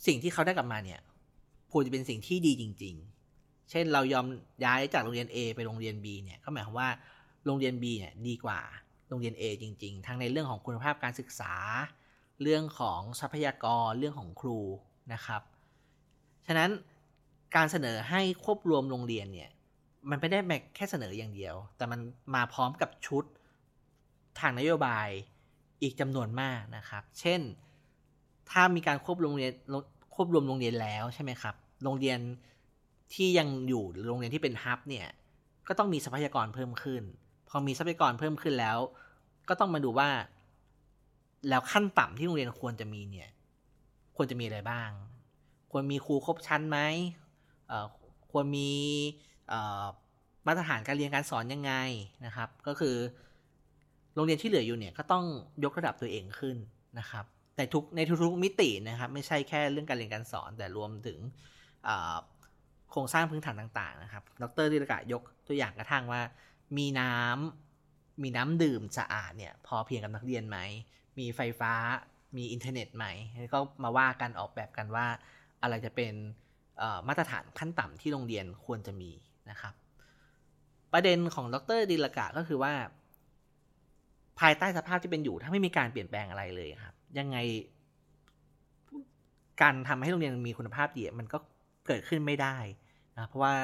[0.06, 1.00] สิ่งที่เขาได้กลับมาเนี่ย
[1.72, 2.94] ควรจะเป็นสิ่งที่ดีจริง
[3.32, 4.26] ๆ เช่นเรายอม
[4.64, 6.88] ย้ายจากโรงเรียน A ไปโรงเรียน B เนี่ยก็หมายความว่า
[7.46, 8.60] โรงเรียน B เนี่ยดีกว่า
[9.08, 11.54] โรงเรียน A จริง ๆ ทั้งในเรื่องของคุณภาพการศึกษา
[12.42, 14.60] เรื่องของทรัพยากร เรื่องของครู
[15.12, 15.42] นะครับ
[16.46, 16.70] ฉะนั้น
[17.56, 19.50] การเสนอให้ควบรวมโรงเรียนเนี่ย
[20.10, 20.38] มันไม่ได้
[20.74, 22.00] แค่เสนออย่างเดียว แต่มัน
[22.34, 23.24] มาพร้อมกับชุด
[24.40, 25.08] ทางนโยบาย
[25.82, 27.40] อีกจำนวนมากนะครับ เช่น
[28.50, 29.52] ถ้ามีการควบรวมโรงเรียน
[30.14, 32.18] ควบรวมโรงเรียนแล้วใช่ไหมครับ โรงเรียน
[33.14, 35.06] ที่ยังอยู่หรือโรงเรียนที่เป็นฮับเนี่ย
[35.68, 37.02] ก็ต้องมีทรัพยากรเพิ่มขึ้น
[37.56, 38.78] อมีทรัพยากรเพิ่มขึ้นแล้ว
[39.48, 40.08] ก็ต้องมาดูว่า
[41.48, 43.30] แล้วขั้นต่ำที่โรงเรียนควรจะมีเนี่ย
[44.16, 44.90] ควรจะมีอะไรบ้าง
[45.70, 46.78] ควรมีครูครบชั้นไหม
[48.30, 48.70] ควรมี
[50.46, 51.72] มาตรฐานการเรียนการสอนยังไง
[52.26, 52.96] นะครับ ก็คือ
[54.14, 55.24] โรงเรียนที่เหลืออยู่เนี่ยก็ต้อง
[55.64, 56.56] ยกระดับตัวเองขึ้น
[56.98, 57.24] นะครับ
[57.58, 61.18] ในทุกในทุกๆมิตินะครับ ไม่ใช่แค่เรื่องการเรียนการสอน แต่รวมถึง
[62.90, 66.20] โครงสร้างพื้นฐานต่าง ๆ นะครับ ดรดิรกะยกตัวอย่างกระทั่งว่า
[66.78, 70.58] มีน้ำมีน้ำดื่มสะอาดเนี่ย พอเพียงกับนักเรียนไหม
[71.18, 71.72] มีไฟฟ้า
[72.36, 73.06] มีอินเทอร์เน็ตไหม
[73.52, 75.06] ก็มาว่ากันออกแบบกันว่า
[75.62, 76.12] อะไรจะเป็น
[77.08, 79.10] มาตรฐานขั้นต่ำที่โรงเรียนควรจะมี
[79.50, 79.74] นะครับ
[80.92, 82.72] ประเด็นของดรดิลกะก็คือว่า
[84.40, 87.36] ภายใต้สภาพที่เป็นอยู่ ถ้าไม่มีการเปลี่ยนแปลงอะไรเลยครับ ยังไง
[89.62, 91.38] การทำให้โรงเรียนมีคุณภาพดีมันก็
[91.86, 92.56] เกิดขึ้นไม่ได้
[93.18, 93.54] นะเพราะว่า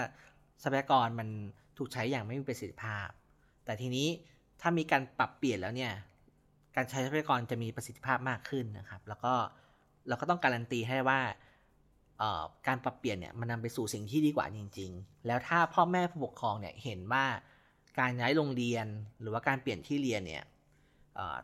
[0.63, 1.29] ทรัพยากรมัน
[1.77, 3.09] ถูกใช้อย่างไม่มีประสิทธิภาพ
[3.65, 4.09] แต่ทีนี้
[4.61, 5.93] ถ้ามีการปรับเปลี่ยนแล้วเนี่ย
[6.77, 9.35] การใช้ทรัพยากรจะมีประสิทธิภาพมากขึ้นนะครับ แล้วก็
[10.09, 11.21] เราก็ต้องการันตีให้ว่า
[12.67, 17.25] การปรับเปลี่ยนเนี่ยมันนาไปสู่สิ่งที่ดีกว่าจริง ๆ แล้วถ้าพ่อแม่ผู้ปกครองเนี่ยเห็นว่า
[17.99, 18.87] การย้ายโรงเรียน
[19.21, 20.45] หรือว่าการเปลี่ยนที่เรียนเนี่ย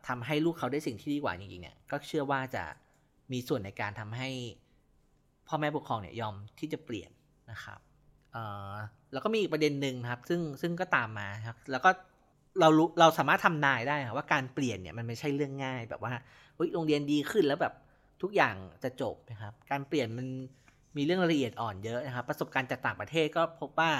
[0.09, 2.64] ทำให้ลูกเขาได้สิ่งที่ดีกว่าจริงๆเนี่ยก็เชื่อว่าจะ
[3.33, 4.29] มีส่วนในการทำให้
[5.49, 7.11] พ่อแม่ผู้ปกครองเนี่ยยอมที่จะเปลี่ยน
[7.51, 7.81] นะครับ
[9.13, 11.91] แล้วก็มีอีกประเด็นหนึ่งครับ ซึ่งซึ่งก็ตามมาครับ แล้วก็
[12.61, 16.13] เรารู้เราสามารถทำนายได้ครับว่าการเปลี่ยนเนี่ยมันไม่ใช่เรื่องง่ายแบบว่า
[16.75, 17.75] โรงเรียนดีขึ้นแล้วแบบ
[18.23, 18.55] ทุกอย่าง
[18.85, 20.27] จะจบนะครับ การเปลี่ยนมัน
[20.97, 23.93] มีเรื่องละเอียดอ่อนเยอะนะครับ ประสบการณ์จากต่างประเทศก็พบว่า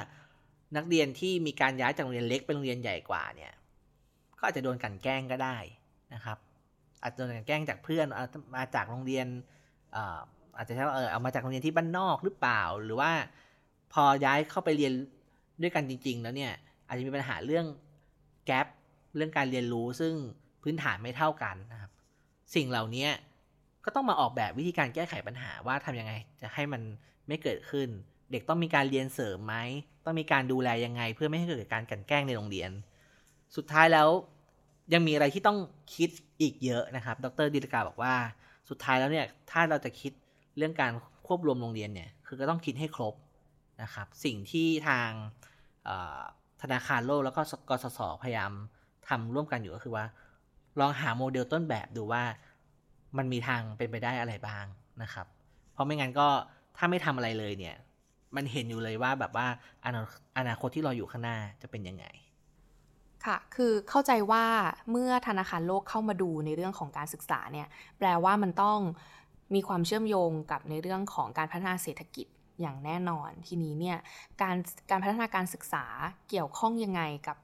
[0.77, 3.53] นักเรียนที่มีการย้ายจากโรงเรียนเล็กไปโรงเรียนใหญ่กว่าเนี่ย
[4.39, 5.57] ก็อาจจะโดนกันแกล้งก็ได้
[6.15, 6.39] นะครับ
[7.03, 8.07] อาจจะโดนกันแกล้งจากเพื่อน
[8.57, 9.27] มาจากโรงเรียน
[10.57, 13.13] อาจจะใช้ว่าเออเอามาจากโรงเรียนที่บ้านนอกหรือเปล่า หรือว่า
[13.93, 14.93] พอย้ายเข้าไปเรียน
[15.63, 16.53] ด้วยกันจริง ๆ แล้วเนี่ย
[16.87, 17.67] อาจจะมีปัญหาเรื่อง
[18.47, 18.67] แกลบ
[19.17, 20.15] เรื่องการเรียนรู้ซึ่ง
[20.63, 21.91] พื้นฐานไม่เท่ากันนะครับ
[22.55, 23.09] สิ่งเหล่านี้
[23.85, 26.13] ก็ต้องมาออกแบบวิธีการแก้ไขปัญหาว่าทํำยังไง
[26.43, 26.83] จะให้มัน
[27.29, 27.89] ไม่เกิดขึ้น
[28.33, 29.55] เด็กต้องมีการเรียนเสริมไหม
[30.05, 32.71] ต้องมีการดูแลยังไง เพื่อไม่ให้เกิดการกันแกล้งในโรงเรียน
[33.57, 34.09] สุดท้ายแล้ว
[34.93, 35.59] ยังมีอะไรที่ต้อง
[35.95, 36.11] คิด
[36.41, 38.15] อีกเยอะนะครับ ดรดิลกาบอกว่า
[38.69, 40.13] สุดท้ายแล้วเนี่ยถ้าเราจะคิด
[40.57, 40.93] เรื่องการ
[41.27, 43.15] ควบรวมโรงเรียนเนี่ยคือก็ต้องคิดให้ครบ
[43.83, 45.09] นะครับ สิ่งที่ทาง
[46.63, 48.53] ธนาคารโลกแล้วก็กสศพยายาม
[49.09, 50.05] ทำร่วมกันอยู่ก็คือว่า
[50.81, 52.23] ลองหาโมเดลต้นแบบดูว่า
[53.19, 54.67] มันมีทางเป็นไปได้อะไรบ้าง
[55.03, 55.27] นะครับ
[55.73, 56.29] เพราะไม่งั้นก็
[56.77, 57.77] ถ้าไม่ทำอะไรเลยเนี่ย
[58.37, 59.47] มันเห็นอยู่เลยว่าแบบว่า
[60.39, 62.05] อนาคตที่เราอยู่ข้างหน้าจะเป็นยังไง
[63.27, 64.45] ค่ะ คือเข้าใจว่า
[64.91, 67.69] เมื่อธนาคารโลกเข้ามาดูในเรื่องของการศึกษาเนี่ย
[67.99, 68.79] แปลว่ามันต้อง
[69.55, 72.27] มีความเชื่อมโยงกับในเรื่องของการพัฒนาเศรษฐกิจ
[72.61, 73.99] อย่างแน่นอน ทีนี้เนี่ย
[74.43, 74.57] การ
[74.91, 75.85] การพัฒนาการศึกษา
[76.29, 77.39] เกี่ยวข้องยังไงกับ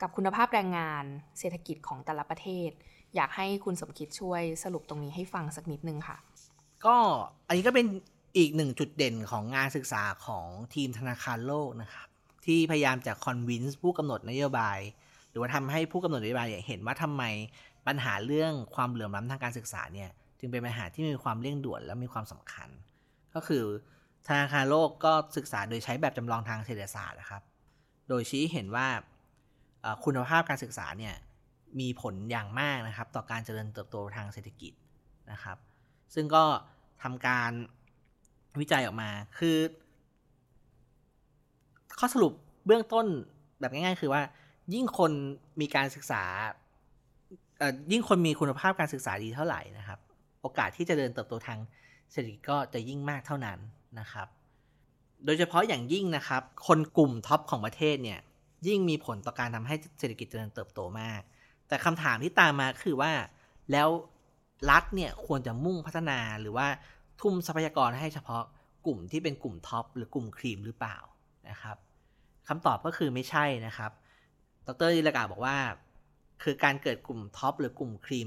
[0.00, 1.04] กับคุณภาพแรงงาน
[1.38, 2.70] เศรษฐกิจของแต่ละประเทศ
[3.14, 6.16] อยากให้คุณสมคิดช่วยสรุปตรงนี้ให้ฟังสักนิดนึงค่ะ
[6.86, 6.96] ก็
[7.48, 7.86] อันนี้ก็เป็น
[8.36, 12.08] อีกหนึ่งจุดเด่นของงานศึกษาของทีมธนาคารโลกนะครับ
[12.46, 14.78] ที่พยายามจะคอนวินส์ผู้กำหนดนโยบาย
[15.30, 17.22] หรือว่าทำให้ผู้กำหนดนโยบายเห็นว่าทำไม
[17.86, 22.68] ปัญหาเรื่องความเหลื่อมล้ำทางการศึกษาเนี่ยจึงเป็นปัญหาที่มีความเร่งด่วนและมีความสำคัญ
[23.34, 23.64] ก็คือ
[24.28, 27.42] ธนาคารโลกก็ศึกษาโดยใช้แบบจำลองทางเศรษฐศาสตร์นะครับ
[28.08, 28.86] โดยชี้เห็นว่า
[30.04, 31.14] คุณภาพการศึกษาเนี่ย
[31.80, 34.72] มีผลอย่างมากนะครับ ต่อการเจริญเติบโตทางเศรษฐกิจ
[35.32, 35.56] นะครับ
[36.14, 36.44] ซึ่งก็
[37.02, 37.52] ทำการ
[38.60, 39.56] วิจัยออกมาคือ
[41.98, 42.32] ข้อสรุป
[42.66, 43.06] เบื้องต้น
[43.60, 44.22] แบบง่ายๆ คือว่า
[44.74, 45.12] ยิ่งคน
[45.60, 46.22] มีการศึกษา
[47.92, 49.98] ยิ่งคนมีคุณภาพการศึกษาดีเท่าไหร่นะครับ
[50.42, 51.58] โอกาสที่จะเดินเติบโตทาง
[52.12, 53.58] เศรษฐกิจก็จะยิ่งมากเท่านั้น
[54.00, 54.28] นะครับ
[55.24, 58.20] โดยเฉพาะอย่างยิ่งนะครับ คนกลุ่มท็อปของประเทศเนี่ย
[58.66, 61.20] ยิ่งมีผลต่อการทำให้เศรษฐกิจเจริญเติบโตมาก
[61.68, 63.12] แต่คำถามที่ตามมาคือว่า
[63.72, 63.88] แล้ว
[64.70, 66.66] รัฐเนี่ยควรจะมุ่งพัฒนาหรือว่า
[67.20, 68.42] ทุ่มทรัพยากรให้เฉพาะ
[68.86, 70.98] กลุ่มที่เป็นกลุ่ม top หรือกลุ่มครีมหรือเปล่า
[71.48, 71.76] นะครับ
[72.48, 73.90] คำตอบก็คือไม่ใช่นะครับ
[74.66, 75.56] ดรดิลกะบอกว่า
[76.42, 78.26] คือการเกิดกลุ่ม top หรือกลุ่มครีม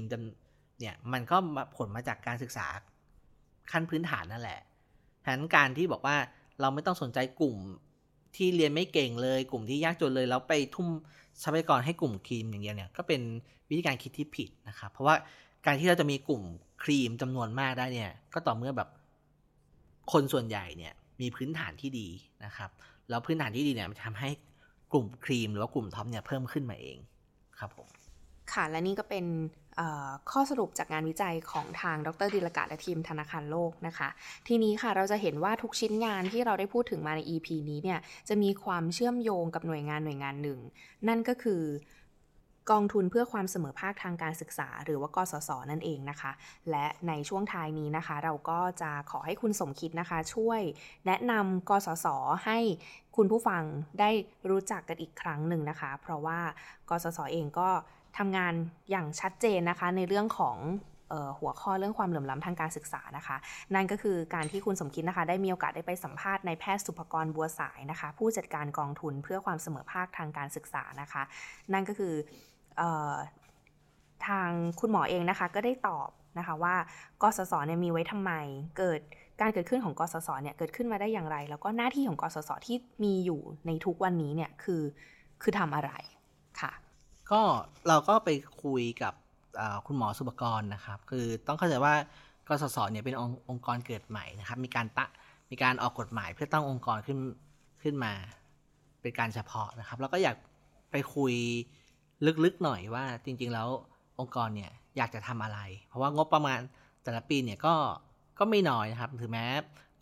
[0.80, 1.36] เนี่ยมันก็
[1.76, 2.66] ผลมาจากการศึกษา
[3.70, 4.60] ขั้นพื้นฐานนั่นแหละ
[5.24, 6.16] ฉะนั้นการที่บอกว่า
[6.60, 7.56] เราไม่ต้องสนใจกลุ่ม
[8.36, 10.88] ที่เรียนไม่เก่งเลยกลุ่มที่ยากจนเลยแล้วไปทุ่ม
[11.42, 13.20] ทรัพยากรให้กลุ่มครีมอย่างเดียวเนี่ยก็เป็น
[13.68, 15.14] วิธีการคิดที่ผิดนะครับ เพราะว่า
[15.66, 16.42] การที่เราจะมีกลุ่ม
[16.82, 18.88] ครีมจำนวนมากได้เนี่ยก็ต่อเมื่อแบบ
[20.12, 22.08] คนส่วนใหญ่เนี่ยมีพื้นฐานที่ดี
[22.44, 22.70] นะครับ
[23.08, 24.30] แล้วพื้นฐานที่ดีเนี่ยมันทำให้
[24.92, 26.98] กลุ่มครีมหรือว่ากลุ่มท็อปเนี่ยเพิ่มขึ้นมาเอง
[27.58, 27.88] ครับผม
[28.52, 29.24] ค่ะและนี่ก็เป็น
[30.30, 34.08] ข้อสรุปจากงานวิจัยของทางดรดิลกาและทีมธนาคารโลกนะคะ
[34.48, 37.98] ทีนี้ค่ะเราจะเห็นว่าทุกชิ้นงานที่เราได้พูดถึงมาใน EP นี้เนี่ย
[38.28, 40.58] จะมีความเชื่อมโยงกับหน่วยงานหน่วยงานหนึ่ง
[41.08, 41.62] นั่นก็คือ
[42.70, 46.32] กองทุนเพื่อความเสมอภาคทางการศึกษา หรือว่ากสศนั่นเองนะคะ
[46.70, 50.60] และในช่วงท้ายนี้นะคะ เราก็จะขอให้คุณสมคิดนะคะ ช่วย
[51.06, 52.06] แนะนำกสศ
[52.44, 52.58] ให้
[53.16, 53.62] คุณผู้ฟัง
[54.00, 54.10] ได้
[54.50, 56.38] รู้จักกันอีกครั้งหนึ่งนะคะ เพราะว่า
[56.90, 57.68] กสศเองก็
[58.18, 58.52] ทำงาน
[58.90, 60.58] อย่างชัดเจนนะคะในเรื่องของ
[61.38, 63.36] หัวข้อเรื่องความเหลื่อมล้ำทางการศึกษานะคะ
[63.74, 71.22] นั่นก็คือการที่คุณสมคิดนะคะ ได้มีโอกาสได้ไปสัมภาษณ์ในแพทย์สุภกรบัวสายนะคะ ผู้จัดการกองทุนเพื่อความเสมอภาคทางการศึกษานะคะ
[71.72, 72.14] นั่นก็คือ
[72.80, 72.82] อ
[74.26, 74.50] ทาง
[74.80, 76.08] คุณหมอเองนะคะก็ได้ตอบ
[76.38, 76.74] นะคะว่า
[77.22, 78.32] กสศเนี่ยมีไว้ทำไม
[78.78, 79.00] เกิด
[79.40, 84.82] การเกิดขึ้นของกสศเนี่ยเกิดขึ้นมาได้อย่างไร แล้วก็หน้าที่ของกสศที่มีอยู่ในทุกวันนี้เนี่ยคือ
[85.42, 85.92] คือทำอะไร
[86.60, 86.72] ค่ะ
[87.30, 87.40] ก็
[87.88, 88.28] เราก็ไป
[88.64, 89.14] คุยกับ
[89.86, 91.94] คุณหมอสุบกรนะครับ คือต้องเข้าใจว่า
[92.48, 93.14] กสศเนี่ยเป็น
[93.48, 95.06] องค์กรเกิดใหม่นะครับ มีการตะ
[95.50, 97.18] มีการออกกฎหมายเพื่อตั้งองค์กรขึ้น
[97.82, 98.12] ขึ้นมา
[99.00, 100.36] เป็นการเฉพาะนะครับ แล้วก็อยาก
[100.90, 101.34] ไปคุย
[102.44, 103.68] ลึกๆหน่อยว่าจริง ๆ แล้ว
[104.20, 105.58] องค์กรเนี่ยอยากจะทำอะไร
[105.88, 106.58] เพราะว่างบประมาณ
[107.04, 107.74] แต่ละปีเนี่ยก็
[108.38, 109.46] ก็ไม่น้อยนะครับ ถึงแม้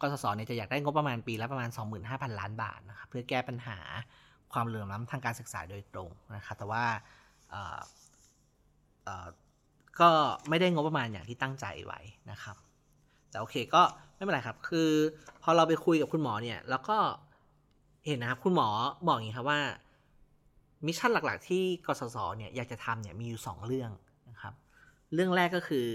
[0.00, 1.68] กสศเนี่ยจะอยากได้งบประมาณปีละประมาณ
[2.04, 3.78] 25,000 ล้านบาทนะครับ เพื่อแก้ปัญหา
[4.52, 6.84] ความเหลื่อมล้ำทางการศึกษาโดยตรงนะครับแต่ว่า
[10.00, 10.10] ก็
[10.48, 12.56] ไม่ได้งบประมาณอย่างที่ตั้งใจไว้นะครับ
[13.30, 13.82] แต่โอเคก็
[14.14, 14.90] ไม่เป็นไรครับ คือ
[15.42, 16.96] พอเราไปคุยกับคุณหมอเนี่ย แล้วก็
[18.06, 18.68] เห็นนะครับคุณหมอ
[19.06, 19.60] บอกอย่างนี้ครับว่า
[20.86, 23.90] มิชชั่นหลักๆ ที่กสศเนี่ยอยากจะทำเนี่ยมีอยู่สองเรื่อง
[24.30, 24.54] นะครับ
[25.14, 25.86] เรื่องแรกก็คือ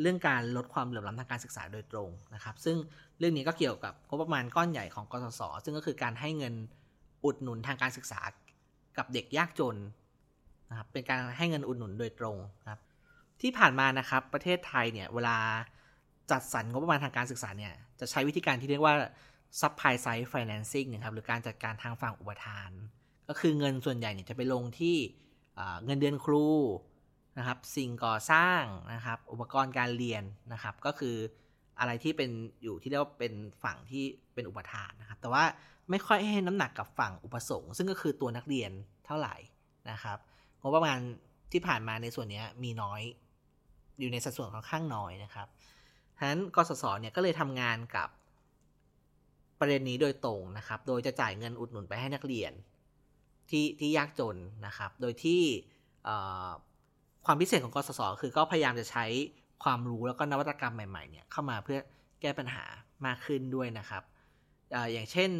[0.00, 2.76] เรื่องการลดความเหลื่อมล้ำทางการศึกษาโดยตรงนะครับ ซึ่ง
[3.18, 6.54] เรื่องนี้ก็เกี่ยวกับงบประมาณก้อนใหญ่ของกสศซึ่งก็คือการให้เงิน
[7.24, 8.20] อุดหนุนทางการศึกษา
[8.98, 9.76] กับเด็กยากจน
[10.70, 12.36] นะครับเป็นการให้เงินอุดหนุนโดยตรง
[12.70, 12.80] ครับ
[13.40, 15.36] ที่ผ่านมานะครับประเทศไทยเนี่ยเวลา
[16.30, 18.94] จัดสรรงบประมาณทางการศึกษาเนี่ยจะใช้วิธีการที่เรียกว่า
[19.60, 22.70] supply side financing นะครับหรือการจัดการทางฝั่งอุปทาน
[23.28, 24.96] ก็คือเงินส่วนใหญ่เนี่ยจะไปลงที่
[25.84, 26.46] เงินเดือนครู
[27.38, 28.62] นะครับสิ่งก่อสร้าง
[28.94, 31.16] นะครับอุปกรณ์การเรียนนะครับก็คือ
[31.80, 32.30] อะไรที่เป็น
[32.62, 34.04] อยู่ที่เรียกว่าเป็นฝั่งที่
[34.34, 35.44] เป็นอุปทานนะครับแต่ว่า
[35.92, 38.70] ไม่ค่อยให้น้ำหนักกับฝั่งอุปสงค์ ซึ่งก็คือตัวนักเรียน
[39.06, 39.36] เท่าไหร่
[39.90, 40.18] นะครับ
[40.60, 40.98] งบประมาณ
[41.52, 43.00] ที่ผ่านมาในส่วนนี้มีน้อย
[43.98, 45.46] อยู่ในสัดส่วนค่อนข้างน้อยนะครับ
[46.18, 48.08] ฉะนั้นกสศเนี่ยก็เลยทำงานกับ
[49.60, 52.52] ประเด็นนี้โดยตรงนะครับ โดยจะจ่ายเงินอุดหนุนไปให้นักเรียน
[53.50, 54.36] ที่ที่ยากจน
[54.66, 55.40] นะครับ โดยที่
[57.26, 59.04] ความพิเศษของกสศคือก็พยายามจะใช้
[59.64, 61.78] ความรู้แล้วก็นวัตกรรมใหม่ๆเนี่ยเข้ามาเพื่อ
[62.20, 62.64] แก้ปัญหา
[63.06, 64.02] มากขึ้นด้วยนะครับ
[64.74, 65.30] ออย่างเช่น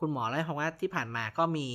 [0.00, 1.68] คุณหมอเล่าให้ฟังว่าที่ผ่านมาก็มี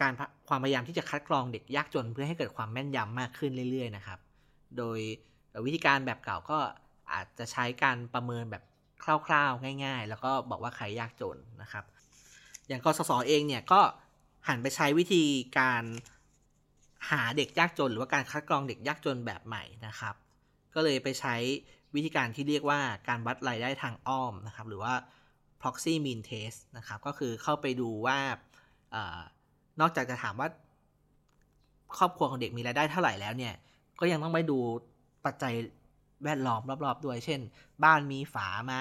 [0.00, 0.12] การ
[0.48, 4.18] ความพยายามที่จะคัดกรองเด็กยากจนเพื่อให้เกิดความแม่นยำมากขึ้นเรื่อยๆนะครับ
[4.78, 4.98] โดย
[5.64, 6.58] วิธีการแบบเก่าก็
[7.12, 8.62] อาจจะใช้การประเมินแบบ
[9.26, 11.84] คร่าวๆ ง่าย ๆ แล้วก็บอกว่าใครยากจนนะครับ
[12.68, 13.80] อย่างกสศเองเนี่ยก็
[14.48, 15.24] หันไปใช้วิธี
[15.58, 15.82] การ
[17.10, 20.14] หาเด็กยากจน หรือว่าการคัดกรองเด็กยากจนแบบใหม่นะครับ
[20.74, 21.36] ก็เลยไปใช้
[21.94, 24.94] วิธีการที่เรียกว่าการวัดรายได้ทางอ้อมนะครับ หรือว่า
[25.62, 28.18] proxy mean test นะครับ ก็คือเข้าไปดูว่า
[29.80, 30.48] นอกจากจะถามว่า
[31.98, 33.54] ครอบครัวของเด็กมีรายได้เท่าไหร่แล้วเนี่ย
[34.00, 34.58] ก็ยังต้องไปดู
[35.26, 35.52] ปัจจัย
[36.24, 37.40] แวดล้อมรอบ ๆ ด้วย เช่น
[37.84, 38.74] บ้านมีฝาไหม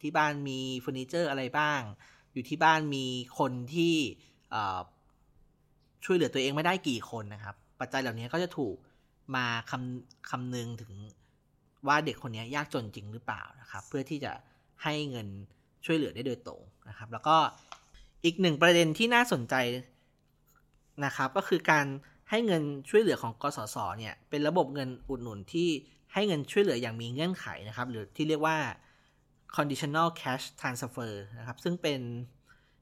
[0.00, 1.80] ที่บ้านมีเฟอร์นิเจอร์อะไรบ้าง
[2.32, 3.06] อยู่ที่บ้านมี
[3.38, 3.94] คนที่
[6.04, 8.76] ช่วยเหลือตัวเองไม่ได้กี่คนนะครับ ปัจจัยเหล่านี้ก็จะถูก
[9.34, 10.92] มาคำคำนึงถึง
[11.88, 14.32] ว่าเด็กคนนี้ยากจนจริงหรือเปล่านะครับ เพื่อที่จะ
[14.82, 15.28] ให้เงิน
[15.84, 17.36] ช่วยเหลือได้โดยตรงนะครับ แล้วก็
[18.24, 19.54] อีกหนึ่งประเด็นที่น่าสนใจ
[21.04, 21.86] นะครับ ก็คือการ
[22.30, 25.68] ให้เงินช่วยเหลือของกสศเนี่ยเป็นระบบเงินอุดหนุนที่
[26.12, 28.56] ให้เงินช่วยเหลืออย่างมีเงื่อนไขนะครับ หรือที่เรียกว่า
[29.56, 32.00] conditional cash transfer นะครับ ซึ่งเป็น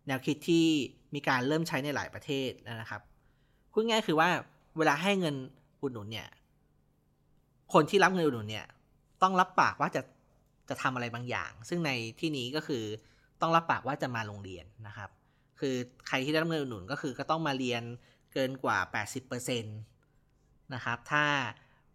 [0.06, 0.66] แนวคิดที่
[1.14, 3.02] มีการเริ่มใช้ในหลายประเทศนะครับ
[3.72, 4.30] พูดง่ายคือว่า
[4.78, 5.36] เวลาให้เงิน
[5.82, 6.28] อุดหนุนเนี่ย
[7.72, 8.66] คนที่รับเงินอุดหนุนเนี่ย
[9.22, 10.02] ต้องรับปากว่าจะ
[10.68, 11.90] จะทำอะไรบางอย่าง ซึ่งใน
[12.20, 12.84] ที่นี้ก็คือ
[13.40, 15.10] ต้องรับปากว่าจะมาโรงเรียนนะครับ
[15.60, 15.74] คือ
[16.08, 17.82] ใครที่ได้รับเงินอุดหนุนก็คือก็ต้องมาเรียน
[18.32, 18.78] เกินกว่า
[19.36, 21.24] 80%นะครับ ถ้า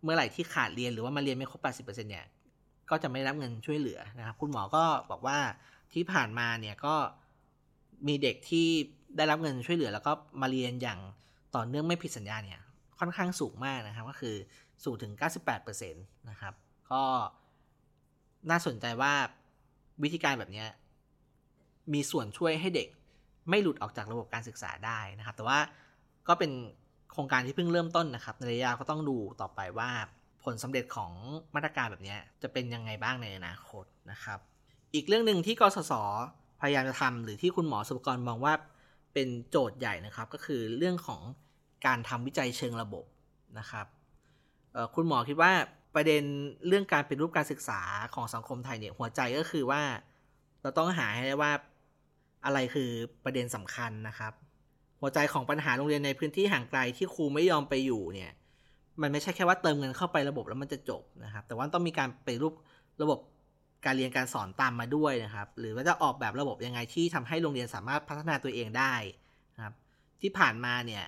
[0.04, 2.26] เมื่อไหร่ที่ขาดเรียนหรือว่ามาเรียนไม่ครบ 80%เนี่ย
[2.90, 5.38] ก็จะไม่รับเงินช่วยเหลือนะครับ คุณหมอก็บอกว่า
[5.94, 6.96] ที่ผ่านมาเนี่ยก็
[8.08, 8.68] มีเด็กที่
[9.18, 10.12] ได้รับเงินช่วยเหลือ แล้วก็
[10.42, 11.00] มาเรียนอย่าง
[11.56, 12.60] ต่อเนื่องไม่ผิดสัญญาเนี่ย
[13.00, 14.36] ค่อนข้างสูงมากนะครับ ก็คือ
[14.84, 15.12] สูงถึง
[15.52, 16.54] 98%นะครับ
[16.92, 17.04] ก็
[18.50, 19.14] น่าสนใจว่า
[20.04, 20.66] วิธีการแบบนี้
[21.94, 22.88] มีส่วนช่วยให้เด็ก
[23.50, 25.60] ไม่หลุดออกจากระบบการศึกษาได้นะครับ แต่ว่า
[26.28, 26.52] ก็เป็น
[27.12, 29.90] โครงการที่เพิ่งเริ่มต้นนะครับ ในระยะก็ต้องดูต่อไปว่า
[30.44, 31.12] ผลสำเร็จของ
[31.56, 34.40] มาตรการแบบนี้จะเป็นยังไงบ้างในอนาคตนะครับ
[34.94, 35.94] อีกเรื่องหนึ่งที่กสศ
[36.62, 38.54] พยายามจะทำหรือที่คุณหมอสุภกรมองว่า
[39.14, 41.22] เป็นโจทย์ใหญ่นะครับ ก็คือเรื่องของ
[41.86, 43.06] การทำวิจัยเชิงระบบ
[43.60, 43.86] นะครับ
[44.96, 45.54] คุณหมอคิดว่า
[45.96, 46.24] ประเด็น
[46.68, 47.82] เรื่องการเป็นรูปการศึกษา
[48.14, 49.82] ของสังคมไทยเนี่ยหัวใจก็คือว่า
[50.62, 51.52] เราต้องหาให้ได้ว่า
[52.46, 52.90] อะไรคือ
[53.24, 54.34] ประเด็นสำคัญนะครับ
[55.02, 58.32] หัวใจของปัญหาโรงเรียนในพื้นที่ห่างไกลที่ครูไม่ยอมไปอยู่เนี่ย
[59.02, 62.54] มันไม่ใช่แค่ว่าเติมเงินเข้าไประบบแล้วมันจะจบนะครับ แต่ว่าต้องมีการไปรูป
[63.02, 63.20] ระบบ
[63.86, 68.94] การเรียนการสอนตามมาด้วยนะครับ หรือว่าจะออกแบบระบบยังไงที่ทำให้โรงเรียนสามารถพัฒนาตัวเองได้
[69.56, 69.74] นะครับ
[70.22, 71.04] ที่ผ่านมาเนี่ย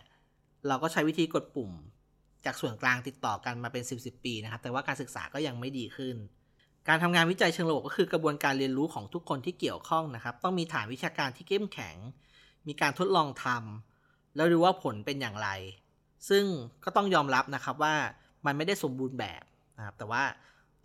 [0.68, 1.72] เราก็ใช้วิธีกดปุ่ม
[2.45, 6.15] จากส่วนกลางติดต่อกันมาเป็น 10บปีนะครับ แต่ว่าการศึกษาก็ยังไม่ดีขึ้น
[6.88, 11.97] การทำงานวิจัยเชิงระบบก็คือกระบวนการเรียนรู้ของทุกคนที่เกี่ยวข้องนะครับ ต้องมีฐานวิชาการที่เข้มแข็ง
[12.67, 15.49] มีการทดลองทำแล้วดูว่าผลเป็นอย่างไร
[16.30, 16.45] ซึ่ง
[16.84, 17.95] ก็ต้องยอมรับนะครับว่า
[18.45, 19.43] มันไม่ได้สมบูรณ์แบบ
[19.77, 20.23] นะครับ แต่ว่า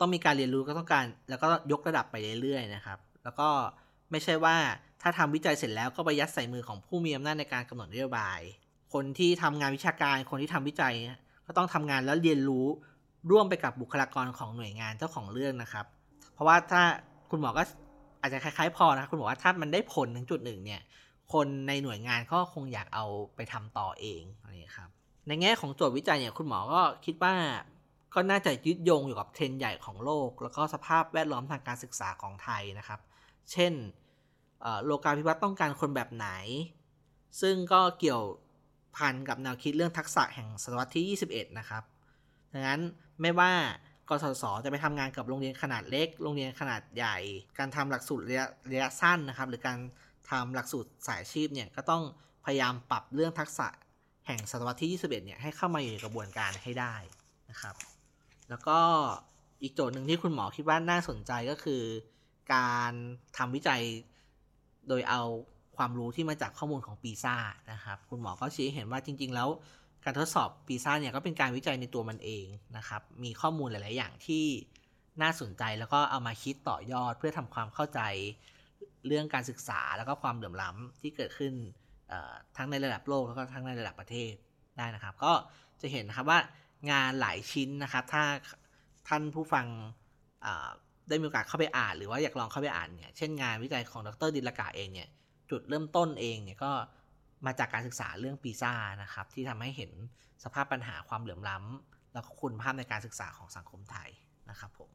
[0.01, 3.49] ต้องมีการเรียนรู้ก็ต้องการ แล้วก็ยกระดับไปเรื่อยๆนะครับ แล้วก็
[4.11, 4.57] ไม่ใช่ว่า
[5.03, 8.41] ถ้าทำวิจัยเสร็จแล้วก็ไปยัดใส่มือของผู้มีอำนาจในการกำหนดนโยบาย
[8.93, 10.95] คนที่ทำงานวิชาการ คนที่ทำวิจัย
[11.51, 12.67] ก็ต้องทำงานแล้วเรียนรู้
[13.31, 15.87] ร่วมไปกับบุคลากรของหน่วยงานเจ้าของเรื่องนะครับ
[16.35, 16.83] เพราะว่าถ้า
[17.31, 17.63] คุณหมอก็
[18.21, 20.81] อาจจะคล้ายๆ พอนะคุณบอกว่าถ้ามันได้ผลถึงจุดหนึ่งเนี่ย
[21.33, 23.07] คนในหน่วยงานก็คงอยากเอา
[23.37, 24.91] ไปทำต่อเองอะไรครับ
[25.29, 27.35] ในแง่ของโจทย์วิจัยเนี่ยคุณหมอก็คิดว่า
[28.15, 33.01] ก็น่าจะยึดโยงอยู่กับเทรนใหญ่ของโลก แล้วก็สภาพแวดล้อมทางการศึกษาของไทยนะครับ
[33.53, 33.73] เช่น
[34.85, 36.29] โลกาภิวัตน์ต้องการคนแบบไหน
[37.41, 38.23] ซึ่งก็เกี่ยว
[38.97, 41.83] พันกับแนวคิดเรื่องทักษะแห่งศตวรรษที่ 21 นะครับ
[42.53, 42.81] ดังนั้น
[43.21, 43.53] ไม่ว่า
[44.09, 47.17] กสศจะไปทำงานกับโรงเรียนขนาดเล็ก โรงเรียนขนาดใหญ่
[47.59, 49.79] การทำหลักสูตรระยะระยะสั้นนะครับ หรือการ
[50.31, 52.03] ทำหลักสูตรสายชีพเนี่ยก็ต้อง
[52.45, 53.69] พยายามปรับเรื่องทักษะ
[54.27, 56.95] แห่งศตวรรษที่ 21 เนี่ยให้เข้ามาอยู่ในกระบวนการให้ได้
[57.51, 57.75] นะครับ
[58.51, 58.79] แล้วก็
[59.63, 61.83] อีกโจทย์หนึ่งที่คุณหมอคิดว่าน่าสนใจก็คือ
[62.55, 62.93] การ
[63.37, 63.83] ทำวิจัย
[64.89, 65.23] โดยเอา
[65.81, 67.35] ความรู้ที่มาจากข้อมูลของปีซ่า
[67.73, 69.49] นะครับ คุณหมอก็ชี้เห็นว่าจริง ๆ แล้ว
[70.05, 72.47] การทดสอบปีซ่าเนี่ยก็เป็นการวิจัยในตัวมันเอง
[72.77, 74.45] นะครับ มีข้อมูลหลาย ๆ อย่างที่
[75.23, 78.01] น่าสนใจแล้วก็เอามาคิดต่อยอดเพื่อทำความเข้าใจ
[79.07, 81.53] เรื่องการศึกษาแล้วก็ความเหลื่อมล้ำที่เกิดขึ้น
[82.57, 84.33] ทั้งในระดับโลกแล้วก็ทั้งในระดับประเทศ
[84.79, 85.33] ได้นะครับ ก็
[85.81, 86.39] จะเห็นนะครับว่า
[86.91, 88.25] งานหลายชิ้นนะครับ ถ้า
[89.09, 89.67] ท่านผู้ฟัง
[91.09, 95.09] ได้มีโอกาสเข้าไปอ่าน หรือว่าอยากลองเข้าไปอ่านเนี่ยเช่นงานวิจัยของดรดิลกาเองเนี่ย
[95.51, 96.73] จุดเริ่มต้นเองเนี่ยก็
[97.47, 98.73] มาจากการศึกษาเรื่องปีซ่า
[99.03, 99.93] นะครับ ที่ทำให้เห็น
[100.45, 104.11] สภาพปัญหาความเหลื่อมล้ำแล้วก็คุณภาพในการศึกษาของสังคมไทย
[104.51, 104.91] นะครับผม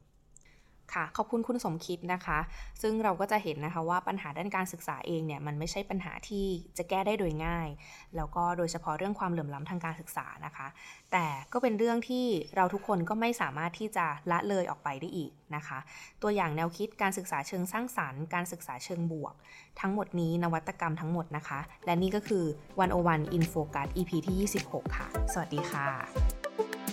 [0.94, 2.38] ค่ะขอบคุณคุณสมคิดนะคะ
[2.82, 6.44] ซึ่งเราก็จะเห็นนะคะว่าปัญหาด้านการศึกษาเองเนี่ยมันไม่ใช่ปัญหาที่
[6.78, 7.68] จะแก้ได้โดยง่าย
[8.16, 10.66] แล้วก็โดยเฉพาะเรื่องความเหลื่อมล้ำทางการศึกษานะคะ
[11.12, 12.24] แต่ก็เป็นเรื่องที่
[12.56, 15.78] เราทุกคนก็ไม่สามารถที่จะละเลยออกไปได้อีกนะคะ
[16.22, 19.34] ตัวอย่างแนวคิดการศึกษาเชิงสร้างสารรค์ การศึกษาเชิงบวก
[19.80, 22.44] ทั้งหมดนี้นวัตกรรมทั้งหมดนะคะ และนี่ก็คือ
[22.90, 24.36] 101 In Focus EP ที่
[24.72, 26.85] 26 ค่ะ สวัสดีค่ะ